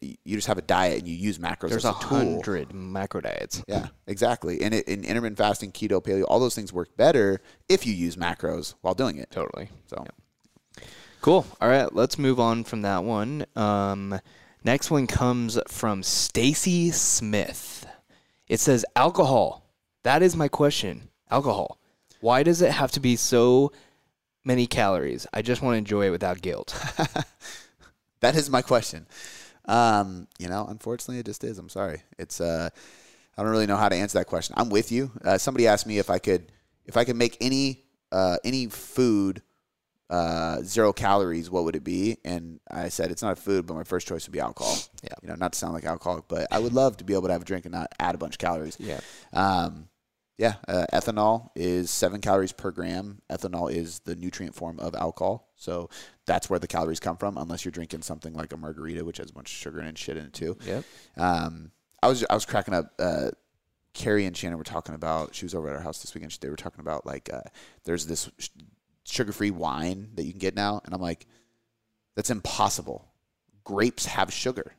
You 0.00 0.36
just 0.36 0.48
have 0.48 0.58
a 0.58 0.62
diet 0.62 0.98
and 0.98 1.08
you 1.08 1.14
use 1.14 1.38
macros 1.38 1.70
There's 1.70 1.84
as 1.86 1.86
a 1.86 1.88
a 1.90 1.92
hundred 1.92 2.74
macro 2.74 3.20
diets. 3.22 3.62
Yeah, 3.68 3.86
exactly. 4.06 4.60
And 4.62 4.74
it, 4.74 4.86
in 4.88 5.04
intermittent 5.04 5.38
fasting, 5.38 5.72
keto, 5.72 6.02
paleo, 6.02 6.24
all 6.28 6.38
those 6.40 6.54
things 6.54 6.72
work 6.72 6.96
better 6.96 7.40
if 7.68 7.86
you 7.86 7.94
use 7.94 8.16
macros 8.16 8.74
while 8.82 8.94
doing 8.94 9.16
it. 9.16 9.30
Totally. 9.30 9.70
So 9.86 10.04
Cool. 11.20 11.46
All 11.61 11.68
right, 11.68 11.94
let's 11.94 12.18
move 12.18 12.40
on 12.40 12.64
from 12.64 12.80
that 12.80 13.04
one. 13.04 13.44
Um, 13.54 14.18
next 14.64 14.90
one 14.90 15.06
comes 15.06 15.59
from 15.68 16.02
Stacy 16.02 16.90
Smith. 16.92 17.87
It 18.48 18.59
says 18.59 18.87
alcohol. 18.96 19.66
That 20.02 20.22
is 20.22 20.35
my 20.35 20.48
question. 20.48 21.11
Alcohol. 21.30 21.78
Why 22.22 22.42
does 22.42 22.62
it 22.62 22.70
have 22.70 22.92
to 22.92 23.00
be 23.00 23.16
so 23.16 23.70
many 24.46 24.66
calories? 24.66 25.26
I 25.30 25.42
just 25.42 25.61
want 25.61 25.74
to 25.74 25.78
enjoy 25.78 26.06
it 26.06 26.11
without 26.11 26.40
guilt. 26.40 26.74
that 28.20 28.35
is 28.35 28.48
my 28.48 28.62
question. 28.62 29.06
Um, 29.66 30.26
you 30.38 30.48
know, 30.48 30.66
unfortunately, 30.70 31.18
it 31.18 31.26
just 31.26 31.44
is. 31.44 31.59
I'm 31.59 31.68
sorry. 31.68 32.00
It's 32.18 32.40
uh, 32.40 32.70
I 33.37 33.42
don't 33.42 33.50
really 33.50 33.66
know 33.66 33.76
how 33.76 33.90
to 33.90 33.94
answer 33.94 34.18
that 34.18 34.26
question. 34.26 34.54
I'm 34.56 34.70
with 34.70 34.90
you. 34.90 35.11
Uh, 35.22 35.37
somebody 35.37 35.66
asked 35.66 35.87
me 35.87 35.98
if 35.98 36.09
I 36.09 36.18
could 36.18 36.50
if 36.87 36.96
I 36.96 37.04
could 37.04 37.16
make 37.16 37.37
any 37.42 37.85
uh, 38.11 38.38
any 38.42 38.68
food 38.68 39.42
uh, 40.11 40.61
zero 40.62 40.92
calories, 40.92 41.51
what 41.51 41.64
would 41.64 41.77
it 41.77 41.85
be? 41.85 42.18
And 42.25 42.61
I 42.70 42.88
said 42.88 43.11
it's 43.11 43.23
not 43.23 43.38
a 43.38 43.40
food, 43.40 43.66
but 43.66 43.75
my 43.75 43.85
first 43.85 44.07
choice 44.09 44.27
would 44.27 44.33
be 44.33 44.40
alcohol. 44.40 44.77
Yeah. 45.03 45.14
You 45.23 45.29
know, 45.29 45.37
not 45.37 45.53
to 45.53 45.59
sound 45.59 45.73
like 45.73 45.85
alcoholic, 45.85 46.25
but 46.29 46.49
I 46.51 46.59
would 46.59 46.73
love 46.73 46.96
to 46.99 47.05
be 47.05 47.14
able 47.14 47.29
to 47.29 47.33
have 47.33 47.42
a 47.42 47.44
drink 47.44 47.64
and 47.64 47.73
not 47.73 47.92
add 47.99 48.14
a 48.14 48.18
bunch 48.18 48.35
of 48.35 48.38
calories. 48.38 48.77
yeah. 48.79 49.01
Um, 49.33 49.88
yeah, 50.37 50.55
uh, 50.66 50.87
ethanol 50.90 51.51
is 51.55 51.90
seven 51.90 52.23
calories 52.23 52.53
per 52.53 52.70
gram. 52.70 53.20
Ethanol 53.31 53.70
is 53.70 53.99
the 54.01 54.16
nutrient 54.16 54.55
form 54.55 54.81
of 54.81 54.94
alcohol, 54.94 55.51
so 55.55 55.90
that's 56.25 56.49
where 56.49 56.59
the 56.59 56.66
calories 56.66 56.99
come 56.99 57.18
from. 57.18 57.37
Unless 57.37 57.66
you're 57.66 57.73
drinking 57.73 58.01
something 58.01 58.33
like 58.33 58.51
a 58.55 58.57
margarita, 58.57 59.05
which 59.05 59.18
has 59.18 59.29
a 59.29 59.35
bunch 59.35 59.51
of 59.51 59.57
sugar 59.59 59.81
and 59.81 59.99
shit 59.99 60.16
in 60.16 60.25
it 60.25 60.33
too. 60.33 60.57
Yep. 60.64 60.85
Um, 61.18 61.73
I 62.03 62.09
was 62.09 62.25
I 62.31 62.33
was 62.33 62.46
cracking 62.46 62.73
up. 62.73 62.90
Uh, 62.99 63.33
Carrie 63.92 64.25
and 64.25 64.35
Shannon 64.35 64.57
were 64.57 64.64
talking 64.64 64.94
about. 64.94 65.35
She 65.35 65.44
was 65.44 65.55
over 65.55 65.68
at 65.68 65.77
our 65.77 65.83
house 65.83 66.01
this 66.01 66.14
weekend. 66.14 66.37
They 66.40 66.49
were 66.49 66.57
talking 66.57 66.81
about 66.81 67.05
like 67.05 67.29
uh, 67.31 67.42
there's 67.85 68.07
this 68.07 68.31
sh- 69.11 69.14
sugar-free 69.14 69.51
wine 69.51 70.11
that 70.14 70.25
you 70.25 70.33
can 70.33 70.38
get 70.38 70.55
now, 70.55 70.81
and 70.85 70.94
I'm 70.94 71.01
like, 71.01 71.27
that's 72.16 72.31
impossible. 72.31 73.09
Grapes 73.64 74.07
have 74.07 74.33
sugar. 74.33 74.75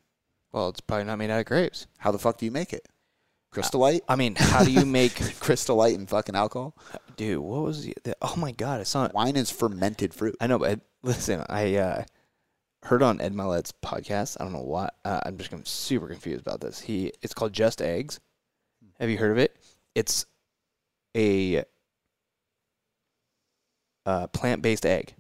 Well, 0.52 0.70
it's 0.70 0.82
probably 0.82 1.06
not 1.06 1.18
made 1.18 1.30
out 1.30 1.40
of 1.40 1.46
grapes. 1.46 1.88
How 1.98 2.12
the 2.12 2.20
fuck 2.20 2.38
do 2.38 2.46
you 2.46 2.52
make 2.52 2.74
it? 2.74 2.88
Crystal 3.52 3.82
Light, 3.82 4.02
I 4.08 4.16
mean, 4.16 4.36
how 4.36 4.64
do 4.64 4.72
you 4.72 4.86
make, 4.86 5.16
Crystal 5.40 5.76
Light, 5.76 5.98
and 5.98 6.10
fucking 6.10 6.36
alcohol. 6.36 6.76
dude? 7.18 7.40
What 7.40 7.64
was 7.64 7.84
the? 7.84 7.94
the 8.04 8.16
oh 8.22 8.36
my 8.38 8.54
god, 8.54 8.80
it's 8.80 8.90
saw 8.90 9.06
it. 9.06 9.14
Wine 9.14 9.36
is 9.36 9.52
fermented 9.52 10.14
fruit. 10.14 10.38
I 10.40 10.48
know, 10.48 10.58
but 10.58 10.80
listen, 11.04 11.44
I 11.50 11.76
uh, 11.76 12.04
heard 12.84 13.04
on 13.04 13.20
Ed 13.20 13.34
Mylett's 13.34 13.74
podcast. 13.84 14.38
I 14.40 14.46
don't 14.46 14.54
know 14.54 14.62
why. 14.62 14.90
Uh, 15.04 15.20
I'm 15.26 15.38
just 15.38 15.52
I'm 15.52 15.66
super 15.66 16.08
confused 16.08 16.42
about 16.42 16.62
this. 16.62 16.80
He 16.80 17.12
it's 17.22 17.34
called 17.34 17.52
Just 17.52 17.82
Eggs. 17.82 18.22
Have 19.00 19.10
you 19.10 19.18
heard 19.18 19.32
of 19.32 19.38
it? 19.38 19.58
It's 19.96 20.26
a 21.16 21.66
uh, 24.06 24.28
plant-based 24.28 24.86
egg. 24.86 25.14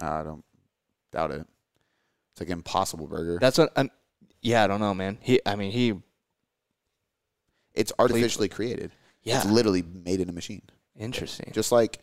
I 0.00 0.22
don't 0.22 0.44
doubt 1.12 1.30
it. 1.32 1.46
It's 2.32 2.40
like 2.40 2.50
Impossible 2.50 3.06
Burger. 3.06 3.38
That's 3.40 3.58
what 3.58 3.72
I'm. 3.76 3.90
Yeah, 4.40 4.64
I 4.64 4.66
don't 4.66 4.80
know, 4.80 4.94
man. 4.94 5.18
He, 5.20 5.40
I 5.46 5.54
mean, 5.56 5.70
he. 5.70 5.94
it's 7.74 7.92
artificially 7.98 8.48
created. 8.48 8.92
Yeah, 9.22 9.36
It's 9.36 9.46
literally 9.46 9.82
made 9.82 10.20
in 10.20 10.28
a 10.28 10.32
machine. 10.32 10.62
interesting. 10.98 11.52
Just 11.54 11.70
like 11.70 12.00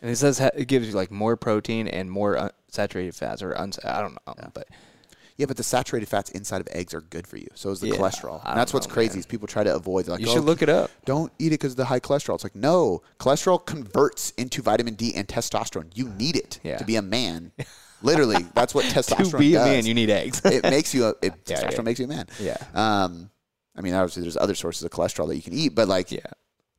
And 0.00 0.10
it 0.10 0.16
says 0.16 0.38
ha- 0.38 0.50
it 0.54 0.68
gives 0.68 0.88
you 0.88 0.94
like 0.94 1.10
more 1.10 1.36
protein 1.36 1.86
and 1.86 2.10
more 2.10 2.36
uh, 2.36 2.48
saturated 2.68 3.14
fats, 3.14 3.42
or 3.42 3.54
uns- 3.58 3.78
I 3.84 4.00
don't 4.00 4.14
know, 4.26 4.50
but 4.54 4.68
yeah, 5.36 5.46
but 5.46 5.56
the 5.56 5.62
saturated 5.62 6.06
fats 6.06 6.30
inside 6.30 6.60
of 6.60 6.68
eggs 6.72 6.92
are 6.94 7.00
good 7.00 7.26
for 7.26 7.36
you. 7.36 7.48
So 7.54 7.70
is 7.70 7.80
the 7.80 7.88
Yeah, 7.88 7.94
cholesterol. 7.96 8.40
And 8.44 8.58
that's 8.58 8.72
what's 8.74 8.86
know, 8.88 8.94
crazy 8.94 9.14
man. 9.14 9.18
is 9.20 9.26
people 9.26 9.48
try 9.48 9.64
to 9.64 9.74
avoid. 9.74 10.08
Like, 10.08 10.20
you 10.20 10.28
"Oh, 10.28 10.34
should 10.34 10.44
look 10.44 10.62
it 10.62 10.68
up. 10.68 10.90
Don't 11.04 11.32
eat 11.38 11.48
it 11.48 11.60
because 11.60 11.72
of 11.72 11.76
the 11.78 11.84
high 11.86 12.00
cholesterol. 12.00 12.34
It's 12.34 12.44
like 12.44 12.54
no, 12.56 13.02
cholesterol 13.18 13.64
converts 13.64 14.30
into 14.32 14.62
vitamin 14.62 14.94
D 14.94 15.14
and 15.14 15.26
testosterone. 15.28 15.90
You 15.94 16.08
need 16.10 16.36
it 16.36 16.60
Yeah. 16.62 16.78
to 16.78 16.84
be 16.84 16.96
a 16.96 17.02
man. 17.02 17.52
Literally, 18.02 18.46
that's 18.54 18.74
what 18.74 18.84
testosterone 18.94 19.30
To 19.30 19.38
be 19.38 19.54
a 19.54 19.58
does. 19.58 19.66
man, 19.68 19.86
you 19.86 19.94
need 19.94 20.10
eggs. 20.10 20.40
it 20.44 20.64
makes 20.64 20.92
you 20.94 21.06
a 21.06 21.10
it, 21.22 21.34
Yeah, 21.46 21.62
testosterone 21.62 21.84
makes 21.84 21.98
you 22.00 22.06
a 22.06 22.08
man. 22.08 22.26
yeah, 22.40 22.56
Um, 22.74 23.30
I 23.76 23.80
mean, 23.80 23.94
obviously, 23.94 24.22
there's 24.22 24.36
other 24.36 24.54
sources 24.54 24.82
of 24.84 24.90
cholesterol 24.90 25.28
that 25.28 25.36
you 25.36 25.42
can 25.42 25.52
eat, 25.54 25.74
but 25.74 25.88
like 25.88 26.10
yeah. 26.12 26.20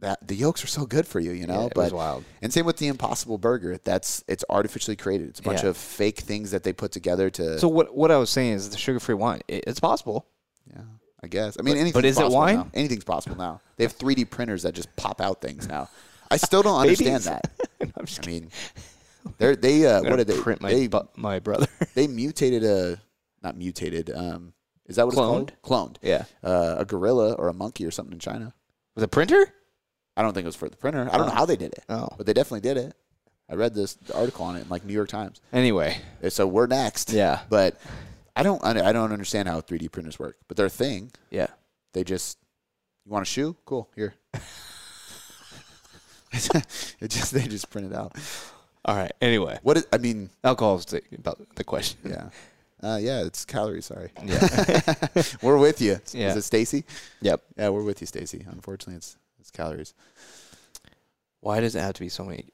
That, 0.04 0.28
the 0.28 0.36
yolks 0.36 0.64
are 0.64 0.68
so 0.68 0.86
good 0.86 1.06
for 1.08 1.20
you, 1.20 1.32
you 1.32 1.48
know. 1.48 1.64
Yeah, 1.64 1.70
but 1.76 1.92
wild. 1.92 2.24
and 2.42 2.54
same 2.54 2.66
with 2.66 2.78
the 2.78 2.88
Impossible 2.88 3.38
Burger. 3.38 3.78
That's 3.84 4.24
it's 4.28 4.46
artificially 4.50 4.96
created. 4.96 5.30
It's 5.30 5.40
a 5.40 5.44
bunch 5.44 5.64
Yeah. 5.64 5.70
of 5.70 5.78
fake 5.78 6.20
things 6.20 6.52
that 6.52 6.64
they 6.64 6.74
put 6.74 6.92
together 6.92 7.30
to. 7.32 7.60
So 7.60 7.68
what 7.68 7.96
what 7.96 8.12
I 8.12 8.18
was 8.18 8.30
saying 8.30 8.54
is 8.54 8.70
the 8.70 8.78
sugar-free 8.78 9.16
wine. 9.16 9.42
It, 9.48 9.64
it's 9.68 9.80
possible. 9.80 10.28
yeah, 10.70 10.82
I 11.24 11.28
guess. 11.28 11.58
I 11.60 11.64
mean, 11.64 11.92
But- 11.92 12.06
is 12.06 12.20
it 12.20 12.30
wine? 12.30 12.56
now. 12.58 12.68
Anything's 12.74 13.04
possible 13.04 13.36
now. 13.38 13.62
They 13.78 13.84
have 13.84 13.98
3D 13.98 14.30
printers 14.30 14.64
that 14.64 14.74
just 14.76 14.96
pop 14.96 15.20
out 15.22 15.42
things 15.42 15.68
now. 15.68 15.90
I 16.32 16.38
still 16.38 16.62
don't 16.64 16.80
understand 16.86 17.24
that. 17.24 17.50
I'm 17.98 18.06
just 18.06 18.26
I 18.26 18.32
mean, 18.32 18.50
they're 19.38 19.56
they 19.56 19.86
uh, 19.86 20.02
what 20.10 20.18
did 20.18 20.28
they 20.28 20.38
print 20.40 20.62
my 20.62 20.72
they 20.74 20.88
bu- 20.88 21.08
my 21.16 21.40
brother? 21.40 21.68
they 21.96 22.08
mutated 22.08 22.64
a 22.64 23.00
not 23.42 23.58
mutated. 23.58 24.10
Um, 24.14 24.54
is 24.86 24.98
that 24.98 25.06
what 25.06 25.16
Cloned? 25.16 25.50
it's 25.50 25.52
called? 25.68 25.94
Cloned. 25.94 25.98
yeah, 26.02 26.26
Uh, 26.44 26.76
a 26.80 26.86
gorilla 26.86 27.34
or 27.34 27.48
a 27.48 27.54
monkey 27.54 27.86
or 27.86 27.92
something 27.92 28.14
in 28.14 28.20
China. 28.20 28.54
with 28.96 29.04
a 29.04 29.08
printer. 29.08 29.54
I 30.16 30.22
don't 30.22 30.34
think 30.34 30.44
it 30.46 30.48
was 30.48 30.56
for 30.56 30.70
the 30.70 30.78
printer. 30.78 31.10
I 31.12 31.18
don't 31.18 31.28
know 31.28 31.34
Oh. 31.34 31.36
how 31.36 31.46
they 31.46 31.56
did 31.56 31.74
it, 31.74 31.84
Oh, 31.90 32.08
but 32.18 32.26
they 32.26 32.34
definitely 32.34 32.62
did 32.62 32.78
it. 32.78 32.94
I 33.50 33.56
read 33.56 33.74
this 33.74 33.98
article 34.14 34.46
on 34.46 34.56
it 34.56 34.62
in 34.62 34.70
like 34.70 34.86
New 34.86 34.94
York 34.94 35.10
Times. 35.10 35.42
anyway, 35.52 35.98
So 36.30 36.48
we're 36.48 36.68
next. 36.68 37.10
yeah, 37.12 37.42
But 37.50 37.78
I 38.36 38.42
don't 38.44 38.64
I 38.64 38.92
don't 38.92 39.12
understand 39.12 39.48
how 39.48 39.62
3D 39.62 39.92
printers 39.92 40.18
work. 40.20 40.38
But 40.48 40.58
they're 40.58 40.68
a 40.68 40.70
thing. 40.70 41.12
yeah. 41.30 41.48
They 41.94 42.04
just 42.04 42.38
you 43.06 43.12
want 43.12 43.24
a 43.24 43.26
shoe? 43.30 43.56
Cool, 43.66 43.90
here. 43.96 44.14
it 46.32 47.10
just 47.10 47.34
they 47.34 47.48
just 47.48 47.70
print 47.70 47.92
it 47.92 47.96
out. 47.96 48.16
All 48.86 48.96
right. 48.96 49.12
Anyway, 49.22 49.60
What 49.64 49.78
is, 49.78 49.88
I 49.94 49.98
mean, 49.98 50.30
alcohol 50.44 50.76
is 50.78 50.86
the, 50.86 51.02
about 51.18 51.40
the 51.56 51.64
question. 51.64 52.00
yeah. 52.06 52.30
Uh, 52.82 52.98
yeah, 52.98 53.24
it's 53.24 53.46
calories, 53.46 53.86
sorry. 53.86 54.12
Yeah. 54.26 54.94
we're 55.42 55.58
with 55.58 55.80
you. 55.80 56.02
Yeah. 56.12 56.32
Is 56.32 56.36
it 56.38 56.42
Stacy? 56.42 56.84
yep. 57.22 57.42
Yeah, 57.58 57.70
we're 57.70 57.84
with 57.84 58.02
you, 58.02 58.08
Stacy. 58.08 58.46
Unfortunately, 58.50 58.96
it's 58.98 59.16
it's 59.44 59.52
calories. 59.52 59.94
Why 61.42 61.60
does 61.60 61.76
it 61.76 61.82
have 61.82 61.94
to 61.94 62.00
be 62.00 62.10
so 62.10 62.24
many? 62.24 62.46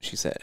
She 0.00 0.16
said, 0.16 0.36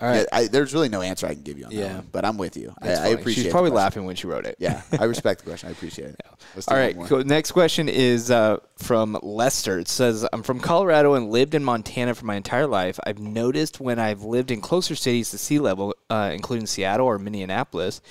All 0.00 0.08
right. 0.08 0.26
I, 0.32 0.46
there's 0.48 0.74
really 0.74 0.88
no 0.90 1.00
answer 1.00 1.26
I 1.26 1.32
can 1.34 1.42
give 1.42 1.58
you 1.58 1.64
on 1.64 1.70
that 1.70 1.76
Yeah. 1.76 1.96
one, 1.96 2.08
but 2.12 2.24
I'm 2.26 2.36
with 2.36 2.56
you. 2.58 2.74
I, 2.80 2.86
That's 2.86 3.00
I 3.00 3.02
funny. 3.04 3.14
appreciate. 3.14 3.34
She's 3.34 3.44
the 3.44 3.50
probably 3.50 3.70
question. 3.70 3.84
laughing 3.84 4.04
when 4.04 4.16
she 4.16 4.26
wrote 4.26 4.44
it. 4.46 4.56
Yeah, 4.58 4.82
I 4.98 5.04
respect 5.14 5.40
the 5.40 5.46
question. 5.50 5.68
I 5.70 5.72
appreciate 5.72 6.08
it. 6.10 6.20
Let's 6.54 6.66
do 6.66 6.74
All 6.74 6.78
one 6.78 6.86
right. 6.86 6.96
more. 6.96 7.06
Cool. 7.06 7.24
Next 7.24 7.52
question 7.52 7.88
is 7.88 8.30
uh, 8.30 8.58
from 8.76 9.18
Lester. 9.22 9.78
It 9.78 9.88
says, 9.88 10.26
I'm 10.32 10.42
from 10.42 10.60
Colorado 10.60 11.14
and 11.14 11.30
lived 11.30 11.54
in 11.54 11.64
Montana 11.64 12.14
for 12.14 12.26
my 12.26 12.34
entire 12.36 12.66
life. 12.66 13.00
I've 13.06 13.18
noticed 13.18 13.80
when 13.80 13.98
I've 13.98 14.22
lived 14.24 14.50
in 14.50 14.60
closer 14.60 14.94
cities 14.94 15.30
to 15.30 15.38
sea 15.38 15.58
level, 15.58 15.94
uh, 16.10 16.30
including 16.34 16.66
Seattle 16.66 17.06
or 17.06 17.18
Minneapolis, 17.18 18.02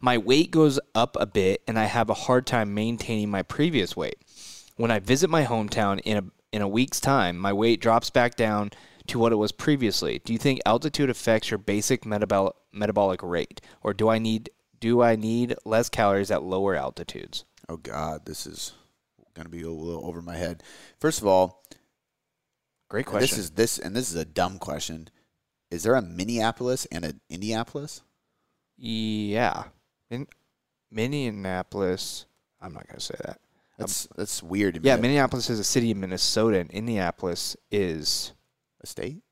my 0.00 0.16
weight 0.18 0.50
goes 0.50 0.80
up 0.94 1.16
a 1.20 1.26
bit 1.26 1.60
and 1.68 1.78
I 1.78 1.84
have 1.84 2.08
a 2.10 2.14
hard 2.14 2.46
time 2.46 2.72
maintaining 2.74 3.30
my 3.30 3.42
previous 3.42 3.94
weight. 3.96 4.16
When 4.76 4.90
I 4.90 4.98
visit 4.98 5.28
my 5.30 5.44
hometown 5.44 6.00
in 6.04 6.16
a, 6.16 6.24
in 6.52 6.62
a 6.62 6.68
week's 6.68 7.00
time, 7.00 7.38
my 7.38 7.52
weight 7.52 7.80
drops 7.80 8.10
back 8.10 8.34
down 8.36 8.70
to 9.06 9.18
what 9.18 9.32
it 9.32 9.36
was 9.36 9.52
previously. 9.52 10.20
Do 10.24 10.32
you 10.32 10.38
think 10.38 10.60
altitude 10.66 11.10
affects 11.10 11.50
your 11.50 11.58
basic 11.58 12.04
metabolic 12.06 12.54
metabolic 12.72 13.22
rate, 13.22 13.60
or 13.82 13.92
do 13.94 14.08
I 14.08 14.18
need 14.18 14.50
do 14.80 15.02
I 15.02 15.16
need 15.16 15.54
less 15.64 15.88
calories 15.88 16.30
at 16.30 16.42
lower 16.42 16.74
altitudes? 16.74 17.44
Oh 17.68 17.76
God, 17.76 18.26
this 18.26 18.46
is 18.46 18.72
going 19.34 19.44
to 19.44 19.50
be 19.50 19.62
a 19.62 19.70
little 19.70 20.04
over 20.06 20.20
my 20.20 20.36
head. 20.36 20.62
First 21.00 21.20
of 21.20 21.26
all, 21.26 21.62
Great 22.90 23.06
question. 23.06 23.20
this 23.22 23.38
is 23.38 23.50
this, 23.52 23.78
and 23.78 23.96
this 23.96 24.10
is 24.10 24.16
a 24.16 24.24
dumb 24.24 24.58
question. 24.58 25.08
Is 25.70 25.82
there 25.84 25.94
a 25.94 26.02
Minneapolis 26.02 26.86
and 26.92 27.04
an 27.04 27.20
Indianapolis? 27.30 28.02
yeah, 28.76 29.64
in 30.10 30.26
Minneapolis. 30.90 32.26
I'm 32.60 32.74
not 32.74 32.86
gonna 32.88 33.00
say 33.00 33.14
that. 33.24 33.40
That's 33.82 34.08
that's 34.16 34.42
weird 34.42 34.74
to. 34.74 34.80
Yeah, 34.82 34.96
Minneapolis 34.96 35.48
is 35.50 35.58
a 35.58 35.64
city 35.64 35.90
in 35.90 36.00
Minnesota, 36.00 36.58
and 36.60 36.70
Indianapolis 36.70 37.56
is 37.70 38.32
a 38.82 38.86
state? 38.86 39.22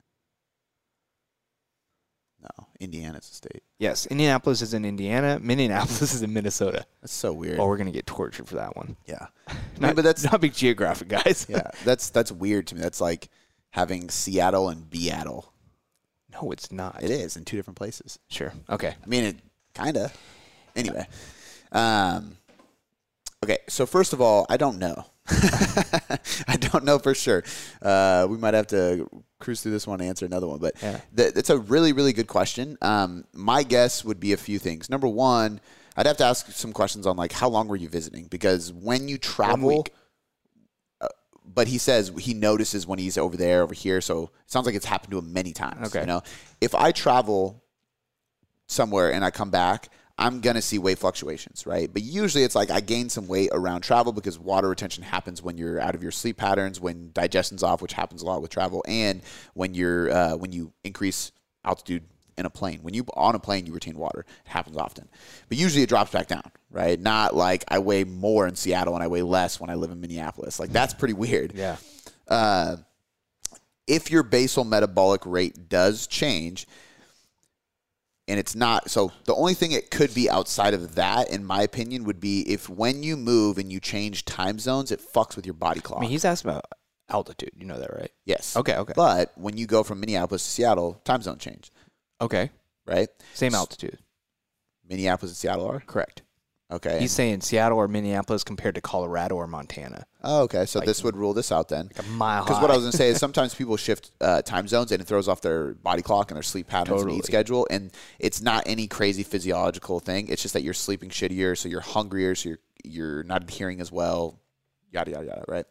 No, 2.43 2.69
Indiana's 2.79 3.29
a 3.31 3.35
state. 3.35 3.63
yes, 3.79 4.07
Indianapolis 4.07 4.63
is 4.63 4.73
in 4.73 4.87
Indiana. 4.87 5.39
Minneapolis 5.43 6.01
is 6.15 6.23
in 6.23 6.33
Minnesota. 6.33 6.87
That's 7.03 7.13
so 7.13 7.33
weird. 7.35 7.59
Oh, 7.61 7.67
we're 7.67 7.77
gonna 7.77 7.91
get 7.91 8.07
tortured 8.07 8.49
for 8.49 8.55
that 8.57 8.77
one. 8.77 8.97
yeah, 9.07 9.27
Not, 9.79 9.95
but 9.95 10.05
that's 10.05 10.25
not 10.31 10.41
big 10.41 10.55
geographic, 10.55 11.09
guys. 11.09 11.47
yeah, 11.51 11.71
that's 11.85 12.09
that's 12.11 12.33
weird 12.33 12.67
to 12.69 12.77
me. 12.77 12.81
That's 12.81 13.01
like 13.01 13.29
having 13.71 14.09
Seattle 14.09 14.71
and 14.71 14.89
Beattle. 14.89 15.53
no, 16.33 16.51
it's 16.51 16.73
not. 16.73 17.03
It 17.03 17.11
is 17.11 17.37
in 17.37 17.45
two 17.45 17.57
different 17.57 17.77
places. 17.77 18.19
Sure. 18.29 18.53
Okay. 18.71 18.95
I 19.03 19.07
mean, 19.07 19.25
it 19.25 19.37
kind 19.75 19.97
of. 19.99 20.17
Anyway, 20.75 21.07
um, 21.73 22.37
okay. 23.45 23.59
So 23.69 23.87
first 23.87 24.13
of 24.13 24.21
all, 24.21 24.47
I 24.49 24.57
don't 24.57 24.79
know. 24.79 25.05
I 26.49 26.57
don't 26.59 26.85
know 26.85 26.99
for 26.99 27.15
sure. 27.15 27.43
Uh, 27.81 28.27
we 28.29 28.37
might 28.37 28.55
have 28.55 28.67
to 28.69 29.09
cruise 29.39 29.63
through 29.63 29.73
this 29.73 29.87
one 29.87 30.01
and 30.01 30.09
answer 30.09 30.27
another 30.27 30.47
one, 30.49 30.59
but 30.59 30.75
Yeah. 30.83 31.01
th- 31.17 31.33
it's 31.37 31.51
a 31.51 31.59
really, 31.59 31.93
really 31.93 32.13
good 32.13 32.27
question. 32.27 32.77
Um, 32.83 33.25
my 33.33 33.63
guess 33.63 34.05
would 34.05 34.21
be 34.21 34.33
a 34.33 34.37
few 34.37 34.59
things. 34.59 34.91
Number 34.91 35.09
one, 35.09 35.61
I'd 35.97 36.07
have 36.07 36.17
to 36.19 36.25
ask 36.25 36.51
some 36.53 36.73
questions 36.73 37.07
on 37.07 37.17
like 37.17 37.33
how 37.33 37.49
long 37.49 37.69
were 37.69 37.77
you 37.77 37.89
visiting? 37.89 38.27
Because 38.27 38.73
when 38.73 39.09
you 39.09 39.19
travel, 39.19 39.87
uh, 41.01 41.09
but 41.45 41.69
he 41.69 41.79
says 41.79 42.13
he 42.19 42.35
notices 42.35 42.87
when 42.87 42.99
he's 42.99 43.17
over 43.19 43.37
there, 43.37 43.63
over 43.63 43.75
here. 43.75 44.01
So 44.01 44.25
it 44.25 44.51
sounds 44.51 44.67
like 44.67 44.75
it's 44.75 44.87
happened 44.87 45.13
to 45.13 45.19
him 45.19 45.33
many 45.33 45.53
times. 45.53 45.89
Okay. 45.89 46.01
You 46.01 46.07
know, 46.07 46.23
if 46.61 46.75
I 46.75 46.93
travel 46.93 47.63
somewhere 48.67 49.13
and 49.13 49.25
I 49.25 49.31
come 49.31 49.51
back, 49.51 49.89
I'm 50.21 50.41
gonna 50.41 50.63
see 50.63 50.79
weight 50.79 50.99
fluctuations, 50.99 51.67
right? 51.67 51.93
But 51.93 52.03
usually 52.03 52.45
it's 52.45 52.55
like 52.55 52.71
I 52.71 52.81
gain 52.81 53.09
some 53.09 53.27
weight 53.27 53.51
around 53.53 53.81
travel 53.81 54.13
because 54.13 54.39
water 54.39 54.69
retention 54.69 55.03
happens 55.03 55.43
when 55.43 55.57
you're 55.59 55.81
out 55.81 55.95
of 55.95 56.03
your 56.03 56.13
sleep 56.13 56.37
patterns, 56.37 56.79
when 56.79 57.11
digestion's 57.13 57.63
off, 57.63 57.81
which 57.83 57.95
happens 57.95 58.23
a 58.23 58.27
lot 58.27 58.43
with 58.43 58.51
travel, 58.51 58.85
and 58.87 59.23
when 59.55 59.75
you're 59.75 60.11
uh, 60.13 60.37
when 60.37 60.53
you 60.53 60.73
increase 60.85 61.33
altitude 61.65 62.05
in 62.39 62.47
a 62.47 62.51
plane. 62.51 62.81
When 62.83 62.95
you 62.95 63.05
on 63.15 63.35
a 63.35 63.39
plane, 63.39 63.67
you 63.67 63.73
retain 63.73 63.97
water. 63.97 64.21
It 64.21 64.51
happens 64.51 64.77
often, 64.77 65.09
but 65.49 65.59
usually 65.59 65.83
it 65.83 65.89
drops 65.89 66.11
back 66.11 66.27
down, 66.29 66.51
right? 66.71 66.99
Not 67.01 67.35
like 67.35 67.65
I 67.69 67.79
weigh 67.81 68.05
more 68.05 68.47
in 68.47 68.55
Seattle 68.57 68.95
and 68.95 69.03
I 69.03 69.09
weigh 69.09 69.23
less 69.23 69.59
when 69.59 69.71
I 69.71 69.75
live 69.75 69.91
in 69.91 70.01
Minneapolis. 70.01 70.61
Like 70.61 70.71
that's 70.71 70.95
pretty 70.95 71.15
weird 71.15 71.53
Yeah. 71.55 71.77
uh, 72.29 72.77
if 73.87 74.11
your 74.11 74.23
basal 74.23 74.65
metabolic 74.65 75.23
rate 75.27 75.69
does 75.69 76.07
change, 76.07 76.67
and 78.31 78.39
it's 78.39 78.55
not 78.55 78.91
so 78.91 79.13
the 79.25 79.35
only 79.35 79.55
thing 79.55 79.73
it 79.73 79.91
could 79.91 80.15
be 80.15 80.31
outside 80.31 80.73
of 80.73 80.95
that 80.95 81.29
in 81.31 81.45
my 81.45 81.63
opinion 81.63 82.05
would 82.05 82.21
be 82.21 82.41
if 82.43 82.69
when 82.69 83.03
you 83.03 83.17
move 83.17 83.59
and 83.59 83.71
you 83.73 83.81
change 83.81 84.25
time 84.25 84.59
zones 84.59 84.91
it 84.91 85.01
fucks 85.01 85.37
with 85.37 85.45
your 85.45 85.55
body 85.55 85.81
clock 85.81 85.99
I 85.99 86.03
mean, 86.03 86.11
he's 86.11 86.25
asking 86.25 86.51
about 86.53 86.65
altitude. 87.09 87.51
You 87.57 87.67
know 87.67 87.79
that, 87.79 87.93
right? 87.93 88.13
yes 88.25 88.57
Okay. 88.57 88.77
Okay. 88.77 88.93
but 88.97 89.33
when 89.37 89.57
you 89.59 89.67
go 89.67 89.83
from 89.83 90.01
minneapolis 90.01 90.45
to 90.45 90.51
seattle 90.51 91.01
time 91.05 91.23
zone 91.23 91.39
change 91.39 91.71
Okay. 92.21 92.51
right 92.87 93.09
Same 93.35 93.55
altitude. 93.55 93.99
minneapolis 94.89 95.33
and 95.33 95.37
seattle 95.37 95.67
are 95.67 95.81
Correct. 95.81 96.23
Okay 96.71 96.99
He's 97.01 97.13
saying 97.13 97.41
Seattle 97.41 97.79
or 97.79 97.89
Minneapolis 97.89 98.45
compared 98.45 98.75
to 98.77 98.81
Colorado 98.81 99.37
or 99.37 99.47
Montana. 99.47 100.07
oh, 100.23 100.43
okay 100.43 100.67
so 100.67 100.81
this 100.81 101.03
would 101.05 101.17
rule 101.17 101.35
this 101.35 101.51
out 101.53 101.69
then 101.69 101.91
A 101.99 102.03
mile 102.05 102.45
Because 102.45 102.61
what 102.61 102.71
I 102.71 102.75
was 102.75 102.83
going 102.85 102.93
to 102.93 102.97
say 102.97 103.09
is 103.09 103.19
sometimes 103.27 103.55
people 103.55 103.77
shift 103.77 104.11
uh, 104.21 104.43
time 104.43 104.69
zones 104.69 104.93
and 104.93 105.01
it 105.01 105.05
throws 105.07 105.29
off 105.29 105.41
their 105.41 105.75
body 105.75 106.03
clock 106.03 106.31
and 106.31 106.37
their 106.37 106.43
sleep 106.43 106.67
patterns 106.69 107.01
and 107.03 107.09
Totally. 107.09 107.19
eat 107.19 107.25
schedule. 107.27 107.67
And 107.71 107.91
it's 108.19 108.41
not 108.41 108.65
any 108.67 108.87
crazy 108.87 109.23
physiological 109.23 110.01
thing. 110.01 110.29
It's 110.29 110.43
just 110.43 110.55
that 110.55 110.63
you're 110.63 110.75
sleeping 110.75 111.09
shittier, 111.11 111.57
so 111.57 111.69
you're 111.69 111.81
hungrier, 111.81 112.35
so 112.35 112.51
you're 112.51 112.59
you're 112.83 113.23
not 113.25 113.43
adhering 113.43 113.81
as 113.81 113.93
well. 113.93 114.39
Yada 114.93 115.11
yada 115.13 115.27
yada. 115.27 115.45
Right. 115.47 115.67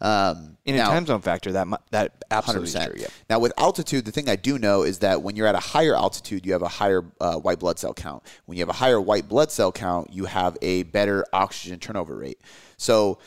Um, 0.00 0.56
in 0.64 0.74
a 0.74 0.78
time 0.78 1.06
zone 1.06 1.20
factor, 1.20 1.52
that 1.52 1.68
that 1.90 2.24
absolutely 2.30 2.68
100%. 2.70 2.86
true. 2.86 2.94
Yeah. 2.98 3.06
Now, 3.30 3.38
with 3.38 3.52
altitude, 3.58 4.04
the 4.04 4.12
thing 4.12 4.28
I 4.28 4.36
do 4.36 4.58
know 4.58 4.82
is 4.82 4.98
that 5.00 5.22
when 5.22 5.36
you're 5.36 5.46
at 5.46 5.54
a 5.54 5.60
higher 5.60 5.94
altitude, 5.94 6.44
you 6.44 6.52
have 6.52 6.62
a 6.62 6.68
higher 6.68 7.04
uh, 7.20 7.36
white 7.36 7.60
blood 7.60 7.78
cell 7.78 7.94
count. 7.94 8.22
When 8.46 8.58
you 8.58 8.62
have 8.62 8.68
a 8.68 8.78
higher 8.78 9.00
white 9.00 9.28
blood 9.28 9.52
cell 9.52 9.70
count, 9.70 10.12
you 10.12 10.24
have 10.24 10.58
a 10.62 10.82
better 10.84 11.24
oxygen 11.32 11.78
turnover 11.78 12.16
rate. 12.16 12.40
So, 12.76 13.18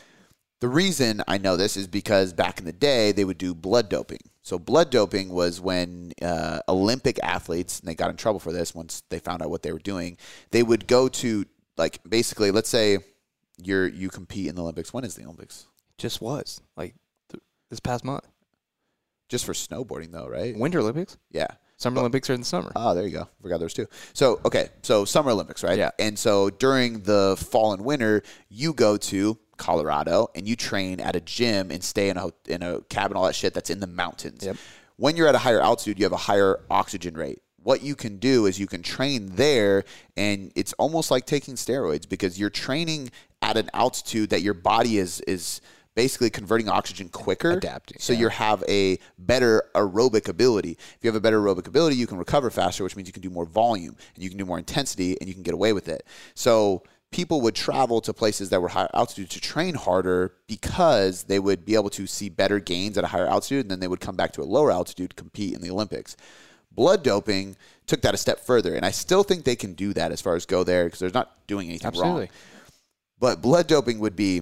the 0.60 0.68
reason 0.68 1.22
I 1.26 1.38
know 1.38 1.56
this 1.56 1.76
is 1.76 1.86
because 1.86 2.34
back 2.34 2.58
in 2.58 2.66
the 2.66 2.72
day, 2.72 3.12
they 3.12 3.24
would 3.24 3.38
do 3.38 3.54
blood 3.54 3.88
doping. 3.88 4.20
So, 4.42 4.58
blood 4.58 4.90
doping 4.90 5.30
was 5.30 5.58
when 5.58 6.12
uh, 6.20 6.60
Olympic 6.68 7.18
athletes, 7.22 7.80
and 7.80 7.88
they 7.88 7.94
got 7.94 8.10
in 8.10 8.16
trouble 8.16 8.40
for 8.40 8.52
this 8.52 8.74
once 8.74 9.02
they 9.08 9.20
found 9.20 9.42
out 9.42 9.48
what 9.48 9.62
they 9.62 9.72
were 9.72 9.78
doing, 9.78 10.18
they 10.50 10.62
would 10.62 10.86
go 10.86 11.08
to, 11.08 11.46
like, 11.78 12.00
basically, 12.06 12.50
let's 12.50 12.68
say 12.68 12.98
you're 13.64 13.86
you 13.86 14.08
compete 14.08 14.46
in 14.46 14.54
the 14.54 14.62
Olympics. 14.62 14.92
When 14.92 15.04
is 15.04 15.14
the 15.14 15.24
Olympics? 15.24 15.66
Just 15.98 16.20
was 16.20 16.60
like 16.76 16.94
th- 17.30 17.42
this 17.68 17.80
past 17.80 18.04
month. 18.04 18.26
Just 19.28 19.44
for 19.44 19.52
snowboarding, 19.52 20.10
though, 20.10 20.26
right? 20.26 20.56
Winter 20.56 20.80
Olympics, 20.80 21.16
Yeah. 21.30 21.46
Summer 21.76 21.98
oh. 21.98 22.00
Olympics 22.00 22.28
are 22.28 22.34
in 22.34 22.40
the 22.40 22.46
summer. 22.46 22.70
Oh, 22.76 22.94
there 22.94 23.04
you 23.04 23.10
go. 23.10 23.26
Forgot 23.40 23.58
there's 23.58 23.72
two. 23.72 23.86
So 24.12 24.38
okay, 24.44 24.68
so 24.82 25.06
Summer 25.06 25.30
Olympics, 25.30 25.64
right? 25.64 25.78
Yeah. 25.78 25.90
And 25.98 26.18
so 26.18 26.50
during 26.50 27.00
the 27.04 27.36
fall 27.38 27.72
and 27.72 27.82
winter, 27.84 28.22
you 28.50 28.74
go 28.74 28.98
to 28.98 29.38
Colorado 29.56 30.28
and 30.34 30.46
you 30.46 30.56
train 30.56 31.00
at 31.00 31.16
a 31.16 31.20
gym 31.20 31.70
and 31.70 31.82
stay 31.82 32.10
in 32.10 32.18
a 32.18 32.28
in 32.46 32.62
a 32.62 32.82
cabin, 32.82 33.16
all 33.16 33.24
that 33.24 33.34
shit 33.34 33.54
that's 33.54 33.70
in 33.70 33.80
the 33.80 33.86
mountains. 33.86 34.44
Yep. 34.44 34.56
When 34.96 35.16
you're 35.16 35.28
at 35.28 35.34
a 35.34 35.38
higher 35.38 35.60
altitude, 35.60 35.98
you 35.98 36.04
have 36.04 36.12
a 36.12 36.18
higher 36.18 36.60
oxygen 36.70 37.14
rate. 37.14 37.40
What 37.62 37.82
you 37.82 37.94
can 37.94 38.18
do 38.18 38.46
is 38.46 38.58
you 38.58 38.66
can 38.66 38.82
train 38.82 39.36
there, 39.36 39.84
and 40.16 40.50
it's 40.54 40.72
almost 40.74 41.10
like 41.10 41.26
taking 41.26 41.54
steroids 41.54 42.08
because 42.08 42.38
you're 42.38 42.50
training 42.50 43.10
at 43.42 43.56
an 43.56 43.70
altitude 43.74 44.30
that 44.30 44.42
your 44.42 44.54
body 44.54 44.98
is 44.98 45.20
is 45.22 45.60
basically 45.94 46.30
converting 46.30 46.68
oxygen 46.68 47.08
quicker 47.08 47.52
Adapting, 47.52 47.98
so 48.00 48.12
yeah. 48.12 48.20
you 48.20 48.28
have 48.28 48.62
a 48.68 48.98
better 49.18 49.62
aerobic 49.74 50.28
ability. 50.28 50.72
If 50.72 50.98
you 51.02 51.08
have 51.08 51.16
a 51.16 51.20
better 51.20 51.40
aerobic 51.40 51.66
ability, 51.66 51.96
you 51.96 52.06
can 52.06 52.16
recover 52.16 52.50
faster, 52.50 52.84
which 52.84 52.96
means 52.96 53.08
you 53.08 53.12
can 53.12 53.22
do 53.22 53.30
more 53.30 53.44
volume 53.44 53.96
and 54.14 54.22
you 54.22 54.30
can 54.30 54.38
do 54.38 54.46
more 54.46 54.58
intensity 54.58 55.16
and 55.20 55.28
you 55.28 55.34
can 55.34 55.42
get 55.42 55.52
away 55.52 55.72
with 55.72 55.88
it. 55.88 56.06
So 56.34 56.84
people 57.10 57.40
would 57.40 57.54
travel 57.54 58.00
to 58.02 58.12
places 58.12 58.50
that 58.50 58.62
were 58.62 58.68
higher 58.68 58.88
altitude 58.94 59.30
to 59.30 59.40
train 59.40 59.74
harder 59.74 60.34
because 60.46 61.24
they 61.24 61.38
would 61.38 61.64
be 61.64 61.74
able 61.74 61.90
to 61.90 62.06
see 62.06 62.28
better 62.28 62.60
gains 62.60 62.96
at 62.96 63.04
a 63.04 63.08
higher 63.08 63.26
altitude 63.26 63.62
and 63.62 63.70
then 63.70 63.80
they 63.80 63.88
would 63.88 64.00
come 64.00 64.16
back 64.16 64.32
to 64.32 64.42
a 64.42 64.44
lower 64.44 64.70
altitude 64.70 65.10
to 65.10 65.16
compete 65.16 65.54
in 65.54 65.60
the 65.60 65.70
Olympics. 65.70 66.16
Blood 66.80 67.02
doping 67.02 67.56
took 67.86 68.00
that 68.02 68.14
a 68.14 68.16
step 68.16 68.40
further, 68.40 68.74
and 68.74 68.86
I 68.86 68.90
still 68.90 69.22
think 69.22 69.44
they 69.44 69.54
can 69.56 69.74
do 69.74 69.92
that 69.92 70.12
as 70.12 70.22
far 70.22 70.34
as 70.34 70.46
go 70.46 70.64
there 70.64 70.84
because 70.86 71.00
they're 71.00 71.10
not 71.12 71.46
doing 71.46 71.68
anything 71.68 71.88
Absolutely. 71.88 72.20
wrong. 72.22 72.28
But 73.18 73.42
blood 73.42 73.66
doping 73.66 73.98
would 73.98 74.16
be, 74.16 74.40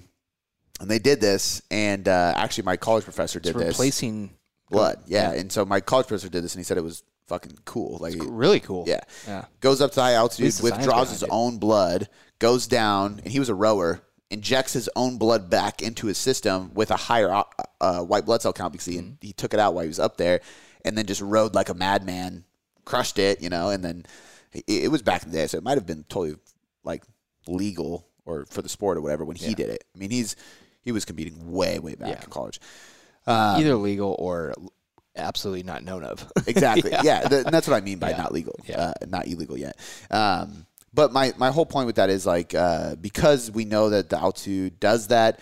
and 0.80 0.88
they 0.88 1.00
did 1.00 1.20
this, 1.20 1.62
and 1.68 2.06
uh, 2.06 2.34
actually 2.36 2.62
my 2.64 2.76
college 2.76 3.02
professor 3.02 3.40
did 3.40 3.50
It's 3.50 3.58
this 3.58 3.68
replacing 3.70 4.30
blood. 4.70 5.00
Yeah. 5.08 5.32
And 5.32 5.50
so 5.50 5.64
my 5.64 5.80
college 5.80 6.06
professor 6.06 6.28
did 6.28 6.44
this 6.44 6.54
and 6.54 6.60
he 6.60 6.64
said 6.64 6.78
it 6.78 6.84
was 6.84 7.02
fucking 7.26 7.58
cool. 7.64 7.98
Like, 7.98 8.14
he 8.14 8.20
really 8.20 8.60
cool. 8.60 8.84
yeah. 8.86 9.00
Yeah. 9.26 9.46
Goes 9.60 9.80
up 9.80 9.90
to 9.92 10.00
high 10.00 10.12
altitude, 10.12 10.44
least 10.44 10.62
the 10.62 10.68
science 10.68 10.86
withdraws 10.86 11.10
his 11.10 11.24
own 11.24 11.58
blood, 11.58 12.08
goes 12.38 12.68
down, 12.68 13.20
and 13.24 13.32
he 13.32 13.40
was 13.40 13.48
a 13.48 13.54
rower, 13.54 14.00
injects 14.30 14.74
his 14.74 14.88
own 14.94 15.18
blood 15.18 15.50
back 15.50 15.82
into 15.82 16.06
his 16.06 16.18
system 16.18 16.70
with 16.74 16.92
a 16.92 16.96
higher 16.96 17.32
uh, 17.32 17.42
uh, 17.80 18.00
white 18.02 18.26
blood 18.26 18.42
cell 18.42 18.52
count 18.52 18.72
because 18.72 18.86
he, 18.86 18.98
Mm-hmm. 18.98 19.14
he 19.22 19.32
took 19.32 19.52
it 19.54 19.58
out 19.58 19.74
while 19.74 19.82
he 19.82 19.88
was 19.88 19.98
up 19.98 20.18
there 20.18 20.40
and 20.84 20.96
then 20.96 21.06
just 21.06 21.20
rode 21.20 21.54
like 21.54 21.68
a 21.68 21.74
madman, 21.74 22.44
crushed 22.84 23.18
it, 23.18 23.42
you 23.42 23.48
know, 23.48 23.70
and 23.70 23.84
then 23.84 24.06
it, 24.52 24.64
it 24.66 24.90
was 24.90 25.02
back 25.02 25.22
in 25.24 25.30
the 25.30 25.36
day. 25.38 25.46
So 25.46 25.58
it 25.58 25.64
might 25.64 25.76
have 25.78 25.86
been 25.86 26.04
totally 26.08 26.36
like 26.84 27.02
legal 27.46 28.06
or 28.24 28.44
for 28.46 28.62
the 28.62 28.68
sport 28.68 28.96
or 28.96 29.00
whatever 29.00 29.24
when 29.24 29.36
he 29.36 29.48
Yeah. 29.48 29.54
did 29.54 29.70
it. 29.70 29.84
I 29.94 29.98
mean, 29.98 30.10
he's, 30.10 30.36
he 30.82 30.92
was 30.92 31.04
competing 31.04 31.52
way, 31.52 31.78
way 31.78 31.94
back 31.94 32.08
Yeah. 32.08 32.22
in 32.24 32.30
college. 32.30 32.60
Um, 33.26 33.60
Either 33.60 33.74
legal 33.74 34.16
or 34.18 34.54
absolutely 35.16 35.62
not 35.64 35.82
known 35.84 36.02
of. 36.04 36.30
Exactly. 36.46 36.90
yeah, 37.02 37.20
th- 37.28 37.44
and 37.44 37.52
that's 37.54 37.66
what 37.68 37.76
I 37.76 37.80
mean 37.80 37.98
by 37.98 38.10
Yeah. 38.10 38.16
not 38.18 38.32
legal, 38.32 38.58
Yeah. 38.66 38.80
uh, 38.80 38.92
not 39.06 39.26
illegal 39.26 39.56
yet. 39.58 39.76
Um, 40.10 40.66
but 40.94 41.12
my 41.12 41.34
my 41.36 41.50
whole 41.50 41.66
point 41.66 41.86
with 41.86 41.96
that 41.96 42.08
is 42.08 42.24
like 42.24 42.54
uh, 42.54 42.94
because 42.96 43.50
we 43.50 43.64
know 43.66 43.90
that 43.90 44.08
the 44.08 44.18
altitude 44.18 44.80
does 44.80 45.08
that. 45.08 45.38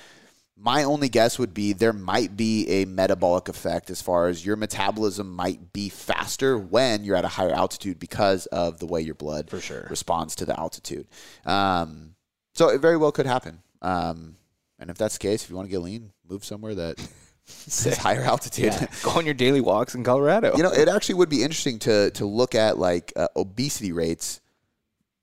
My 0.59 0.85
only 0.85 1.09
guess 1.11 1.39
would 1.39 1.53
be 1.53 1.75
there 1.75 1.93
might 1.93 2.35
be 2.37 2.67
a 2.69 2.85
metabolic 2.87 3.49
effect 3.49 3.91
as 3.91 4.01
far 4.01 4.29
as 4.29 4.45
your 4.45 4.57
metabolism 4.57 5.31
might 5.37 5.73
be 5.75 5.91
faster 5.91 6.57
when 6.59 7.05
you're 7.05 7.15
at 7.17 7.27
a 7.27 7.29
higher 7.29 7.53
altitude 7.53 7.99
because 7.99 8.47
of 8.47 8.79
the 8.79 8.87
way 8.87 9.03
your 9.03 9.15
blood 9.15 9.51
For 9.51 9.61
sure. 9.61 9.87
responds 9.91 10.35
to 10.37 10.47
the 10.47 10.59
altitude. 10.59 11.09
Um, 11.45 12.15
so 12.55 12.71
it 12.71 12.81
very 12.81 12.97
well 12.97 13.13
could 13.13 13.27
happen. 13.27 13.61
Um, 13.83 14.37
and 14.79 14.89
if 14.89 14.97
that's 14.97 15.15
the 15.19 15.21
case, 15.21 15.45
if 15.45 15.51
you 15.51 15.57
want 15.57 15.67
to 15.69 15.71
get 15.71 15.81
lean, 15.81 16.13
move 16.27 16.43
somewhere 16.43 16.75
that 16.75 16.99
is 17.67 17.99
higher 17.99 18.23
altitude. 18.25 18.73
yeah. 18.73 18.87
Go 19.03 19.11
on 19.11 19.27
your 19.27 19.35
daily 19.35 19.61
walks 19.61 19.95
in 19.95 20.05
Colorado. 20.05 20.57
You 20.57 20.63
know, 20.63 20.73
it 20.73 20.89
actually 20.89 21.17
would 21.17 21.29
be 21.29 21.43
interesting 21.43 21.79
to 21.81 22.11
to 22.13 22.25
look 22.25 22.55
at 22.55 22.79
like 22.79 23.13
uh, 23.15 23.29
obesity 23.37 23.93
rates 23.93 24.41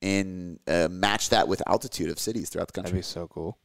and 0.03 0.59
uh, 0.67 0.89
match 0.91 1.29
that 1.29 1.47
with 1.47 1.63
altitude 1.67 2.09
of 2.11 2.19
cities 2.19 2.49
throughout 2.49 2.67
the 2.67 2.73
country. 2.73 2.91
That'd 2.91 2.99
be 3.01 3.03
so 3.03 3.27
cool. 3.27 3.57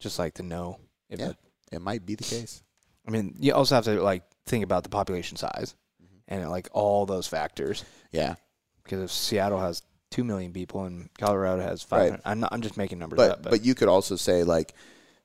Just 0.00 0.18
like 0.18 0.34
to 0.34 0.42
know. 0.42 0.78
If 1.14 1.20
Yeah. 1.20 1.28
it, 1.30 1.36
It 1.72 1.80
might 1.80 2.04
be 2.06 2.14
the 2.14 2.24
case. 2.24 2.62
I 3.06 3.10
mean, 3.10 3.34
you 3.38 3.52
also 3.54 3.74
have 3.74 3.84
to 3.84 4.00
like 4.02 4.22
think 4.46 4.62
about 4.64 4.82
the 4.82 4.88
population 4.90 5.36
size 5.36 5.74
Mm-hmm. 6.02 6.34
and 6.34 6.50
like 6.50 6.68
all 6.72 7.06
those 7.06 7.26
factors. 7.26 7.84
Yeah, 8.12 8.34
Because 8.82 9.02
if 9.04 9.10
Seattle 9.10 9.60
has 9.60 9.82
two 10.10 10.24
million 10.24 10.52
people 10.52 10.84
and 10.84 11.08
Colorado 11.18 11.62
has 11.62 11.82
five, 11.82 12.10
Right. 12.12 12.20
I'm 12.24 12.40
not. 12.40 12.52
I'm 12.52 12.60
just 12.62 12.76
making 12.76 12.98
numbers 12.98 13.16
but 13.16 13.30
up. 13.30 13.42
but, 13.42 13.50
but 13.50 13.64
you 13.64 13.74
could 13.74 13.88
also 13.88 14.16
say 14.16 14.44
like 14.44 14.74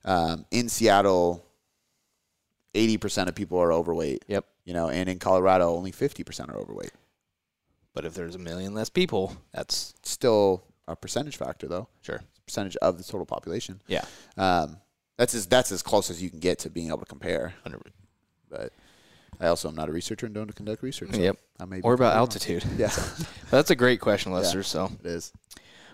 um, 0.04 0.44
in 0.50 0.68
Seattle, 0.68 1.44
eighty 2.74 2.96
percent 2.96 3.28
of 3.28 3.34
people 3.34 3.58
are 3.58 3.72
overweight. 3.72 4.24
Yep. 4.28 4.46
You 4.64 4.74
know, 4.74 4.88
and 4.88 5.08
in 5.08 5.18
Colorado, 5.18 5.74
only 5.74 5.92
fifty 5.92 6.24
percent 6.24 6.50
are 6.50 6.56
overweight. 6.56 6.92
but 7.94 8.04
if 8.04 8.14
there's 8.14 8.34
a 8.34 8.38
million 8.38 8.72
less 8.74 8.88
people, 8.88 9.36
that's 9.52 9.94
still 10.02 10.62
a 10.88 10.94
percentage 10.96 11.36
factor, 11.36 11.66
though. 11.68 11.88
sure. 12.02 12.22
Percentage 12.46 12.76
of 12.76 12.98
the 12.98 13.04
total 13.04 13.26
population. 13.26 13.80
Yeah. 13.86 14.04
Um, 14.36 14.78
that's 15.20 15.34
as 15.34 15.44
that's 15.46 15.70
as 15.70 15.82
close 15.82 16.08
as 16.08 16.22
you 16.22 16.30
can 16.30 16.38
get 16.40 16.58
to 16.60 16.70
being 16.70 16.88
able 16.88 16.98
to 17.00 17.04
compare. 17.04 17.52
Hundred- 17.62 17.82
But 18.48 18.72
I 19.38 19.48
also 19.48 19.68
am 19.68 19.74
not 19.74 19.88
a 19.88 19.92
researcher 19.92 20.24
and 20.26 20.34
don't 20.34 20.54
conduct 20.56 20.82
research. 20.82 21.10
so 21.14 21.20
Yep. 21.20 21.36
I 21.60 21.64
may 21.66 21.80
Or 21.82 21.92
about 21.94 22.16
altitude. 22.16 22.64
Yeah, 22.78 22.90
But 22.96 23.50
that's 23.50 23.70
a 23.70 23.76
great 23.76 24.00
question, 24.00 24.32
Lester. 24.32 24.62
So, 24.62 24.90
it 25.04 25.06
is. 25.06 25.32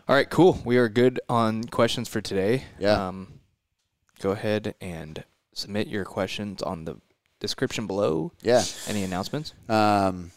all 0.09 0.15
right, 0.15 0.31
cool. 0.31 0.61
We 0.65 0.79
are 0.79 0.89
good 0.89 1.19
on 1.29 1.65
questions 1.65 2.09
for 2.09 2.21
today. 2.21 2.65
Yeah. 2.79 3.09
Um, 3.09 3.41
go 4.21 4.31
ahead 4.31 4.75
and 4.81 5.25
submit 5.55 5.89
your 5.89 6.05
questions 6.05 6.63
on 6.63 6.85
the 6.85 6.97
description 7.41 7.87
below. 7.89 8.33
Yeah. 8.43 8.63
Any 8.87 9.03
announcements? 9.03 9.53
Um, 9.69 10.31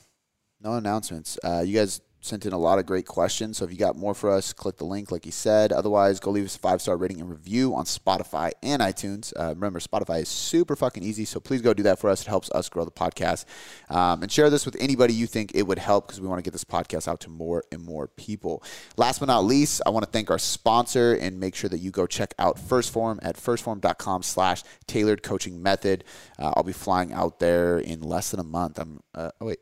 no 0.62 0.74
announcements. 0.74 1.38
Uh, 1.44 1.62
you 1.66 1.78
guys 1.78 2.02
sent 2.22 2.46
in 2.46 2.54
a 2.54 2.58
lot 2.58 2.80
of 2.80 2.86
great 2.86 3.06
questions. 3.06 3.58
So 3.58 3.66
if 3.66 3.72
you 3.72 3.78
got 3.78 3.96
more 3.96 4.14
for 4.14 4.30
us, 4.30 4.52
click 4.52 4.78
the 4.78 4.86
link, 4.86 5.12
like 5.12 5.26
you 5.26 5.32
said. 5.32 5.72
Otherwise, 5.72 6.20
go 6.20 6.32
leave 6.32 6.46
us 6.46 6.56
a 6.56 6.60
five 6.60 6.82
star 6.82 6.98
rating 6.98 7.22
and 7.22 7.30
review 7.30 7.74
on 7.76 7.86
Spotify 7.86 8.52
and 8.62 8.82
iTunes. 8.82 9.34
Uh, 9.40 9.50
remember, 9.50 9.80
Spotify 9.80 10.22
is 10.22 10.30
super 10.30 10.76
fucking 10.76 11.04
easy. 11.04 11.26
So 11.26 11.40
please 11.40 11.62
go 11.62 11.74
do 11.74 11.84
that 11.84 12.00
for 12.00 12.10
us. 12.10 12.22
It 12.22 12.28
helps 12.28 12.50
us 12.52 12.68
grow 12.70 12.84
the 12.84 12.92
podcast. 12.92 13.46
Um, 13.90 14.22
and 14.22 14.32
share 14.32 14.50
this 14.50 14.66
with 14.66 14.76
anybody 14.80 15.14
you 15.14 15.28
think 15.28 15.52
it 15.56 15.64
would 15.64 15.80
help 15.80 16.08
because 16.08 16.20
we 16.20 16.28
want 16.28 16.40
to 16.40 16.44
get 16.44 16.52
this 16.52 16.66
podcast 16.66 17.08
out 17.08 17.22
to 17.22 17.30
more 17.30 17.64
and 17.72 17.84
more 17.84 18.08
people. 18.08 18.64
Last 18.98 19.20
but 19.20 19.28
not 19.28 19.46
least, 19.46 19.82
I 19.86 19.90
want 19.90 20.06
to 20.06 20.12
thank 20.12 20.30
our 20.30 20.40
sponsor 20.40 21.14
and 21.14 21.40
make 21.40 21.56
sure 21.56 21.70
that 21.70 21.80
you 21.80 21.92
go 21.92 22.06
check 22.06 22.34
out 22.38 22.60
First 22.60 22.92
Form 22.92 23.20
at 23.24 23.38
firstform.com 23.38 24.24
slash 24.24 24.64
tailored 24.88 25.24
coaching 25.24 25.62
method. 25.64 26.04
Uh, 26.38 26.54
I'll 26.56 26.64
be 26.64 26.74
flying 26.74 27.14
out 27.14 27.40
there 27.40 27.80
in 27.80 28.02
less 28.02 28.32
than 28.32 28.40
a 28.40 28.44
month. 28.44 28.80
I'm, 28.80 29.00
uh, 29.16 29.32
oh, 29.40 29.46
wait. 29.46 29.60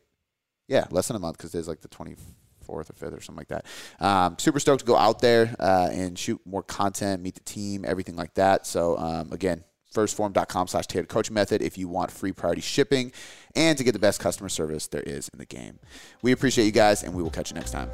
Yeah, 0.66 0.86
less 0.90 1.08
than 1.08 1.16
a 1.16 1.20
month 1.20 1.38
because 1.38 1.52
there's 1.52 1.68
like 1.68 1.80
the 1.80 1.88
24th 2.68 2.90
or 2.90 2.92
5th 2.92 3.16
or 3.16 3.20
something 3.20 3.36
like 3.36 3.48
that. 3.48 3.66
Um, 4.00 4.36
super 4.38 4.60
stoked 4.60 4.80
to 4.80 4.86
go 4.86 4.96
out 4.96 5.20
there 5.20 5.54
uh, 5.58 5.88
and 5.90 6.18
shoot 6.18 6.40
more 6.44 6.62
content, 6.62 7.22
meet 7.22 7.34
the 7.34 7.40
team, 7.40 7.84
everything 7.86 8.16
like 8.16 8.34
that. 8.34 8.66
So, 8.66 8.96
um, 8.98 9.32
again, 9.32 9.64
firstform.com 9.94 10.68
slash 10.68 10.86
tailored 10.86 11.08
coaching 11.08 11.34
method 11.34 11.62
if 11.62 11.78
you 11.78 11.88
want 11.88 12.10
free 12.10 12.32
priority 12.32 12.60
shipping 12.60 13.12
and 13.56 13.76
to 13.78 13.84
get 13.84 13.92
the 13.92 13.98
best 13.98 14.20
customer 14.20 14.48
service 14.48 14.86
there 14.86 15.02
is 15.02 15.28
in 15.30 15.38
the 15.38 15.46
game. 15.46 15.78
We 16.22 16.32
appreciate 16.32 16.66
you 16.66 16.72
guys, 16.72 17.02
and 17.02 17.14
we 17.14 17.22
will 17.22 17.30
catch 17.30 17.50
you 17.50 17.54
next 17.54 17.70
time. 17.70 17.90